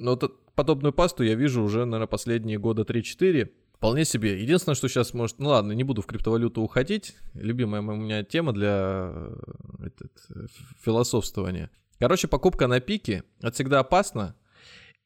Но 0.00 0.18
подобную 0.56 0.92
пасту 0.92 1.22
я 1.22 1.36
вижу 1.36 1.62
уже, 1.62 1.84
наверное, 1.84 2.08
последние 2.08 2.58
года 2.58 2.82
3-4. 2.82 3.50
Вполне 3.76 4.04
себе. 4.04 4.40
Единственное, 4.40 4.74
что 4.74 4.88
сейчас 4.88 5.12
может... 5.12 5.38
Ну 5.38 5.50
ладно, 5.50 5.72
не 5.72 5.84
буду 5.84 6.00
в 6.00 6.06
криптовалюту 6.06 6.62
уходить. 6.62 7.14
Любимая 7.34 7.82
у 7.82 7.96
меня 7.96 8.24
тема 8.24 8.52
для 8.52 9.10
э, 9.12 9.36
этот, 9.86 10.12
философствования. 10.82 11.70
Короче, 11.98 12.26
покупка 12.26 12.66
на 12.68 12.80
пике— 12.80 13.22
это 13.40 13.52
всегда 13.52 13.80
опасно. 13.80 14.34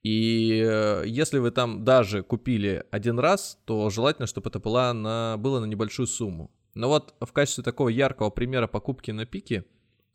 И 0.05 0.65
э, 0.65 1.03
если 1.07 1.39
вы 1.39 1.51
там 1.51 1.85
даже 1.85 2.23
купили 2.23 2.85
один 2.93 3.19
раз, 3.19 3.59
то 3.65 3.91
желательно, 3.91 4.27
чтобы 4.27 4.49
это 4.51 4.61
была 4.61 4.95
на, 4.95 5.37
было 5.37 5.59
на 5.59 5.67
небольшую 5.67 6.07
сумму. 6.07 6.51
Но 6.75 6.89
вот 6.89 7.15
в 7.21 7.33
качестве 7.33 7.65
такого 7.65 7.89
яркого 7.89 8.31
примера 8.31 8.69
покупки 8.69 9.11
на 9.11 9.27
пике 9.27 9.65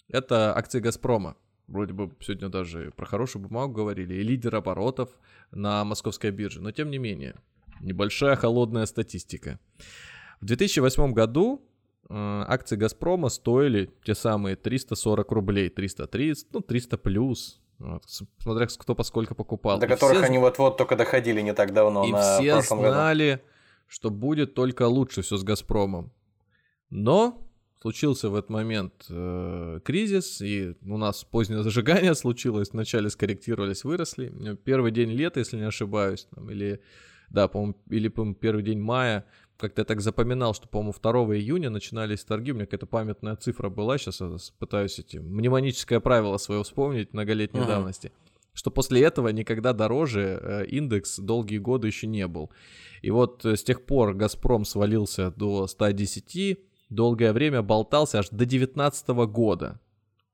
это 0.08 0.56
акции 0.56 0.80
«Газпрома». 0.80 1.36
Вроде 1.68 1.94
бы 1.94 2.12
сегодня 2.22 2.50
даже 2.50 2.92
про 2.96 3.06
хорошую 3.06 3.42
бумагу 3.44 3.74
говорили, 3.74 4.14
и 4.14 4.24
лидер 4.24 4.56
оборотов 4.56 5.10
на 5.52 5.84
московской 5.84 6.32
бирже. 6.32 6.62
Но 6.62 6.72
тем 6.72 6.92
не 6.92 7.00
менее, 7.00 7.36
Небольшая 7.82 8.36
холодная 8.36 8.86
статистика. 8.86 9.60
В 10.42 10.46
2008 10.46 11.14
году 11.14 11.62
э, 12.10 12.44
акции 12.48 12.76
«Газпрома» 12.76 13.30
стоили 13.30 13.92
те 14.04 14.16
самые 14.16 14.56
340 14.56 15.32
рублей, 15.32 15.70
330, 15.70 16.48
ну 16.54 16.62
300 16.62 16.98
плюс, 16.98 17.62
вот, 17.80 18.04
смотря 18.38 18.68
кто 18.68 18.96
поскольку 18.96 19.36
покупал. 19.36 19.80
До 19.80 19.86
и 19.86 19.90
которых 19.90 20.18
все... 20.18 20.26
они 20.26 20.38
вот-вот 20.38 20.78
только 20.78 20.96
доходили 20.96 21.42
не 21.42 21.54
так 21.54 21.74
давно. 21.74 22.06
И 22.06 22.12
на 22.12 22.40
все 22.40 22.62
знали, 22.62 23.32
году. 23.32 23.44
что 23.88 24.10
будет 24.10 24.54
только 24.54 24.88
лучше 24.88 25.22
все 25.22 25.38
с 25.38 25.44
«Газпромом». 25.44 26.12
Но 26.90 27.42
случился 27.82 28.30
в 28.30 28.36
этот 28.36 28.50
момент 28.50 29.06
э, 29.10 29.80
кризис, 29.84 30.42
и 30.42 30.76
у 30.82 30.98
нас 30.98 31.24
позднее 31.24 31.62
зажигание 31.64 32.16
случилось, 32.16 32.72
вначале 32.72 33.10
скорректировались, 33.10 33.84
выросли. 33.84 34.58
Первый 34.64 34.92
день 34.92 35.12
лета, 35.12 35.40
если 35.40 35.58
не 35.58 35.68
ошибаюсь, 35.68 36.28
там, 36.34 36.50
или 36.50 36.82
да, 37.30 37.48
по-моему, 37.48 37.76
или, 37.90 38.08
по-моему, 38.08 38.36
первый 38.36 38.64
день 38.64 38.80
мая, 38.80 39.26
как-то 39.58 39.82
я 39.82 39.86
так 39.86 40.02
запоминал, 40.02 40.54
что, 40.54 40.68
по-моему, 40.68 40.94
2 41.02 41.38
июня 41.38 41.70
начинались 41.70 42.24
торги, 42.24 42.52
у 42.52 42.56
меня 42.56 42.66
какая-то 42.66 42.86
памятная 42.88 43.36
цифра 43.36 43.70
была, 43.70 43.98
сейчас 43.98 44.22
я 44.22 44.38
пытаюсь 44.60 45.00
эти 45.00 45.18
мнемоническое 45.18 46.00
правило 46.00 46.38
свое 46.38 46.64
вспомнить 46.64 47.14
многолетней 47.14 47.62
uh-huh. 47.62 47.68
давности, 47.68 48.12
что 48.54 48.72
после 48.72 49.04
этого 49.04 49.30
никогда 49.30 49.74
дороже 49.74 50.40
э, 50.42 50.66
индекс 50.68 51.20
долгие 51.20 51.58
годы 51.58 51.88
еще 51.88 52.08
не 52.08 52.28
был. 52.28 52.52
И 53.02 53.12
вот 53.12 53.46
э, 53.46 53.56
с 53.56 53.64
тех 53.64 53.86
пор 53.86 54.14
«Газпром» 54.14 54.66
свалился 54.66 55.32
до 55.32 55.68
110, 55.68 56.60
долгое 56.90 57.34
время 57.34 57.62
болтался 57.62 58.20
аж 58.20 58.30
до 58.30 58.38
2019 58.46 59.08
года. 59.30 59.80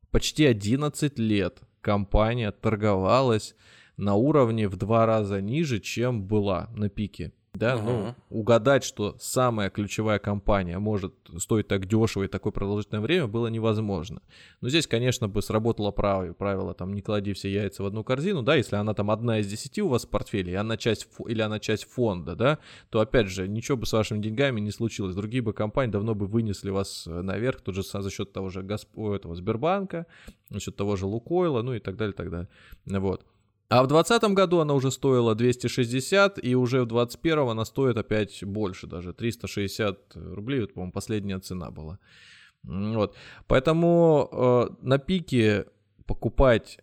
Почти 0.09 0.45
11 0.45 1.19
лет 1.19 1.61
компания 1.81 2.51
торговалась 2.51 3.55
на 4.01 4.15
уровне 4.15 4.67
в 4.67 4.75
два 4.77 5.05
раза 5.05 5.41
ниже, 5.41 5.79
чем 5.79 6.23
была 6.23 6.69
на 6.75 6.89
пике. 6.89 7.31
Да, 7.53 7.75
uh-huh. 7.75 7.83
ну, 7.83 8.15
угадать, 8.29 8.83
что 8.85 9.17
самая 9.19 9.69
ключевая 9.69 10.19
компания 10.19 10.79
может 10.79 11.13
стоить 11.37 11.67
так 11.67 11.85
дешево 11.85 12.23
и 12.23 12.27
такое 12.29 12.53
продолжительное 12.53 13.01
время, 13.01 13.27
было 13.27 13.47
невозможно. 13.47 14.21
Но 14.61 14.69
здесь, 14.69 14.87
конечно, 14.87 15.27
бы 15.27 15.41
сработало 15.41 15.91
правило, 15.91 16.33
правило 16.33 16.73
там, 16.73 16.93
не 16.93 17.01
клади 17.01 17.33
все 17.33 17.51
яйца 17.51 17.83
в 17.83 17.85
одну 17.85 18.05
корзину, 18.05 18.41
да, 18.41 18.55
если 18.55 18.77
она 18.77 18.93
там 18.93 19.11
одна 19.11 19.39
из 19.39 19.47
десяти 19.47 19.81
у 19.81 19.89
вас 19.89 20.05
в 20.05 20.09
портфеле, 20.09 20.53
и 20.53 20.55
она 20.55 20.77
часть, 20.77 21.09
или 21.27 21.41
она 21.41 21.59
часть 21.59 21.83
фонда, 21.83 22.35
да, 22.37 22.59
то, 22.89 23.01
опять 23.01 23.27
же, 23.27 23.49
ничего 23.49 23.77
бы 23.77 23.85
с 23.85 23.91
вашими 23.91 24.21
деньгами 24.21 24.61
не 24.61 24.71
случилось. 24.71 25.13
Другие 25.13 25.43
бы 25.43 25.51
компании 25.51 25.91
давно 25.91 26.15
бы 26.15 26.27
вынесли 26.27 26.69
вас 26.69 27.03
наверх, 27.05 27.59
тут 27.61 27.75
же 27.75 27.83
за 27.83 28.09
счет 28.09 28.31
того 28.31 28.49
же 28.49 28.63
Госп... 28.63 28.97
этого 28.97 29.35
Сбербанка, 29.35 30.07
за 30.49 30.61
счет 30.61 30.77
того 30.77 30.95
же 30.95 31.05
Лукойла, 31.05 31.61
ну 31.61 31.73
и 31.73 31.79
так 31.79 31.97
далее, 31.97 32.13
так 32.13 32.31
далее. 32.31 32.47
Вот. 32.85 33.25
А 33.71 33.83
в 33.83 33.87
2020 33.87 34.33
году 34.33 34.59
она 34.59 34.73
уже 34.73 34.91
стоила 34.91 35.33
260, 35.33 36.43
и 36.43 36.55
уже 36.55 36.81
в 36.83 36.87
2021 36.87 37.39
она 37.47 37.63
стоит 37.63 37.95
опять 37.95 38.43
больше, 38.43 38.85
даже 38.85 39.13
360 39.13 40.11
рублей, 40.13 40.59
вот, 40.59 40.73
по-моему, 40.73 40.91
последняя 40.91 41.39
цена 41.39 41.71
была. 41.71 41.97
Вот. 42.63 43.15
Поэтому 43.47 44.27
э, 44.29 44.67
на 44.81 44.97
пике 44.97 45.67
покупать, 46.05 46.79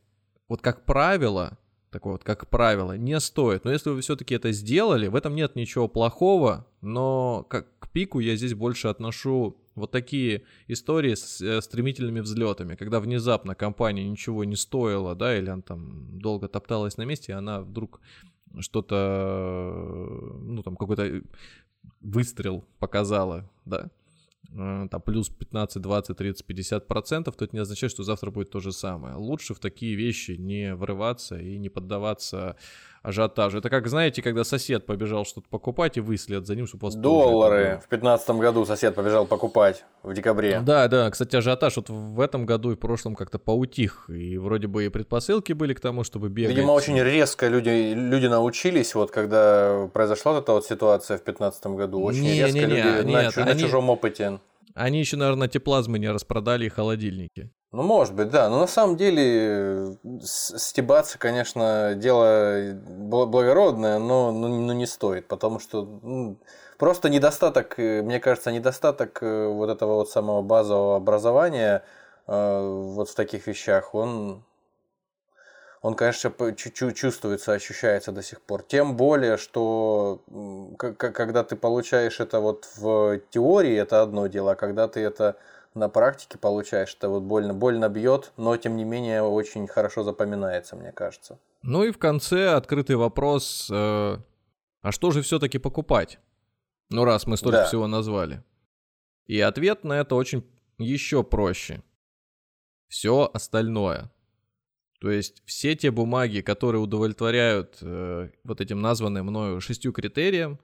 вот 0.49 0.62
как 0.62 0.86
правило, 0.86 1.59
такое 1.91 2.12
вот 2.12 2.24
как 2.24 2.49
правило, 2.49 2.97
не 2.97 3.20
стоит. 3.20 3.66
Но 3.66 3.70
если 3.70 3.91
вы 3.91 4.01
все-таки 4.01 4.34
это 4.34 4.51
сделали, 4.53 5.09
в 5.09 5.14
этом 5.14 5.34
нет 5.34 5.57
ничего 5.57 5.89
плохого, 5.89 6.66
но 6.80 7.45
как 7.51 7.66
к 7.80 7.91
пику 7.91 8.18
я 8.18 8.34
здесь 8.34 8.55
больше 8.55 8.89
отношу 8.89 9.59
вот 9.79 9.91
такие 9.91 10.43
истории 10.66 11.14
с 11.14 11.41
э, 11.41 11.61
стремительными 11.61 12.20
взлетами, 12.20 12.74
когда 12.74 13.01
внезапно 13.01 13.55
компания 13.55 14.09
ничего 14.09 14.45
не 14.45 14.57
стоила, 14.57 15.14
да, 15.14 15.37
или 15.37 15.49
она 15.49 15.62
там 15.62 16.18
долго 16.18 16.49
топталась 16.49 16.97
на 16.97 17.05
месте, 17.05 17.33
и 17.33 17.35
она 17.35 17.62
вдруг 17.62 18.01
что-то, 18.61 20.37
ну 20.41 20.62
там 20.62 20.76
какой-то 20.76 21.22
выстрел 22.01 22.64
показала, 22.79 23.51
да, 23.64 23.91
э, 24.51 24.89
там 24.91 25.01
плюс 25.03 25.29
15, 25.29 25.83
20, 25.83 26.16
30, 26.16 26.47
50 26.47 26.87
процентов, 26.87 27.37
то 27.37 27.45
это 27.45 27.57
не 27.57 27.61
означает, 27.61 27.93
что 27.93 28.03
завтра 28.03 28.31
будет 28.31 28.51
то 28.51 28.61
же 28.61 28.72
самое. 28.72 29.14
Лучше 29.14 29.55
в 29.55 29.59
такие 29.59 29.95
вещи 29.95 30.33
не 30.33 30.74
врываться 30.74 31.39
и 31.39 31.59
не 31.59 31.68
поддаваться 31.68 32.57
ажиотажу. 33.03 33.59
Это 33.59 33.70
как, 33.70 33.86
знаете, 33.88 34.22
когда 34.22 34.44
сосед 34.44 34.86
побежал 34.86 35.24
что-то 35.24 35.49
покупать, 35.49 35.96
и 35.96 36.01
вы 36.01 36.16
след 36.16 36.46
за 36.46 36.55
ним, 36.55 36.66
чтобы 36.66 36.86
вас 36.86 36.94
Доллары. 36.94 37.80
В 37.84 37.88
2015 37.88 38.30
году 38.30 38.64
сосед 38.64 38.94
побежал 38.94 39.26
покупать 39.26 39.84
в 40.03 40.12
декабре. 40.14 40.61
Да, 40.61 40.88
да. 40.88 41.11
Кстати, 41.11 41.36
ажиотаж 41.36 41.76
вот 41.76 41.90
в 41.90 42.20
этом 42.20 42.46
году 42.46 42.72
и 42.72 42.74
в 42.74 42.78
прошлом 42.78 43.14
как-то 43.14 43.38
поутих. 43.38 44.09
И 44.09 44.38
вроде 44.38 44.66
бы 44.66 44.86
и 44.86 44.88
предпосылки 44.88 45.53
были 45.53 45.74
к 45.74 45.80
тому, 45.80 46.05
чтобы 46.05 46.28
бегать. 46.28 46.55
Видимо, 46.55 46.72
очень 46.72 46.99
резко 47.01 47.49
люди, 47.49 47.92
люди 47.94 48.26
научились, 48.26 48.94
вот 48.94 49.11
когда 49.11 49.88
произошла 49.92 50.38
эта 50.38 50.53
вот 50.53 50.66
ситуация 50.66 51.18
в 51.18 51.24
2015 51.24 51.66
году. 51.66 52.03
Очень 52.03 52.22
не, 52.22 52.38
резко 52.40 52.59
не, 52.59 52.61
не, 52.61 52.66
люди 52.66 53.07
нет, 53.07 53.36
на, 53.36 53.42
они... 53.42 53.55
на 53.55 53.59
чужом 53.59 53.90
опыте. 53.90 54.40
Они 54.74 55.01
еще, 55.01 55.16
наверное, 55.16 55.49
те 55.49 55.59
плазмы 55.59 55.99
не 55.99 56.11
распродали 56.11 56.66
и 56.66 56.68
холодильники. 56.68 57.51
Ну, 57.71 57.83
может 57.83 58.14
быть, 58.14 58.31
да. 58.31 58.49
Но 58.49 58.61
на 58.61 58.66
самом 58.66 58.97
деле 58.97 59.99
стебаться, 60.23 61.19
конечно, 61.19 61.95
дело 61.95 62.73
благородное, 62.75 63.99
но, 63.99 64.33
но, 64.33 64.49
но 64.49 64.73
не 64.73 64.87
стоит, 64.87 65.29
потому 65.29 65.59
что 65.61 65.85
ну, 66.03 66.39
просто 66.79 67.11
недостаток, 67.11 67.79
э, 67.79 68.01
мне 68.03 68.21
кажется, 68.21 68.53
недостаток 68.53 69.23
э, 69.23 69.47
вот 69.49 69.69
этого 69.69 69.97
вот 69.97 70.11
самого 70.11 70.41
базового 70.41 70.97
образования 70.97 71.85
э, 72.27 72.61
вот 72.95 73.11
в 73.11 73.14
таких 73.14 73.47
вещах, 73.47 73.95
он, 73.95 74.43
он, 75.83 75.95
конечно, 75.95 76.33
чуть-чуть 76.57 76.97
чувствуется, 76.97 77.53
ощущается 77.53 78.12
до 78.12 78.23
сих 78.23 78.41
пор. 78.41 78.62
Тем 78.62 78.97
более, 78.97 79.37
что 79.37 80.23
когда 80.97 81.45
ты 81.45 81.55
получаешь 81.55 82.19
это 82.21 82.41
вот 82.41 82.66
в 82.77 83.21
теории, 83.31 83.77
это 83.77 84.01
одно 84.01 84.27
дело, 84.27 84.53
а 84.53 84.57
когда 84.57 84.89
ты 84.89 85.01
это 85.01 85.37
на 85.79 85.89
практике 85.89 86.39
получаешь, 86.39 86.95
это 86.95 87.09
вот 87.09 87.22
больно, 87.22 87.55
больно 87.55 87.89
бьет, 87.89 88.33
но 88.37 88.57
тем 88.57 88.76
не 88.76 88.85
менее 88.85 89.22
очень 89.22 89.66
хорошо 89.66 90.03
запоминается, 90.03 90.76
мне 90.76 90.93
кажется. 90.93 91.39
Ну 91.62 91.85
и 91.85 91.91
в 91.91 91.99
конце 91.99 92.51
открытый 92.51 92.97
вопрос, 92.97 93.68
э, 93.70 94.16
а 94.83 94.93
что 94.93 95.11
же 95.11 95.22
все-таки 95.22 95.59
покупать? 95.59 96.18
Ну 96.91 97.05
раз 97.05 97.26
мы 97.26 97.37
столько 97.37 97.59
да. 97.59 97.66
всего 97.66 97.87
назвали. 97.87 98.43
И 99.26 99.41
ответ 99.41 99.85
на 99.85 100.01
это 100.01 100.14
очень 100.14 100.45
еще 100.79 101.22
проще. 101.22 101.83
Все 102.89 103.31
остальное. 103.33 104.11
То 105.01 105.11
есть 105.11 105.43
все 105.45 105.76
те 105.76 105.91
бумаги, 105.91 106.41
которые 106.41 106.81
удовлетворяют 106.81 107.79
э, 107.83 108.31
вот 108.43 108.61
этим 108.61 108.81
названным 108.81 109.26
мною 109.26 109.61
шестью 109.61 109.93
критериям, 109.93 110.59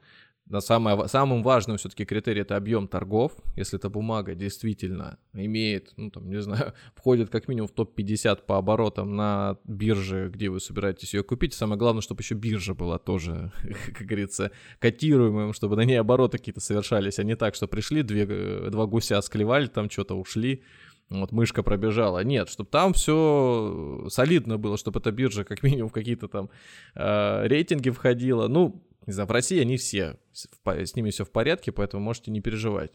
на 0.47 0.61
самое, 0.61 1.09
самым 1.09 1.43
важным 1.43 1.79
все-таки 1.79 2.05
критерий 2.05 2.43
это 2.43 2.57
объем 2.57 2.87
торгов. 2.87 3.33
Если 3.57 3.79
эта 3.79 3.89
бумага 3.89 4.35
действительно 4.35 5.19
имеет, 5.33 5.93
ну 5.97 6.11
там, 6.11 6.29
не 6.29 6.41
знаю, 6.43 6.75
входит 6.95 7.31
как 7.31 7.49
минимум 7.49 7.69
в 7.69 7.73
топ-50 7.73 8.45
по 8.47 8.59
оборотам 8.59 9.17
на 9.17 9.59
бирже, 9.65 10.31
где 10.33 10.51
вы 10.51 10.61
собираетесь 10.61 11.15
ее 11.15 11.23
купить. 11.23 11.55
Самое 11.55 11.79
главное, 11.79 12.03
чтобы 12.03 12.21
еще 12.21 12.35
биржа 12.35 12.75
была 12.75 12.99
тоже, 12.99 13.53
как 13.95 14.07
говорится, 14.07 14.51
котируемым, 14.81 15.55
чтобы 15.55 15.77
на 15.77 15.85
ней 15.85 15.97
обороты 15.97 16.39
какие-то 16.39 16.61
совершались, 16.61 17.19
а 17.19 17.25
не 17.25 17.37
так, 17.37 17.55
что 17.55 17.67
пришли, 17.67 18.03
две, 18.03 18.27
э, 18.29 18.69
два 18.71 18.87
гуся 18.87 19.21
склевали, 19.23 19.67
там 19.67 19.89
что-то 19.89 20.15
ушли, 20.15 20.63
вот 21.11 21.33
мышка 21.33 21.63
пробежала. 21.63 22.25
Нет, 22.25 22.49
чтобы 22.49 22.71
там 22.71 22.93
все 22.93 24.07
солидно 24.09 24.59
было, 24.59 24.77
чтобы 24.77 25.01
эта 25.01 25.13
биржа 25.13 25.45
как 25.45 25.63
минимум 25.63 25.89
в 25.89 25.93
какие-то 25.93 26.29
там 26.29 26.51
э, 26.95 27.47
рейтинги 27.47 27.91
входила. 27.91 28.49
Ну, 28.49 28.83
не 29.07 29.13
знаю, 29.13 29.29
в 29.29 29.33
России 29.33 29.61
они 29.61 29.77
все, 29.77 30.17
с 30.33 30.97
ними 30.97 31.11
все 31.11 31.25
в 31.25 31.31
порядке, 31.31 31.73
поэтому 31.73 32.03
можете 32.03 32.31
не 32.31 32.41
переживать. 32.41 32.93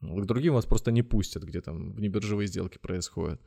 К 0.00 0.24
другим 0.24 0.54
вас 0.54 0.64
просто 0.64 0.92
не 0.92 1.02
пустят, 1.02 1.42
где 1.42 1.60
там 1.60 1.92
внебиржевые 1.92 2.46
сделки 2.46 2.78
происходят. 2.78 3.38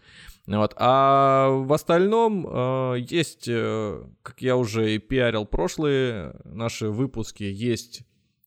Вот. 0.46 0.74
А 0.78 1.50
в 1.50 1.74
остальном 1.74 2.46
э, 2.48 2.98
есть, 3.00 3.48
э, 3.48 4.04
как 4.22 4.40
я 4.42 4.56
уже 4.56 4.94
и 4.94 5.00
пиарил 5.00 5.46
прошлые 5.46 6.36
наши 6.44 6.90
выпуски, 6.90 7.44
есть 7.44 8.04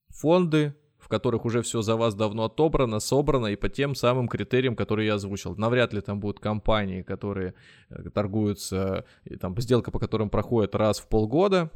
фонды, 0.08 0.76
в 0.98 1.08
которых 1.08 1.44
уже 1.44 1.62
все 1.62 1.82
за 1.82 1.96
вас 1.96 2.14
давно 2.14 2.44
отобрано, 2.44 3.00
собрано 3.00 3.46
и 3.46 3.56
по 3.56 3.68
тем 3.68 3.96
самым 3.96 4.28
критериям, 4.28 4.76
которые 4.76 5.08
я 5.08 5.14
озвучил. 5.14 5.56
Навряд 5.56 5.92
ли 5.92 6.00
там 6.00 6.20
будут 6.20 6.38
компании, 6.38 7.02
которые 7.02 7.54
э, 7.90 8.10
торгуются, 8.10 9.04
там 9.40 9.60
сделка 9.60 9.90
по 9.90 9.98
которым 9.98 10.30
проходит 10.30 10.76
раз 10.76 11.00
в 11.00 11.08
полгода, 11.08 11.72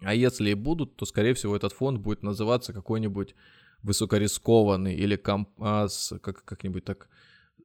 а 0.00 0.14
если 0.14 0.50
и 0.50 0.54
будут, 0.54 0.96
то, 0.96 1.06
скорее 1.06 1.34
всего, 1.34 1.56
этот 1.56 1.72
фонд 1.72 2.00
будет 2.00 2.22
называться 2.22 2.72
какой-нибудь 2.72 3.34
высокорискованный 3.82 4.94
или 4.94 5.16
комп... 5.16 5.48
а, 5.58 5.88
как, 6.20 6.44
как-нибудь 6.44 6.84
так 6.84 7.08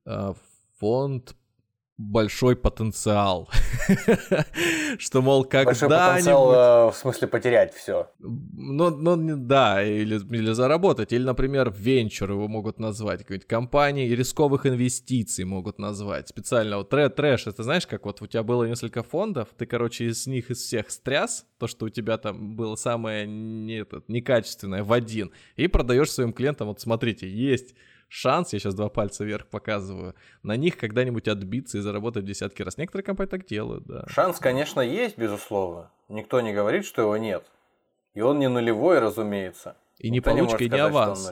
а, 0.05 0.35
фонд 0.77 1.35
большой 1.99 2.55
потенциал. 2.55 3.49
Что, 4.97 5.21
мол, 5.21 5.43
когда-нибудь... 5.43 5.81
Большой 5.81 5.89
потенциал, 5.89 6.53
э, 6.53 6.91
в 6.91 6.95
смысле, 6.95 7.27
потерять 7.27 7.73
все. 7.73 8.09
Ну, 8.19 8.89
ну, 8.89 9.35
да, 9.35 9.83
или, 9.83 10.15
или 10.33 10.53
заработать. 10.53 11.11
Или, 11.11 11.23
например, 11.23 11.73
венчур 11.77 12.31
его 12.31 12.47
могут 12.47 12.79
назвать. 12.79 13.19
Какие-нибудь 13.19 13.47
компании 13.47 14.07
рисковых 14.09 14.65
инвестиций 14.65 15.43
могут 15.43 15.77
назвать. 15.77 16.29
Специально 16.29 16.77
вот 16.77 16.89
трэ 16.89 17.09
трэш, 17.09 17.47
это 17.47 17.63
знаешь, 17.63 17.85
как 17.85 18.05
вот 18.05 18.21
у 18.21 18.27
тебя 18.27 18.43
было 18.43 18.63
несколько 18.63 19.03
фондов, 19.03 19.49
ты, 19.57 19.65
короче, 19.65 20.05
из 20.05 20.25
них 20.25 20.49
из 20.49 20.59
всех 20.59 20.91
стряс, 20.91 21.45
то, 21.57 21.67
что 21.67 21.87
у 21.87 21.89
тебя 21.89 22.17
там 22.17 22.55
было 22.55 22.75
самое 22.75 23.27
не, 23.27 23.81
этот, 23.81 24.07
некачественное 24.07 24.85
в 24.85 24.93
один, 24.93 25.31
и 25.57 25.67
продаешь 25.67 26.11
своим 26.11 26.31
клиентам, 26.31 26.69
вот 26.69 26.79
смотрите, 26.79 27.29
есть 27.29 27.75
шанс, 28.09 28.53
я 28.53 28.59
сейчас 28.59 28.75
два 28.75 28.89
пальца 28.89 29.23
вверх 29.23 29.47
показываю, 29.47 30.15
на 30.43 30.57
них 30.57 30.77
когда-нибудь 30.77 31.27
отбиться 31.27 31.77
и 31.77 31.81
заработать 31.81 32.25
десятки 32.25 32.61
раз. 32.63 32.77
Некоторые 32.77 33.05
компании 33.05 33.29
так 33.29 33.45
делают, 33.45 33.85
да. 33.85 34.03
Шанс, 34.07 34.39
конечно, 34.39 34.81
есть, 34.81 35.17
безусловно. 35.17 35.91
Никто 36.09 36.41
не 36.41 36.53
говорит, 36.53 36.85
что 36.85 37.03
его 37.03 37.15
нет. 37.15 37.45
И 38.15 38.21
он 38.21 38.39
не 38.39 38.49
нулевой, 38.49 38.99
разумеется. 38.99 39.77
И 39.99 40.09
не 40.09 40.19
получка, 40.19 40.63
и 40.63 40.69
не 40.69 40.79
аванс. 40.79 41.31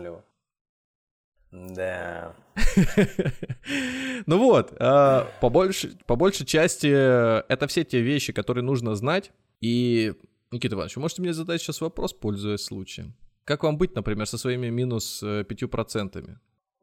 Да. 1.52 2.36
ну 4.26 4.38
вот, 4.38 4.74
а, 4.80 5.28
по, 5.40 5.50
больше, 5.50 5.98
по 6.06 6.16
большей 6.16 6.46
части 6.46 6.88
это 6.88 7.68
все 7.68 7.84
те 7.84 8.02
вещи, 8.02 8.34
которые 8.34 8.64
нужно 8.64 8.96
знать. 8.96 9.32
И, 9.62 10.14
Никита 10.52 10.76
Иванович, 10.76 10.98
вы 10.98 11.04
можете 11.04 11.22
мне 11.22 11.34
задать 11.34 11.62
сейчас 11.62 11.82
вопрос, 11.82 12.14
пользуясь 12.14 12.62
случаем? 12.62 13.16
Как 13.46 13.64
вам 13.64 13.78
быть, 13.78 13.96
например, 13.96 14.28
со 14.28 14.38
своими 14.38 14.68
минус 14.68 15.24
э, 15.24 15.46
пятью 15.46 15.70
процентами? 15.70 16.38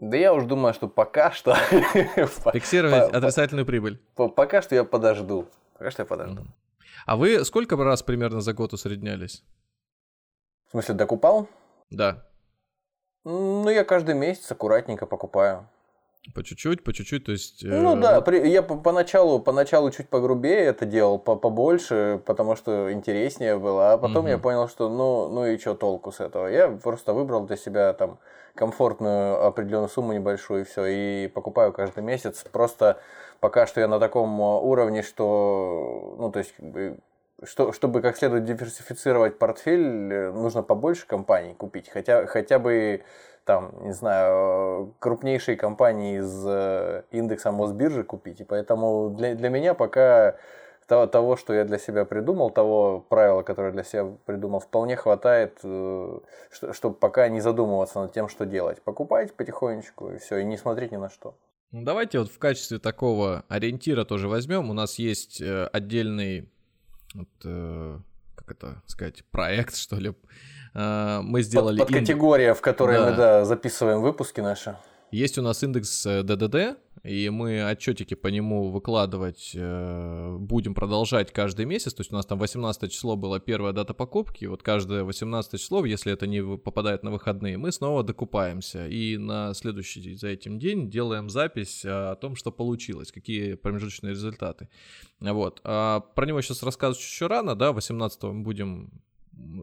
Да 0.04 0.18
я 0.18 0.34
уж 0.34 0.44
думаю, 0.44 0.74
что 0.74 0.86
пока 0.86 1.32
что... 1.32 1.54
Фиксировать 2.52 3.14
отрицательную 3.14 3.64
прибыль. 3.64 3.98
Пока 4.14 4.60
что 4.60 4.74
я 4.74 4.84
подожду. 4.84 5.46
Пока 5.78 5.90
что 5.90 6.02
я 6.02 6.06
подожду. 6.06 6.44
А 7.06 7.16
вы 7.16 7.42
сколько 7.44 7.76
раз 7.76 8.02
примерно 8.02 8.42
за 8.42 8.52
год 8.52 8.74
усреднялись? 8.74 9.42
В 10.66 10.72
смысле, 10.72 10.94
докупал? 10.94 11.48
Да. 11.88 12.26
Ну, 13.24 13.70
я 13.70 13.82
каждый 13.84 14.14
месяц 14.14 14.52
аккуратненько 14.52 15.06
покупаю. 15.06 15.70
По 16.32 16.42
чуть-чуть, 16.42 16.82
по 16.82 16.92
чуть-чуть, 16.94 17.26
то 17.26 17.32
есть... 17.32 17.62
Ну 17.62 17.96
э, 17.96 18.00
да, 18.00 18.20
при, 18.22 18.48
я 18.48 18.62
поначалу, 18.62 19.40
поначалу 19.40 19.90
чуть 19.90 20.08
погрубее 20.08 20.60
это 20.60 20.86
делал, 20.86 21.18
по 21.18 21.36
побольше, 21.36 22.22
потому 22.24 22.56
что 22.56 22.90
интереснее 22.92 23.58
было, 23.58 23.92
а 23.92 23.98
потом 23.98 24.24
угу. 24.24 24.28
я 24.28 24.38
понял, 24.38 24.68
что 24.68 24.88
ну, 24.88 25.28
ну 25.28 25.46
и 25.46 25.58
что 25.58 25.74
толку 25.74 26.12
с 26.12 26.20
этого. 26.20 26.46
Я 26.46 26.68
просто 26.68 27.12
выбрал 27.12 27.44
для 27.44 27.56
себя 27.56 27.92
там 27.92 28.18
комфортную 28.54 29.44
определенную 29.44 29.90
сумму 29.90 30.14
небольшую 30.14 30.62
и 30.62 30.64
все, 30.64 30.86
и 30.86 31.28
покупаю 31.28 31.72
каждый 31.72 32.02
месяц. 32.02 32.44
Просто 32.50 32.98
пока 33.40 33.66
что 33.66 33.80
я 33.80 33.88
на 33.88 34.00
таком 34.00 34.40
уровне, 34.40 35.02
что, 35.02 36.16
ну 36.18 36.32
то 36.32 36.38
есть 36.38 36.54
что, 37.42 37.72
чтобы 37.72 38.00
как 38.00 38.16
следует 38.16 38.44
диверсифицировать 38.44 39.38
портфель, 39.38 40.30
нужно 40.32 40.62
побольше 40.62 41.06
компаний 41.06 41.54
купить, 41.54 41.90
хотя, 41.90 42.26
хотя 42.26 42.58
бы 42.58 43.02
там, 43.44 43.72
не 43.84 43.92
знаю, 43.92 44.94
крупнейшие 44.98 45.56
компании 45.56 46.18
из 46.18 46.44
э, 46.46 47.02
индекса 47.10 47.52
Мосбиржи 47.52 48.04
купить. 48.04 48.40
И 48.40 48.44
поэтому 48.44 49.10
для, 49.10 49.34
для 49.34 49.48
меня 49.50 49.74
пока 49.74 50.36
того, 50.86 51.06
того, 51.06 51.36
что 51.36 51.54
я 51.54 51.64
для 51.64 51.78
себя 51.78 52.04
придумал, 52.04 52.50
того 52.50 53.00
правила, 53.00 53.42
которое 53.42 53.72
для 53.72 53.84
себя 53.84 54.06
придумал, 54.26 54.60
вполне 54.60 54.96
хватает, 54.96 55.58
э, 55.62 56.18
чтобы 56.72 56.96
пока 56.96 57.28
не 57.28 57.40
задумываться 57.40 58.00
над 58.00 58.12
тем, 58.12 58.28
что 58.28 58.46
делать. 58.46 58.82
Покупать 58.82 59.34
потихонечку 59.34 60.10
и 60.10 60.18
все, 60.18 60.38
и 60.38 60.44
не 60.44 60.56
смотреть 60.56 60.92
ни 60.92 60.96
на 60.96 61.10
что. 61.10 61.36
Ну, 61.70 61.82
давайте 61.84 62.18
вот 62.20 62.30
в 62.30 62.38
качестве 62.38 62.78
такого 62.78 63.44
ориентира 63.48 64.04
тоже 64.04 64.28
возьмем. 64.28 64.70
У 64.70 64.74
нас 64.74 64.98
есть 64.98 65.40
э, 65.40 65.66
отдельный, 65.66 66.48
вот, 67.14 67.28
как 68.44 68.56
это 68.56 68.82
сказать, 68.86 69.24
проект, 69.30 69.76
что 69.76 69.96
ли, 69.96 70.14
Э, 70.74 71.20
мы 71.22 71.42
сделали... 71.42 71.78
Под, 71.78 71.88
под 71.88 71.96
категория, 71.96 72.54
в 72.54 72.60
которой 72.60 72.98
да. 72.98 73.10
мы 73.10 73.16
да, 73.16 73.44
записываем 73.44 74.00
выпуски 74.00 74.40
наши. 74.40 74.76
Есть 75.10 75.38
у 75.38 75.42
нас 75.42 75.62
индекс 75.62 76.04
ДДД, 76.04 76.54
э, 76.54 76.76
и 77.04 77.28
мы 77.28 77.62
отчетики 77.62 78.14
по 78.14 78.28
нему 78.28 78.70
выкладывать 78.70 79.52
э, 79.54 80.36
будем 80.40 80.74
продолжать 80.74 81.32
каждый 81.32 81.66
месяц. 81.66 81.92
То 81.92 82.00
есть 82.00 82.10
у 82.12 82.16
нас 82.16 82.24
там 82.24 82.38
18 82.38 82.90
число 82.90 83.14
была 83.14 83.38
первая 83.40 83.74
дата 83.74 83.92
покупки, 83.92 84.46
вот 84.46 84.62
каждое 84.62 85.04
18 85.04 85.60
число, 85.60 85.84
если 85.84 86.12
это 86.12 86.26
не 86.26 86.42
попадает 86.56 87.02
на 87.02 87.10
выходные, 87.10 87.58
мы 87.58 87.72
снова 87.72 88.02
докупаемся. 88.02 88.88
И 88.88 89.18
на 89.18 89.52
следующий 89.52 90.14
за 90.14 90.28
этим 90.28 90.58
день 90.58 90.88
делаем 90.88 91.28
запись 91.28 91.82
о 91.84 92.14
том, 92.16 92.36
что 92.36 92.50
получилось, 92.50 93.12
какие 93.12 93.54
промежуточные 93.54 94.12
результаты. 94.12 94.70
Вот. 95.20 95.60
А 95.62 96.00
про 96.00 96.24
него 96.26 96.40
сейчас 96.40 96.62
рассказывать 96.62 97.04
еще 97.04 97.26
рано, 97.26 97.54
да, 97.54 97.72
18 97.72 98.22
мы 98.22 98.42
будем 98.42 99.02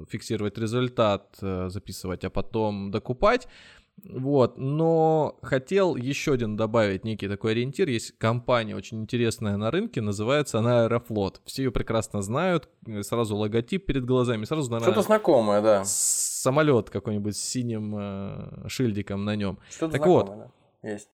фиксировать 0.09 0.57
результат, 0.57 1.37
э, 1.41 1.69
записывать, 1.69 2.23
а 2.23 2.29
потом 2.29 2.91
докупать. 2.91 3.47
Вот, 4.03 4.57
но 4.57 5.37
хотел 5.43 5.95
еще 5.95 6.33
один 6.33 6.55
добавить 6.57 7.05
некий 7.05 7.27
такой 7.27 7.51
ориентир. 7.51 7.87
Есть 7.87 8.17
компания 8.17 8.75
очень 8.75 9.01
интересная 9.01 9.57
на 9.57 9.69
рынке, 9.69 10.01
называется 10.01 10.59
она 10.59 10.83
Аэрофлот. 10.83 11.41
Все 11.45 11.63
ее 11.63 11.71
прекрасно 11.71 12.21
знают, 12.21 12.67
сразу 13.01 13.35
логотип 13.35 13.85
перед 13.85 14.05
глазами, 14.05 14.45
сразу, 14.45 14.71
наверное... 14.71 14.91
Что-то 14.91 15.05
знакомое, 15.05 15.61
да. 15.61 15.83
Самолет 15.85 16.89
какой-нибудь 16.89 17.37
с 17.37 17.41
синим 17.41 17.95
э, 17.97 18.67
шильдиком 18.67 19.23
на 19.23 19.35
нем. 19.35 19.59
Что-то 19.69 19.93
так 19.93 20.03
знакомое, 20.03 20.37
вот, 20.37 20.51
да. 20.81 20.89
Есть. 20.89 21.09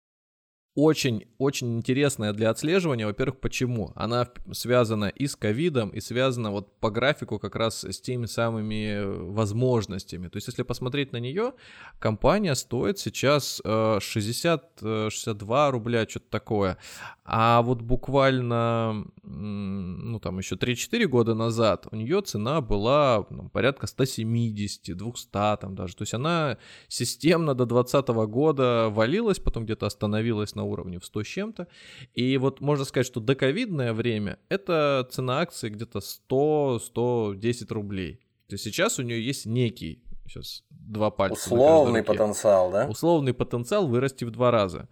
Очень-очень 0.76 1.78
интересная 1.78 2.34
для 2.34 2.50
отслеживания. 2.50 3.06
Во-первых, 3.06 3.40
почему? 3.40 3.92
Она 3.94 4.28
связана 4.52 5.06
и 5.06 5.26
с 5.26 5.34
ковидом, 5.34 5.88
и 5.88 6.00
связана 6.00 6.50
вот 6.50 6.78
по 6.80 6.90
графику 6.90 7.38
как 7.38 7.56
раз 7.56 7.82
с 7.82 7.98
теми 7.98 8.26
самыми 8.26 9.32
возможностями. 9.32 10.28
То 10.28 10.36
есть, 10.36 10.48
если 10.48 10.62
посмотреть 10.62 11.12
на 11.12 11.16
нее, 11.16 11.54
компания 11.98 12.54
стоит 12.54 12.98
сейчас 12.98 13.62
60-62 13.64 14.76
э, 14.82 15.70
рубля, 15.70 16.06
что-то 16.06 16.26
такое. 16.30 16.76
А 17.24 17.62
вот 17.62 17.80
буквально, 17.80 19.06
ну 19.24 20.20
там 20.20 20.38
еще 20.38 20.54
3-4 20.54 21.06
года 21.06 21.34
назад 21.34 21.88
у 21.90 21.96
нее 21.96 22.20
цена 22.20 22.60
была 22.60 23.26
ну, 23.30 23.48
порядка 23.48 23.86
170, 23.86 24.96
200 24.96 25.28
там 25.32 25.74
даже. 25.74 25.96
То 25.96 26.02
есть 26.02 26.14
она 26.14 26.58
системно 26.86 27.54
до 27.54 27.66
2020 27.66 28.08
года 28.30 28.88
валилась, 28.90 29.40
потом 29.40 29.64
где-то 29.64 29.86
остановилась 29.86 30.54
на 30.54 30.65
уровне 30.66 30.98
в 30.98 31.04
100 31.04 31.22
с 31.22 31.26
чем-то. 31.26 31.68
И 32.14 32.36
вот 32.38 32.60
можно 32.60 32.84
сказать, 32.84 33.06
что 33.06 33.20
доковидное 33.20 33.92
время 33.92 34.38
это 34.48 35.06
цена 35.10 35.40
акции 35.40 35.68
где-то 35.68 36.00
100-110 36.00 37.72
рублей. 37.72 38.20
То 38.48 38.54
есть 38.54 38.64
сейчас 38.64 38.98
у 38.98 39.02
нее 39.02 39.24
есть 39.24 39.46
некий, 39.46 40.04
сейчас 40.26 40.64
два 40.70 41.10
пальца. 41.10 41.34
Условный 41.34 42.02
потенциал, 42.02 42.70
да? 42.70 42.86
Условный 42.88 43.34
потенциал 43.34 43.88
вырасти 43.88 44.24
в 44.24 44.30
два 44.30 44.50
раза. 44.50 44.88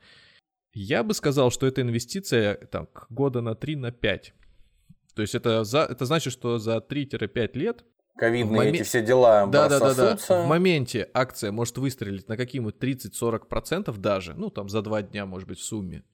Я 0.72 1.04
бы 1.04 1.14
сказал, 1.14 1.50
что 1.50 1.66
это 1.66 1.82
инвестиция 1.82 2.56
так, 2.56 3.06
года 3.08 3.40
на 3.40 3.54
3 3.54 3.76
на 3.76 3.92
5. 3.92 4.34
То 5.14 5.22
есть 5.22 5.34
это, 5.36 5.62
за, 5.62 5.80
это 5.80 6.04
значит, 6.04 6.32
что 6.32 6.58
за 6.58 6.78
3-5 6.78 7.50
лет 7.56 7.84
ковидные 8.16 8.56
момен... 8.56 8.74
эти 8.74 8.82
все 8.82 9.02
дела 9.02 9.46
да, 9.46 9.68
да, 9.68 9.78
да, 9.80 9.94
да. 9.94 10.16
В 10.16 10.46
моменте 10.46 11.08
акция 11.14 11.52
может 11.52 11.78
выстрелить 11.78 12.28
на 12.28 12.36
какие-нибудь 12.36 12.76
30-40% 12.76 13.96
даже, 13.98 14.34
ну 14.34 14.50
там 14.50 14.68
за 14.68 14.82
два 14.82 15.02
дня, 15.02 15.26
может 15.26 15.48
быть, 15.48 15.58
в 15.58 15.64
сумме. 15.64 16.04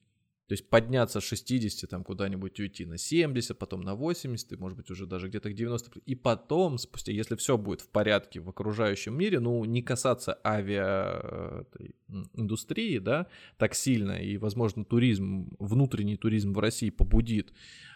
То 0.51 0.53
есть 0.53 0.69
подняться 0.69 1.21
с 1.21 1.23
60 1.23 1.89
там 1.89 2.03
куда-нибудь 2.03 2.59
уйти 2.59 2.85
на 2.85 2.97
70, 2.97 3.57
потом 3.57 3.83
на 3.83 3.95
80, 3.95 4.51
и, 4.51 4.57
может 4.57 4.77
быть 4.77 4.91
уже 4.91 5.05
даже 5.05 5.29
где-то 5.29 5.49
к 5.49 5.53
90. 5.53 6.01
И 6.05 6.13
потом, 6.13 6.77
спустя, 6.77 7.13
если 7.13 7.37
все 7.37 7.57
будет 7.57 7.79
в 7.79 7.87
порядке 7.87 8.41
в 8.41 8.49
окружающем 8.49 9.17
мире, 9.17 9.39
ну 9.39 9.63
не 9.63 9.81
касаться 9.81 10.37
авиаиндустрии, 10.43 12.97
да, 12.97 13.27
так 13.55 13.75
сильно, 13.75 14.21
и, 14.21 14.35
возможно, 14.35 14.83
туризм, 14.83 15.55
внутренний 15.57 16.17
туризм 16.17 16.51
в 16.51 16.59
России 16.59 16.89
побудит 16.89 17.53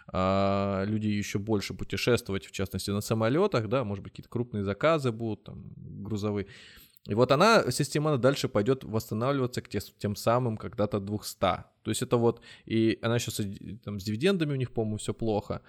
а, 0.07 0.85
людей 0.85 1.17
еще 1.17 1.39
больше 1.39 1.73
путешествовать, 1.73 2.45
в 2.45 2.51
частности 2.51 2.89
на 2.89 3.01
самолетах, 3.01 3.67
да, 3.67 3.83
может 3.83 4.01
быть 4.01 4.13
какие-то 4.13 4.29
крупные 4.29 4.63
заказы 4.63 5.11
будут, 5.11 5.43
там, 5.43 5.73
грузовые. 5.75 6.47
И 7.07 7.13
вот 7.13 7.31
она, 7.31 7.71
система 7.71 8.17
дальше 8.17 8.47
пойдет 8.47 8.83
восстанавливаться 8.83 9.61
к 9.61 9.69
тем 9.69 10.15
самым 10.15 10.57
когда-то 10.57 10.99
200. 10.99 11.39
То 11.39 11.65
есть 11.85 12.01
это 12.01 12.17
вот, 12.17 12.41
и 12.65 12.97
она 13.03 13.19
сейчас 13.19 13.41
там 13.83 13.99
с 13.99 14.03
дивидендами 14.03 14.53
у 14.53 14.55
них, 14.55 14.71
по-моему, 14.71 14.97
все 14.97 15.13
плохо. 15.13 15.61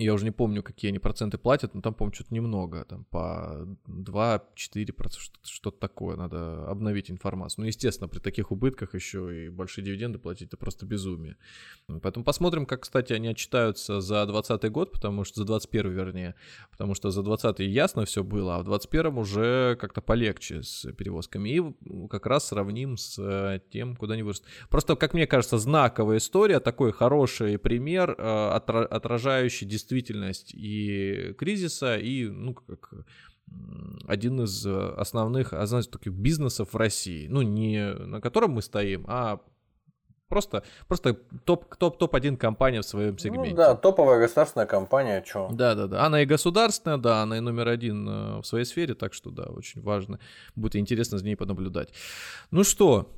Я 0.00 0.14
уже 0.14 0.24
не 0.24 0.30
помню, 0.30 0.62
какие 0.62 0.90
они 0.90 1.00
проценты 1.00 1.38
платят, 1.38 1.74
но 1.74 1.80
там, 1.80 1.92
по-моему, 1.92 2.14
что-то 2.14 2.32
немного, 2.32 2.84
там 2.84 3.04
по 3.06 3.66
2-4%, 3.88 4.94
что-то 5.42 5.76
такое, 5.76 6.16
надо 6.16 6.68
обновить 6.68 7.10
информацию. 7.10 7.62
Ну, 7.62 7.66
естественно, 7.66 8.06
при 8.06 8.20
таких 8.20 8.52
убытках 8.52 8.94
еще 8.94 9.46
и 9.46 9.48
большие 9.48 9.84
дивиденды 9.84 10.20
платить, 10.20 10.48
это 10.48 10.56
просто 10.56 10.86
безумие. 10.86 11.36
Поэтому 12.00 12.24
посмотрим, 12.24 12.64
как, 12.64 12.82
кстати, 12.82 13.12
они 13.12 13.26
отчитаются 13.26 14.00
за 14.00 14.24
2020 14.24 14.70
год, 14.70 14.92
потому 14.92 15.24
что 15.24 15.40
за 15.40 15.46
21 15.46 15.90
вернее, 15.90 16.36
потому 16.70 16.94
что 16.94 17.10
за 17.10 17.24
20 17.24 17.58
ясно 17.58 18.04
все 18.04 18.22
было, 18.22 18.54
а 18.54 18.60
в 18.60 18.64
21 18.66 19.18
уже 19.18 19.76
как-то 19.80 20.00
полегче 20.00 20.62
с 20.62 20.92
перевозками. 20.92 21.48
И 21.48 22.08
как 22.08 22.26
раз 22.26 22.46
сравним 22.46 22.96
с 22.96 23.60
тем, 23.72 23.96
куда 23.96 24.14
они 24.14 24.22
вырастут. 24.22 24.46
Просто, 24.70 24.94
как 24.94 25.12
мне 25.12 25.26
кажется, 25.26 25.58
знаковая 25.58 26.18
история, 26.18 26.60
такой 26.60 26.92
хороший 26.92 27.58
пример, 27.58 28.14
э, 28.16 28.50
отражающий 28.60 29.66
действительно 29.66 29.87
действительность 29.88 30.52
и 30.54 31.34
кризиса, 31.38 31.96
и, 31.96 32.26
ну, 32.28 32.54
как 32.54 32.92
один 34.06 34.42
из 34.42 34.66
основных, 34.66 35.54
а 35.54 35.64
знаете, 35.66 35.90
таких 35.90 36.12
бизнесов 36.12 36.74
в 36.74 36.76
России. 36.76 37.28
Ну, 37.28 37.40
не 37.42 37.94
на 37.94 38.20
котором 38.20 38.52
мы 38.52 38.62
стоим, 38.62 39.04
а 39.08 39.40
Просто, 40.28 40.62
просто 40.88 41.14
топ, 41.46 41.74
топ, 41.76 41.96
топ-1 41.96 42.36
компания 42.36 42.82
в 42.82 42.84
своем 42.84 43.12
ну 43.12 43.18
сегменте. 43.18 43.50
Ну, 43.52 43.56
да, 43.56 43.74
топовая 43.74 44.20
государственная 44.20 44.66
компания, 44.66 45.24
что? 45.26 45.48
Да, 45.50 45.74
да, 45.74 45.86
да. 45.86 46.04
Она 46.04 46.20
и 46.20 46.26
государственная, 46.26 46.98
да, 46.98 47.22
она 47.22 47.38
и 47.38 47.40
номер 47.40 47.68
один 47.68 48.06
э, 48.06 48.40
в 48.40 48.44
своей 48.44 48.66
сфере, 48.66 48.94
так 48.94 49.14
что 49.14 49.30
да, 49.30 49.44
очень 49.44 49.80
важно. 49.80 50.20
Будет 50.54 50.76
интересно 50.76 51.16
за 51.16 51.24
ней 51.24 51.34
понаблюдать. 51.34 51.94
Ну 52.50 52.62
что, 52.62 53.10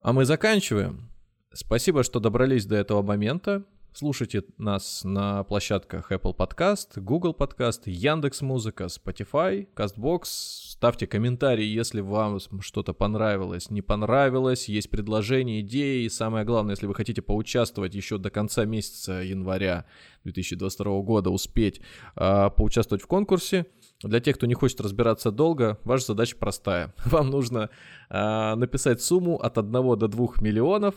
а 0.00 0.14
мы 0.14 0.24
заканчиваем. 0.24 1.10
Спасибо, 1.52 2.02
что 2.04 2.20
добрались 2.20 2.64
до 2.64 2.76
этого 2.76 3.02
момента. 3.02 3.64
Слушайте 3.92 4.44
нас 4.56 5.02
на 5.02 5.42
площадках 5.42 6.12
Apple 6.12 6.34
Podcast, 6.36 7.00
Google 7.00 7.34
Podcast, 7.36 7.82
Яндекс 7.86 8.40
Музыка, 8.40 8.84
Spotify, 8.84 9.66
CastBox. 9.74 10.20
Ставьте 10.24 11.08
комментарии, 11.08 11.64
если 11.64 12.00
вам 12.00 12.38
что-то 12.60 12.94
понравилось, 12.94 13.68
не 13.68 13.82
понравилось, 13.82 14.68
есть 14.68 14.90
предложения, 14.90 15.60
идеи. 15.60 16.04
И 16.04 16.08
самое 16.08 16.44
главное, 16.44 16.74
если 16.74 16.86
вы 16.86 16.94
хотите 16.94 17.20
поучаствовать 17.20 17.96
еще 17.96 18.18
до 18.18 18.30
конца 18.30 18.64
месяца 18.64 19.14
января 19.14 19.86
2022 20.22 21.00
года, 21.00 21.30
успеть 21.30 21.80
э, 22.14 22.50
поучаствовать 22.56 23.02
в 23.02 23.08
конкурсе. 23.08 23.66
Для 24.02 24.20
тех, 24.20 24.36
кто 24.36 24.46
не 24.46 24.54
хочет 24.54 24.80
разбираться 24.80 25.32
долго, 25.32 25.78
ваша 25.82 26.06
задача 26.06 26.36
простая. 26.36 26.94
Вам 27.06 27.30
нужно 27.30 27.70
э, 28.08 28.54
написать 28.54 29.02
сумму 29.02 29.36
от 29.36 29.58
1 29.58 29.72
до 29.72 30.06
2 30.06 30.26
миллионов 30.40 30.94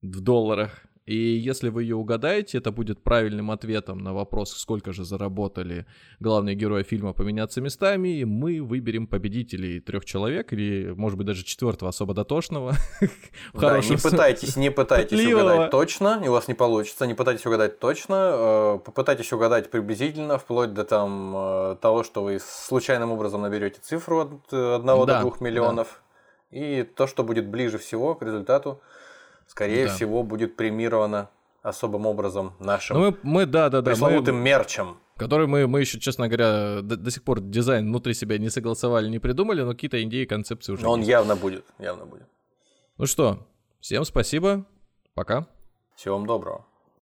в 0.00 0.20
долларах 0.20 0.86
и 1.06 1.16
если 1.16 1.68
вы 1.68 1.82
ее 1.82 1.96
угадаете, 1.96 2.58
это 2.58 2.72
будет 2.72 3.02
правильным 3.02 3.50
ответом 3.50 3.98
на 3.98 4.14
вопрос, 4.14 4.52
сколько 4.56 4.94
же 4.94 5.04
заработали 5.04 5.84
главные 6.18 6.54
герои 6.54 6.82
фильма 6.82 7.12
«Поменяться 7.12 7.60
местами», 7.60 8.20
и 8.20 8.24
мы 8.24 8.62
выберем 8.62 9.06
победителей 9.06 9.80
трех 9.80 10.06
человек, 10.06 10.54
или, 10.54 10.94
может 10.96 11.18
быть, 11.18 11.26
даже 11.26 11.44
четвертого 11.44 11.90
особо 11.90 12.14
дотошного. 12.14 12.74
Да, 13.52 13.78
не 13.78 13.96
пытайтесь, 13.96 14.56
не 14.56 14.70
пытайтесь 14.70 15.26
угадать 15.26 15.70
точно, 15.70 16.20
и 16.24 16.28
у 16.28 16.32
вас 16.32 16.48
не 16.48 16.54
получится, 16.54 17.06
не 17.06 17.14
пытайтесь 17.14 17.46
угадать 17.46 17.78
точно, 17.78 18.14
э, 18.14 18.78
попытайтесь 18.84 19.32
угадать 19.32 19.70
приблизительно, 19.70 20.38
вплоть 20.38 20.72
до 20.74 20.84
там 20.84 21.34
э, 21.36 21.76
того, 21.80 22.02
что 22.02 22.24
вы 22.24 22.40
случайным 22.40 23.12
образом 23.12 23.42
наберете 23.42 23.80
цифру 23.80 24.20
от 24.20 24.52
1 24.52 24.58
э, 24.58 24.78
до 24.82 25.06
2 25.06 25.32
миллионов, 25.40 26.02
и 26.50 26.82
то, 26.82 27.06
что 27.06 27.24
будет 27.24 27.48
ближе 27.48 27.78
всего 27.78 28.14
к 28.14 28.22
результату, 28.22 28.80
скорее 29.46 29.86
да. 29.86 29.94
всего, 29.94 30.22
будет 30.22 30.56
премировано 30.56 31.30
особым 31.62 32.06
образом 32.06 32.54
нашим 32.60 32.98
ну, 32.98 33.10
мы, 33.10 33.16
мы, 33.22 33.46
да, 33.46 33.70
да, 33.70 33.80
да, 33.80 33.90
пресловутым 33.90 34.36
мы, 34.36 34.42
мерчем. 34.42 34.98
Который 35.16 35.46
мы, 35.46 35.66
мы 35.66 35.80
еще, 35.80 35.98
честно 35.98 36.28
говоря, 36.28 36.82
до, 36.82 36.96
до 36.96 37.10
сих 37.10 37.22
пор 37.22 37.40
дизайн 37.40 37.86
внутри 37.86 38.14
себя 38.14 38.36
не 38.38 38.50
согласовали, 38.50 39.08
не 39.08 39.18
придумали, 39.18 39.62
но 39.62 39.72
какие-то 39.72 40.02
идеи, 40.02 40.24
концепции 40.24 40.72
уже 40.72 40.82
Но 40.82 40.92
он 40.92 41.00
явно 41.02 41.36
будет, 41.36 41.64
явно 41.78 42.04
будет. 42.04 42.28
Ну 42.98 43.06
что, 43.06 43.46
всем 43.80 44.04
спасибо, 44.04 44.66
пока. 45.14 45.46
Всего 45.94 46.16
вам 46.16 46.26
доброго. 46.26 46.66